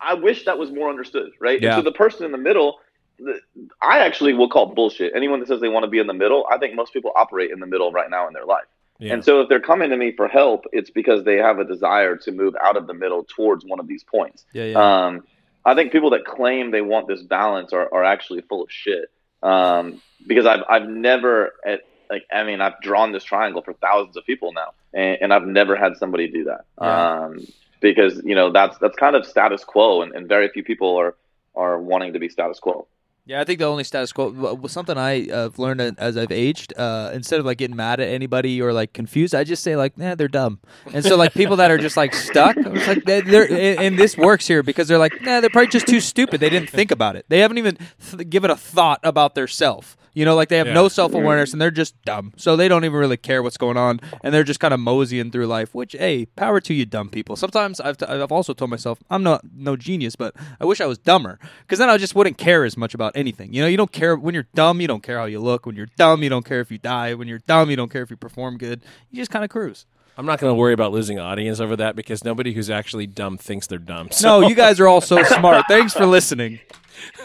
I 0.00 0.14
wish 0.14 0.44
that 0.44 0.58
was 0.58 0.70
more 0.70 0.88
understood, 0.88 1.32
right? 1.40 1.60
Yeah. 1.60 1.74
And 1.74 1.78
so 1.78 1.82
the 1.90 1.96
person 1.96 2.24
in 2.24 2.32
the 2.32 2.38
middle, 2.38 2.80
the, 3.18 3.40
I 3.82 3.98
actually 4.00 4.34
will 4.34 4.48
call 4.48 4.66
bullshit. 4.74 5.12
Anyone 5.14 5.40
that 5.40 5.48
says 5.48 5.60
they 5.60 5.68
want 5.68 5.84
to 5.84 5.90
be 5.90 5.98
in 5.98 6.06
the 6.06 6.14
middle, 6.14 6.46
I 6.50 6.58
think 6.58 6.74
most 6.74 6.92
people 6.92 7.12
operate 7.16 7.50
in 7.50 7.60
the 7.60 7.66
middle 7.66 7.92
right 7.92 8.10
now 8.10 8.26
in 8.26 8.32
their 8.32 8.44
life. 8.44 8.66
Yeah. 8.98 9.14
And 9.14 9.24
so 9.24 9.40
if 9.40 9.48
they're 9.48 9.60
coming 9.60 9.90
to 9.90 9.96
me 9.96 10.12
for 10.12 10.28
help, 10.28 10.64
it's 10.72 10.90
because 10.90 11.24
they 11.24 11.36
have 11.36 11.58
a 11.58 11.64
desire 11.64 12.16
to 12.16 12.32
move 12.32 12.54
out 12.60 12.76
of 12.76 12.86
the 12.86 12.94
middle 12.94 13.24
towards 13.24 13.64
one 13.64 13.78
of 13.80 13.86
these 13.86 14.02
points. 14.02 14.44
Yeah, 14.52 14.64
yeah. 14.64 15.06
Um, 15.06 15.24
I 15.64 15.74
think 15.74 15.92
people 15.92 16.10
that 16.10 16.24
claim 16.24 16.70
they 16.70 16.80
want 16.80 17.06
this 17.06 17.22
balance 17.22 17.72
are, 17.72 17.92
are 17.92 18.02
actually 18.02 18.40
full 18.42 18.62
of 18.62 18.70
shit. 18.70 19.10
Um, 19.42 20.02
because 20.26 20.46
I've 20.46 20.64
I've 20.68 20.88
never 20.88 21.52
at, 21.64 21.82
like 22.10 22.24
I 22.32 22.44
mean 22.44 22.60
I've 22.60 22.80
drawn 22.80 23.12
this 23.12 23.24
triangle 23.24 23.62
for 23.62 23.72
thousands 23.74 24.16
of 24.16 24.24
people 24.24 24.52
now, 24.52 24.72
and, 24.92 25.18
and 25.20 25.34
I've 25.34 25.46
never 25.46 25.76
had 25.76 25.96
somebody 25.96 26.28
do 26.28 26.44
that. 26.44 26.64
Yeah. 26.80 27.24
Um, 27.24 27.46
because 27.80 28.20
you 28.24 28.34
know 28.34 28.50
that's 28.50 28.78
that's 28.78 28.96
kind 28.96 29.16
of 29.16 29.26
status 29.26 29.64
quo, 29.64 30.02
and, 30.02 30.14
and 30.14 30.28
very 30.28 30.48
few 30.48 30.64
people 30.64 30.96
are 30.96 31.14
are 31.54 31.78
wanting 31.80 32.12
to 32.12 32.18
be 32.18 32.28
status 32.28 32.58
quo. 32.58 32.86
Yeah, 33.28 33.42
I 33.42 33.44
think 33.44 33.58
the 33.58 33.66
only 33.66 33.84
status 33.84 34.10
quo 34.10 34.30
was 34.30 34.72
something 34.72 34.96
I 34.96 35.26
have 35.26 35.58
learned 35.58 35.82
as 35.98 36.16
I've 36.16 36.32
aged. 36.32 36.72
Uh, 36.74 37.10
instead 37.12 37.38
of 37.38 37.44
like 37.44 37.58
getting 37.58 37.76
mad 37.76 38.00
at 38.00 38.08
anybody 38.08 38.62
or 38.62 38.72
like 38.72 38.94
confused, 38.94 39.34
I 39.34 39.44
just 39.44 39.62
say 39.62 39.76
like, 39.76 39.98
"Nah, 39.98 40.14
they're 40.14 40.28
dumb." 40.28 40.60
And 40.94 41.04
so 41.04 41.14
like 41.14 41.34
people 41.34 41.56
that 41.56 41.70
are 41.70 41.76
just 41.76 41.94
like 41.94 42.14
stuck, 42.14 42.56
like, 42.56 43.04
they're, 43.04 43.20
they're 43.20 43.44
and 43.44 43.80
and 43.80 43.98
this 43.98 44.16
works 44.16 44.46
here 44.46 44.62
because 44.62 44.88
they're 44.88 44.98
like, 44.98 45.20
"Nah, 45.20 45.40
they're 45.40 45.50
probably 45.50 45.68
just 45.68 45.86
too 45.86 46.00
stupid. 46.00 46.40
They 46.40 46.48
didn't 46.48 46.70
think 46.70 46.90
about 46.90 47.16
it. 47.16 47.26
They 47.28 47.40
haven't 47.40 47.58
even 47.58 47.76
th- 48.10 48.30
given 48.30 48.50
a 48.50 48.56
thought 48.56 49.00
about 49.02 49.34
their 49.34 49.46
self." 49.46 49.98
You 50.18 50.24
know, 50.24 50.34
like 50.34 50.48
they 50.48 50.58
have 50.58 50.66
Yeah. 50.66 50.72
no 50.72 50.88
self 50.88 51.14
awareness 51.14 51.52
and 51.52 51.62
they're 51.62 51.70
just 51.70 51.94
dumb. 52.04 52.32
So 52.36 52.56
they 52.56 52.66
don't 52.66 52.84
even 52.84 52.98
really 52.98 53.16
care 53.16 53.40
what's 53.40 53.56
going 53.56 53.76
on 53.76 54.00
and 54.24 54.34
they're 54.34 54.42
just 54.42 54.58
kind 54.58 54.74
of 54.74 54.80
moseying 54.80 55.30
through 55.30 55.46
life. 55.46 55.74
Which, 55.76 55.92
hey, 55.92 56.26
power 56.26 56.60
to 56.60 56.74
you, 56.74 56.84
dumb 56.86 57.08
people. 57.08 57.36
Sometimes 57.36 57.78
I've, 57.80 57.96
t- 57.98 58.06
I've 58.06 58.32
also 58.32 58.52
told 58.52 58.70
myself 58.70 58.98
I'm 59.10 59.22
not 59.22 59.42
no 59.54 59.76
genius, 59.76 60.16
but 60.16 60.34
I 60.60 60.64
wish 60.64 60.80
I 60.80 60.86
was 60.86 60.98
dumber 60.98 61.38
because 61.60 61.78
then 61.78 61.88
I 61.88 61.96
just 61.98 62.16
wouldn't 62.16 62.36
care 62.36 62.64
as 62.64 62.76
much 62.76 62.94
about 62.94 63.12
anything. 63.14 63.52
You 63.52 63.62
know, 63.62 63.68
you 63.68 63.76
don't 63.76 63.92
care 63.92 64.16
when 64.16 64.34
you're 64.34 64.48
dumb. 64.54 64.80
You 64.80 64.88
don't 64.88 65.04
care 65.04 65.18
how 65.18 65.26
you 65.26 65.38
look. 65.38 65.66
When 65.66 65.76
you're 65.76 65.88
dumb, 65.96 66.24
you 66.24 66.28
don't 66.30 66.44
care 66.44 66.60
if 66.60 66.72
you 66.72 66.78
die. 66.78 67.14
When 67.14 67.28
you're 67.28 67.38
dumb, 67.46 67.70
you 67.70 67.76
don't 67.76 67.90
care 67.92 68.02
if 68.02 68.10
you 68.10 68.16
perform 68.16 68.58
good. 68.58 68.82
You 69.12 69.18
just 69.22 69.30
kind 69.30 69.44
of 69.44 69.50
cruise. 69.50 69.86
I'm 70.18 70.26
not 70.26 70.40
going 70.40 70.50
to 70.50 70.54
worry 70.54 70.72
about 70.72 70.90
losing 70.92 71.18
audience 71.20 71.60
over 71.60 71.76
that 71.76 71.94
because 71.94 72.24
nobody 72.24 72.52
who's 72.52 72.68
actually 72.70 73.06
dumb 73.06 73.38
thinks 73.38 73.68
they're 73.68 73.78
dumb. 73.78 74.10
So 74.10 74.40
No, 74.40 74.48
you 74.48 74.54
guys 74.56 74.80
are 74.80 74.88
all 74.88 75.00
so 75.00 75.22
smart. 75.38 75.64
Thanks 75.68 75.94
for 75.94 76.04
listening. 76.06 76.58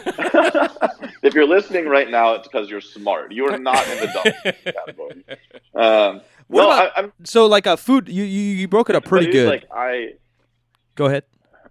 if 0.06 1.34
you're 1.34 1.46
listening 1.46 1.86
right 1.88 2.08
now, 2.08 2.34
it's 2.34 2.46
because 2.46 2.70
you're 2.70 2.80
smart. 2.80 3.32
You 3.32 3.46
are 3.46 3.58
not 3.58 3.84
in 3.88 3.98
the 3.98 4.06
dumb 4.06 4.52
category. 4.74 5.24
Um, 5.74 6.20
What 6.46 6.62
no, 6.62 6.70
about- 6.70 6.92
I, 6.96 7.00
I'm 7.02 7.12
So, 7.24 7.46
like 7.46 7.66
a 7.66 7.76
food, 7.76 8.08
you 8.08 8.22
you, 8.22 8.40
you 8.56 8.68
broke 8.68 8.88
it 8.90 8.96
up 8.96 9.04
pretty 9.04 9.32
good. 9.32 9.48
Like 9.48 9.64
I 9.72 10.14
Go 10.94 11.06
ahead. 11.06 11.24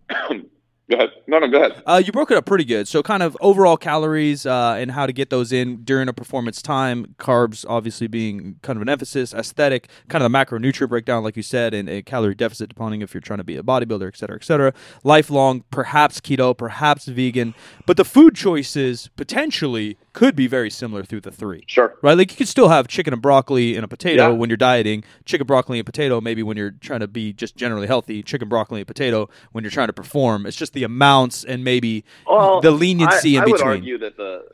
go 0.89 0.97
ahead. 0.97 1.09
No, 1.27 1.39
no, 1.39 1.47
go 1.47 1.63
ahead. 1.63 1.81
Uh, 1.85 2.01
you 2.05 2.11
broke 2.11 2.31
it 2.31 2.37
up 2.37 2.45
pretty 2.45 2.65
good. 2.65 2.87
So, 2.87 3.01
kind 3.01 3.23
of 3.23 3.37
overall 3.41 3.77
calories 3.77 4.45
uh, 4.45 4.75
and 4.77 4.91
how 4.91 5.05
to 5.05 5.13
get 5.13 5.29
those 5.29 5.51
in 5.51 5.83
during 5.83 6.07
a 6.07 6.13
performance 6.13 6.61
time. 6.61 7.15
Carbs, 7.17 7.65
obviously, 7.67 8.07
being 8.07 8.59
kind 8.61 8.77
of 8.77 8.81
an 8.81 8.89
emphasis. 8.89 9.33
Aesthetic, 9.33 9.87
kind 10.09 10.23
of 10.23 10.31
the 10.31 10.37
macronutrient 10.37 10.89
breakdown, 10.89 11.23
like 11.23 11.37
you 11.37 11.43
said, 11.43 11.73
and 11.73 11.89
a 11.89 12.01
calorie 12.01 12.35
deficit, 12.35 12.69
depending 12.69 13.01
if 13.01 13.13
you're 13.13 13.21
trying 13.21 13.39
to 13.39 13.43
be 13.43 13.57
a 13.57 13.63
bodybuilder, 13.63 14.07
et 14.07 14.17
cetera, 14.17 14.35
et 14.35 14.43
cetera. 14.43 14.73
Lifelong, 15.03 15.63
perhaps 15.71 16.19
keto, 16.19 16.57
perhaps 16.57 17.05
vegan. 17.05 17.53
But 17.85 17.97
the 17.97 18.05
food 18.05 18.35
choices 18.35 19.09
potentially 19.15 19.97
could 20.13 20.36
be 20.36 20.47
very 20.47 20.69
similar 20.69 21.04
through 21.04 21.21
the 21.21 21.32
three. 21.32 21.63
Sure. 21.67 21.95
Right, 22.02 22.17
like 22.17 22.32
you 22.32 22.38
could 22.38 22.47
still 22.47 22.69
have 22.69 22.88
chicken 22.88 23.13
and 23.13 23.21
broccoli 23.21 23.76
and 23.76 23.84
a 23.84 23.88
potato 23.88 24.30
Yeah. 24.30 24.38
when 24.38 24.49
you're 24.49 24.58
dieting. 24.58 25.04
Chicken, 25.26 25.45
broccoli, 25.47 25.80
and 25.80 25.86
potato 25.86 26.21
maybe 26.21 26.43
when 26.43 26.56
you're 26.56 26.71
trying 26.71 26.99
to 27.02 27.08
be 27.08 27.34
just 27.34 27.56
generally 27.56 27.88
healthy. 27.88 28.21
Chicken, 28.23 28.47
broccoli, 28.47 28.82
and 28.82 28.88
potato 28.88 29.28
when 29.52 29.63
you're 29.63 29.71
trying 29.71 29.88
to 29.88 29.93
perform. 29.93 30.45
It's 30.45 30.56
just 30.58 30.73
the 30.73 30.84
amounts 30.84 31.43
and 31.43 31.63
maybe 31.63 32.06
Well, 32.28 32.62
the 32.62 32.71
leniency 32.71 33.36
I, 33.38 33.39
in 33.39 33.43
I 33.43 33.45
would 33.45 33.54
between. 33.58 33.69
argue 33.71 33.97
that 33.99 34.17
the 34.17 34.45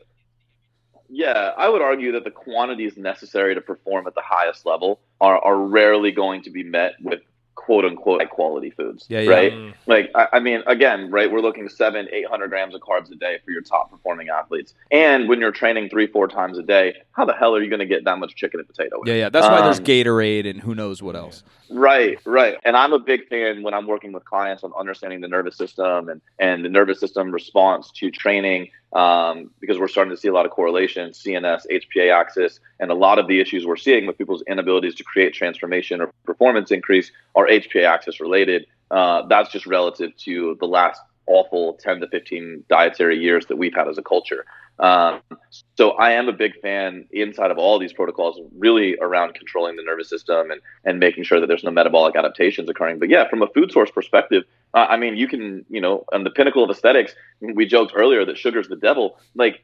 yeah, 1.12 1.52
I 1.58 1.68
would 1.68 1.82
argue 1.82 2.12
that 2.12 2.24
the 2.24 2.30
quantities 2.30 2.96
necessary 2.96 3.54
to 3.56 3.60
perform 3.60 4.06
at 4.06 4.14
the 4.14 4.22
highest 4.24 4.64
level 4.64 5.00
are, 5.20 5.38
are 5.44 5.56
rarely 5.58 6.12
going 6.12 6.42
to 6.42 6.50
be 6.50 6.62
met 6.62 6.92
with 7.02 7.20
quote 7.70 7.84
unquote 7.84 8.20
high 8.20 8.26
quality 8.26 8.70
foods. 8.70 9.06
Yeah, 9.08 9.20
yeah. 9.20 9.30
Right. 9.30 9.52
Mm. 9.52 9.74
Like 9.86 10.10
I, 10.16 10.26
I 10.32 10.40
mean, 10.40 10.64
again, 10.66 11.08
right? 11.08 11.30
We're 11.30 11.40
looking 11.40 11.68
seven, 11.68 12.08
eight 12.10 12.26
hundred 12.26 12.48
grams 12.48 12.74
of 12.74 12.80
carbs 12.80 13.12
a 13.12 13.14
day 13.14 13.38
for 13.44 13.52
your 13.52 13.62
top 13.62 13.92
performing 13.92 14.28
athletes. 14.28 14.74
And 14.90 15.28
when 15.28 15.38
you're 15.38 15.52
training 15.52 15.88
three, 15.88 16.08
four 16.08 16.26
times 16.26 16.58
a 16.58 16.64
day, 16.64 16.94
how 17.12 17.24
the 17.26 17.32
hell 17.32 17.54
are 17.54 17.62
you 17.62 17.70
going 17.70 17.78
to 17.78 17.86
get 17.86 18.04
that 18.06 18.18
much 18.18 18.34
chicken 18.34 18.58
and 18.58 18.68
potato? 18.68 19.00
in? 19.02 19.06
Yeah, 19.06 19.14
yeah. 19.14 19.28
That's 19.28 19.46
why 19.46 19.62
there's 19.62 19.78
Um, 19.78 19.84
Gatorade 19.84 20.50
and 20.50 20.60
who 20.60 20.74
knows 20.74 21.00
what 21.00 21.14
else. 21.14 21.44
Right, 21.70 22.18
right. 22.26 22.56
And 22.64 22.76
I'm 22.76 22.92
a 22.92 22.98
big 22.98 23.28
fan 23.28 23.62
when 23.62 23.72
I'm 23.72 23.86
working 23.86 24.10
with 24.10 24.24
clients 24.24 24.64
on 24.64 24.72
understanding 24.76 25.20
the 25.20 25.28
nervous 25.28 25.56
system 25.56 26.08
and, 26.08 26.20
and 26.40 26.64
the 26.64 26.68
nervous 26.68 26.98
system 26.98 27.30
response 27.30 27.92
to 27.92 28.10
training 28.10 28.70
um, 28.92 29.50
because 29.60 29.78
we're 29.78 29.88
starting 29.88 30.10
to 30.14 30.16
see 30.16 30.28
a 30.28 30.32
lot 30.32 30.46
of 30.46 30.52
correlation, 30.52 31.10
CNS, 31.10 31.62
HPA 31.70 32.14
axis, 32.14 32.60
and 32.80 32.90
a 32.90 32.94
lot 32.94 33.18
of 33.18 33.28
the 33.28 33.40
issues 33.40 33.66
we're 33.66 33.76
seeing 33.76 34.06
with 34.06 34.18
people's 34.18 34.42
inabilities 34.48 34.94
to 34.96 35.04
create 35.04 35.32
transformation 35.32 36.00
or 36.00 36.12
performance 36.24 36.70
increase 36.70 37.12
are 37.34 37.46
HPA 37.46 37.86
axis 37.86 38.20
related. 38.20 38.66
Uh, 38.90 39.26
that's 39.28 39.50
just 39.50 39.66
relative 39.66 40.16
to 40.16 40.56
the 40.60 40.66
last 40.66 41.00
awful 41.26 41.74
10 41.74 42.00
to 42.00 42.08
15 42.08 42.64
dietary 42.68 43.18
years 43.18 43.46
that 43.46 43.56
we've 43.56 43.74
had 43.74 43.86
as 43.86 43.98
a 43.98 44.02
culture. 44.02 44.44
Um, 44.80 45.20
so 45.76 45.90
I 45.92 46.12
am 46.12 46.28
a 46.28 46.32
big 46.32 46.58
fan 46.60 47.06
inside 47.10 47.50
of 47.50 47.58
all 47.58 47.78
these 47.78 47.92
protocols, 47.92 48.40
really 48.56 48.96
around 49.00 49.34
controlling 49.34 49.76
the 49.76 49.82
nervous 49.82 50.08
system 50.08 50.50
and 50.50 50.60
and 50.86 50.98
making 50.98 51.24
sure 51.24 51.38
that 51.38 51.46
there's 51.46 51.62
no 51.62 51.70
metabolic 51.70 52.16
adaptations 52.16 52.68
occurring. 52.68 52.98
But 52.98 53.10
yeah, 53.10 53.28
from 53.28 53.42
a 53.42 53.46
food 53.48 53.70
source 53.72 53.90
perspective, 53.90 54.44
uh, 54.72 54.86
I 54.88 54.96
mean, 54.96 55.16
you 55.16 55.28
can, 55.28 55.66
you 55.68 55.80
know, 55.80 56.04
on 56.12 56.24
the 56.24 56.30
pinnacle 56.30 56.64
of 56.64 56.70
aesthetics, 56.70 57.14
we 57.40 57.66
joked 57.66 57.92
earlier 57.94 58.24
that 58.24 58.38
sugar's 58.38 58.68
the 58.68 58.76
devil. 58.76 59.18
Like, 59.34 59.62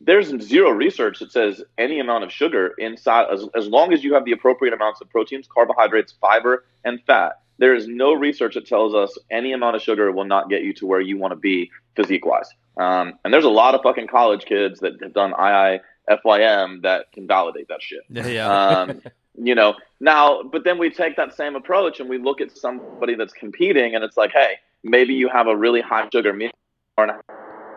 there's 0.00 0.28
zero 0.42 0.70
research 0.70 1.18
that 1.18 1.32
says 1.32 1.62
any 1.76 2.00
amount 2.00 2.24
of 2.24 2.32
sugar 2.32 2.74
inside, 2.78 3.26
as, 3.32 3.46
as 3.54 3.66
long 3.66 3.92
as 3.92 4.04
you 4.04 4.14
have 4.14 4.24
the 4.24 4.32
appropriate 4.32 4.72
amounts 4.72 5.00
of 5.00 5.10
proteins, 5.10 5.46
carbohydrates, 5.46 6.14
fiber, 6.20 6.64
and 6.84 7.02
fat. 7.06 7.40
There 7.58 7.74
is 7.74 7.86
no 7.86 8.12
research 8.12 8.54
that 8.54 8.66
tells 8.66 8.94
us 8.94 9.16
any 9.30 9.52
amount 9.52 9.76
of 9.76 9.82
sugar 9.82 10.10
will 10.12 10.24
not 10.24 10.48
get 10.48 10.62
you 10.62 10.72
to 10.74 10.86
where 10.86 11.00
you 11.00 11.16
want 11.16 11.32
to 11.32 11.36
be 11.36 11.70
physique 11.96 12.26
wise. 12.26 12.48
Um, 12.76 13.18
and 13.24 13.32
there's 13.32 13.44
a 13.44 13.50
lot 13.50 13.74
of 13.74 13.82
fucking 13.82 14.08
college 14.08 14.44
kids 14.44 14.80
that 14.80 15.00
have 15.00 15.12
done 15.12 15.32
IIFYM 15.32 16.82
that 16.82 17.12
can 17.12 17.26
validate 17.26 17.68
that 17.68 17.80
shit. 17.82 18.02
Yeah. 18.10 18.48
Um, 18.48 19.02
you 19.40 19.54
know, 19.54 19.74
now, 20.00 20.42
but 20.42 20.64
then 20.64 20.78
we 20.78 20.90
take 20.90 21.16
that 21.16 21.34
same 21.36 21.54
approach 21.54 22.00
and 22.00 22.08
we 22.08 22.18
look 22.18 22.40
at 22.40 22.56
somebody 22.56 23.14
that's 23.14 23.32
competing 23.32 23.94
and 23.94 24.02
it's 24.02 24.16
like, 24.16 24.32
hey, 24.32 24.58
maybe 24.82 25.14
you 25.14 25.28
have 25.28 25.46
a 25.46 25.56
really 25.56 25.80
high 25.80 26.08
sugar 26.12 26.32
meal 26.32 26.50
and 26.98 27.10
a 27.10 27.20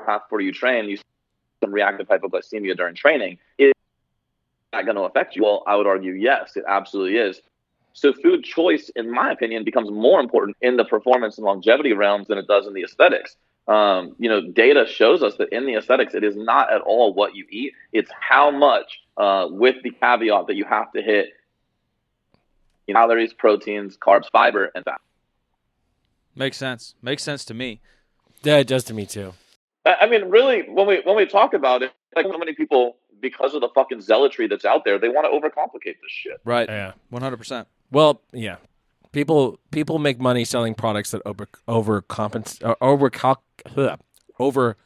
half 0.07 0.23
before 0.23 0.41
you 0.41 0.51
train, 0.51 0.89
you 0.89 0.97
some 1.63 1.73
reactive 1.73 2.07
hypoglycemia 2.07 2.75
during 2.75 2.95
training. 2.95 3.37
Is 3.57 3.73
that 4.73 4.85
going 4.85 4.95
to 4.95 5.03
affect 5.03 5.35
you? 5.35 5.43
Well, 5.43 5.63
I 5.65 5.75
would 5.75 5.87
argue 5.87 6.13
yes, 6.13 6.55
it 6.55 6.63
absolutely 6.67 7.17
is. 7.17 7.41
So 7.97 8.13
food 8.13 8.43
choice, 8.43 8.91
in 8.95 9.11
my 9.11 9.31
opinion, 9.31 9.63
becomes 9.63 9.89
more 9.89 10.19
important 10.19 10.55
in 10.61 10.77
the 10.77 10.85
performance 10.85 11.39
and 11.39 11.45
longevity 11.45 11.93
realms 11.93 12.27
than 12.27 12.37
it 12.37 12.45
does 12.47 12.67
in 12.67 12.73
the 12.73 12.83
aesthetics. 12.83 13.35
Um, 13.67 14.15
you 14.19 14.29
know, 14.29 14.39
data 14.39 14.85
shows 14.87 15.23
us 15.23 15.35
that 15.37 15.49
in 15.49 15.65
the 15.65 15.73
aesthetics, 15.73 16.13
it 16.13 16.23
is 16.23 16.35
not 16.35 16.71
at 16.71 16.81
all 16.81 17.15
what 17.15 17.35
you 17.35 17.47
eat; 17.49 17.73
it's 17.91 18.11
how 18.11 18.51
much, 18.51 18.99
uh, 19.17 19.47
with 19.49 19.77
the 19.81 19.89
caveat 19.89 20.45
that 20.45 20.55
you 20.55 20.63
have 20.65 20.91
to 20.91 21.01
hit 21.01 21.29
calories, 22.87 23.33
proteins, 23.33 23.97
carbs, 23.97 24.29
fiber, 24.31 24.71
and 24.75 24.85
fat. 24.85 25.01
Makes 26.35 26.57
sense. 26.57 26.93
Makes 27.01 27.23
sense 27.23 27.43
to 27.45 27.55
me. 27.55 27.81
Yeah, 28.43 28.57
it 28.57 28.67
does 28.67 28.83
to 28.85 28.93
me 28.93 29.07
too. 29.07 29.33
I 29.87 30.05
mean, 30.05 30.25
really, 30.29 30.69
when 30.69 30.85
we 30.85 31.01
when 31.03 31.15
we 31.15 31.25
talk 31.25 31.55
about 31.55 31.81
it, 31.81 31.91
like 32.15 32.27
so 32.27 32.37
many 32.37 32.53
people, 32.53 32.97
because 33.21 33.53
of 33.53 33.61
the 33.61 33.69
fucking 33.73 34.01
zealotry 34.01 34.47
that's 34.47 34.65
out 34.65 34.85
there, 34.85 34.99
they 34.99 35.09
want 35.09 35.25
to 35.25 35.31
overcomplicate 35.31 35.95
this 36.01 36.09
shit. 36.09 36.37
Right. 36.43 36.67
Yeah. 36.67 36.93
One 37.09 37.21
hundred 37.21 37.37
percent. 37.37 37.67
Well, 37.91 38.21
yeah. 38.31 38.57
People 39.11 39.59
people 39.71 39.99
make 39.99 40.19
money 40.19 40.45
selling 40.45 40.75
products 40.75 41.11
that 41.11 41.21
over 41.25 41.47
overcompensate 41.67 42.75
over 42.81 43.11
ugh, 43.77 43.99
over 44.39 44.77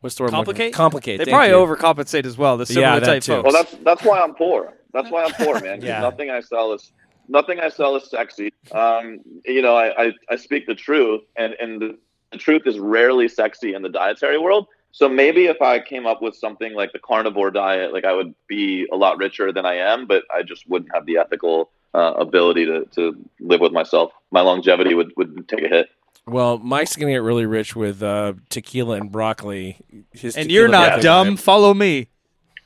what's 0.00 0.16
the 0.16 0.24
word? 0.24 0.30
Complicate? 0.30 0.74
Complicate. 0.74 1.18
They 1.18 1.26
probably 1.26 1.50
you. 1.50 1.54
overcompensate 1.54 2.26
as 2.26 2.36
well. 2.36 2.56
The 2.56 2.66
similar 2.66 2.86
Yeah, 2.86 2.98
that 2.98 3.06
type 3.06 3.22
too. 3.22 3.32
folks. 3.32 3.44
Well, 3.44 3.62
that's 3.62 3.76
that's 3.82 4.02
why 4.02 4.20
I'm 4.20 4.34
poor. 4.34 4.74
That's 4.92 5.10
why 5.10 5.24
I'm 5.24 5.32
poor, 5.32 5.60
man. 5.60 5.80
Yeah. 5.82 6.00
Nothing 6.00 6.30
I 6.30 6.40
sell 6.40 6.72
is 6.72 6.92
nothing 7.28 7.60
I 7.60 7.68
sell 7.68 7.96
is 7.96 8.10
sexy. 8.10 8.52
Um, 8.72 9.20
you 9.44 9.62
know, 9.62 9.76
I, 9.76 10.06
I, 10.06 10.12
I 10.30 10.36
speak 10.36 10.66
the 10.66 10.74
truth, 10.74 11.22
and 11.36 11.54
and 11.54 11.80
the, 11.80 11.98
the 12.30 12.38
truth 12.38 12.62
is 12.66 12.78
rarely 12.78 13.28
sexy 13.28 13.74
in 13.74 13.82
the 13.82 13.88
dietary 13.88 14.38
world. 14.38 14.66
So 14.92 15.08
maybe 15.08 15.46
if 15.46 15.60
I 15.62 15.80
came 15.80 16.06
up 16.06 16.20
with 16.20 16.36
something 16.36 16.74
like 16.74 16.92
the 16.92 16.98
carnivore 16.98 17.50
diet, 17.50 17.92
like 17.92 18.04
I 18.04 18.12
would 18.12 18.34
be 18.46 18.86
a 18.92 18.96
lot 18.96 19.16
richer 19.18 19.50
than 19.52 19.64
I 19.64 19.76
am, 19.76 20.06
but 20.06 20.24
I 20.32 20.42
just 20.42 20.68
wouldn't 20.68 20.94
have 20.94 21.06
the 21.06 21.16
ethical 21.16 21.70
uh, 21.94 22.12
ability 22.18 22.66
to, 22.66 22.84
to 22.94 23.16
live 23.40 23.60
with 23.60 23.72
myself. 23.72 24.12
My 24.30 24.42
longevity 24.42 24.94
would, 24.94 25.12
would 25.16 25.48
take 25.48 25.64
a 25.64 25.68
hit. 25.68 25.88
Well, 26.26 26.58
Mike's 26.58 26.94
gonna 26.94 27.12
get 27.12 27.22
really 27.22 27.46
rich 27.46 27.74
with 27.74 28.02
uh, 28.02 28.34
tequila 28.48 28.96
and 28.96 29.10
broccoli. 29.10 29.78
His 30.12 30.36
and 30.36 30.50
you're 30.52 30.68
not 30.68 31.00
dumb. 31.00 31.36
Follow 31.36 31.74
me. 31.74 32.08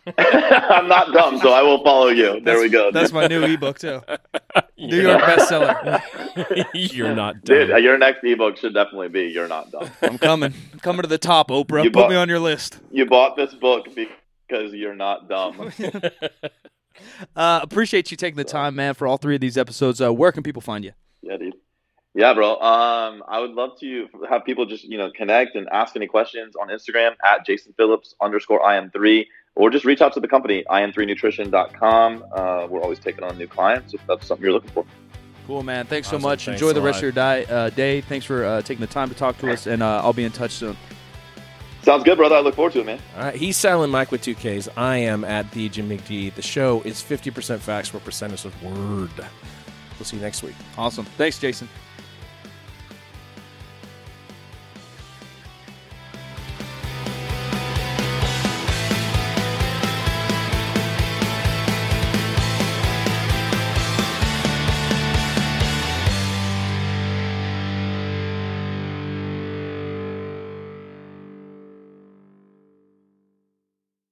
I'm 0.18 0.88
not 0.88 1.12
dumb, 1.12 1.38
so 1.38 1.52
I 1.52 1.62
will 1.62 1.82
follow 1.82 2.08
you. 2.08 2.40
There 2.40 2.60
we 2.60 2.68
go. 2.68 2.90
That's 2.92 3.12
my 3.12 3.26
new 3.26 3.42
ebook 3.42 3.78
too. 3.78 4.00
New 4.78 5.00
York 5.02 5.20
bestseller. 5.22 6.00
you're 6.74 7.14
not 7.14 7.42
dumb. 7.44 7.68
Dude, 7.68 7.82
your 7.82 7.98
next 7.98 8.22
ebook 8.22 8.56
should 8.56 8.74
definitely 8.74 9.08
be 9.08 9.22
"You're 9.24 9.48
Not 9.48 9.70
Dumb." 9.72 9.90
I'm 10.02 10.18
coming. 10.18 10.54
I'm 10.72 10.78
coming 10.80 11.02
to 11.02 11.08
the 11.08 11.18
top, 11.18 11.48
Oprah. 11.48 11.82
You 11.82 11.90
Put 11.90 12.00
bought- 12.02 12.10
me 12.10 12.16
on 12.16 12.28
your 12.28 12.38
list. 12.38 12.78
You 12.90 13.06
bought 13.06 13.36
this 13.36 13.54
book 13.54 13.86
because 13.94 14.72
you're 14.72 14.94
not 14.94 15.28
dumb. 15.28 15.72
Uh, 17.34 17.60
appreciate 17.62 18.10
you 18.10 18.16
taking 18.16 18.36
the 18.36 18.44
time, 18.44 18.74
man, 18.74 18.94
for 18.94 19.06
all 19.06 19.16
three 19.18 19.34
of 19.34 19.40
these 19.40 19.58
episodes. 19.58 20.00
Uh, 20.00 20.12
where 20.12 20.32
can 20.32 20.42
people 20.42 20.62
find 20.62 20.84
you? 20.84 20.92
Yeah, 21.22 21.36
dude. 21.36 21.54
Yeah, 22.14 22.32
bro. 22.32 22.52
Um, 22.58 23.22
I 23.28 23.40
would 23.40 23.50
love 23.50 23.78
to 23.80 24.08
have 24.30 24.44
people 24.46 24.64
just 24.64 24.84
you 24.84 24.96
know 24.96 25.10
connect 25.10 25.56
and 25.56 25.68
ask 25.70 25.94
any 25.96 26.06
questions 26.06 26.54
on 26.56 26.68
Instagram 26.68 27.14
at 27.22 27.44
Jason 27.44 27.74
Phillips 27.76 28.14
underscore 28.22 28.60
im3, 28.62 29.26
or 29.56 29.70
just 29.70 29.84
reach 29.84 30.00
out 30.00 30.12
to 30.12 30.20
the 30.20 30.28
company 30.28 30.62
im3nutrition.com. 30.70 32.24
Uh, 32.32 32.66
we're 32.70 32.80
always 32.80 32.98
taking 33.00 33.24
on 33.24 33.36
new 33.36 33.48
clients 33.48 33.94
if 33.94 34.06
that's 34.06 34.26
something 34.26 34.44
you're 34.44 34.52
looking 34.52 34.70
for. 34.70 34.84
Cool, 35.46 35.62
man. 35.62 35.86
Thanks 35.86 36.08
so 36.08 36.18
much. 36.18 36.44
Thanks 36.44 36.60
Enjoy 36.60 36.72
the 36.72 36.82
rest 36.82 36.96
lot. 36.96 36.98
of 36.98 37.02
your 37.02 37.12
di- 37.12 37.44
uh, 37.44 37.70
day. 37.70 38.00
Thanks 38.00 38.26
for 38.26 38.44
uh, 38.44 38.62
taking 38.62 38.80
the 38.80 38.92
time 38.92 39.08
to 39.08 39.14
talk 39.14 39.38
to 39.38 39.52
us, 39.52 39.66
and 39.66 39.82
uh, 39.82 40.02
I'll 40.02 40.12
be 40.12 40.24
in 40.24 40.32
touch 40.32 40.52
soon. 40.52 40.76
Sounds 41.82 42.02
good, 42.02 42.18
brother. 42.18 42.34
I 42.34 42.40
look 42.40 42.56
forward 42.56 42.72
to 42.72 42.80
it, 42.80 42.86
man. 42.86 42.98
All 43.16 43.22
right, 43.22 43.34
he's 43.36 43.56
Silent 43.56 43.92
Mike 43.92 44.10
with 44.10 44.20
two 44.20 44.34
Ks. 44.34 44.68
I 44.76 44.96
am 44.96 45.24
at 45.24 45.48
the 45.52 45.68
Jim 45.68 45.88
McD. 45.88 46.34
The 46.34 46.42
show 46.42 46.82
is 46.82 47.00
50% 47.00 47.60
facts, 47.60 47.88
4% 47.90 48.32
is 48.32 48.44
with 48.44 48.60
word. 48.60 49.10
We'll 49.96 50.04
see 50.04 50.16
you 50.16 50.22
next 50.22 50.42
week. 50.42 50.56
Awesome. 50.76 51.04
Thanks, 51.16 51.38
Jason. 51.38 51.68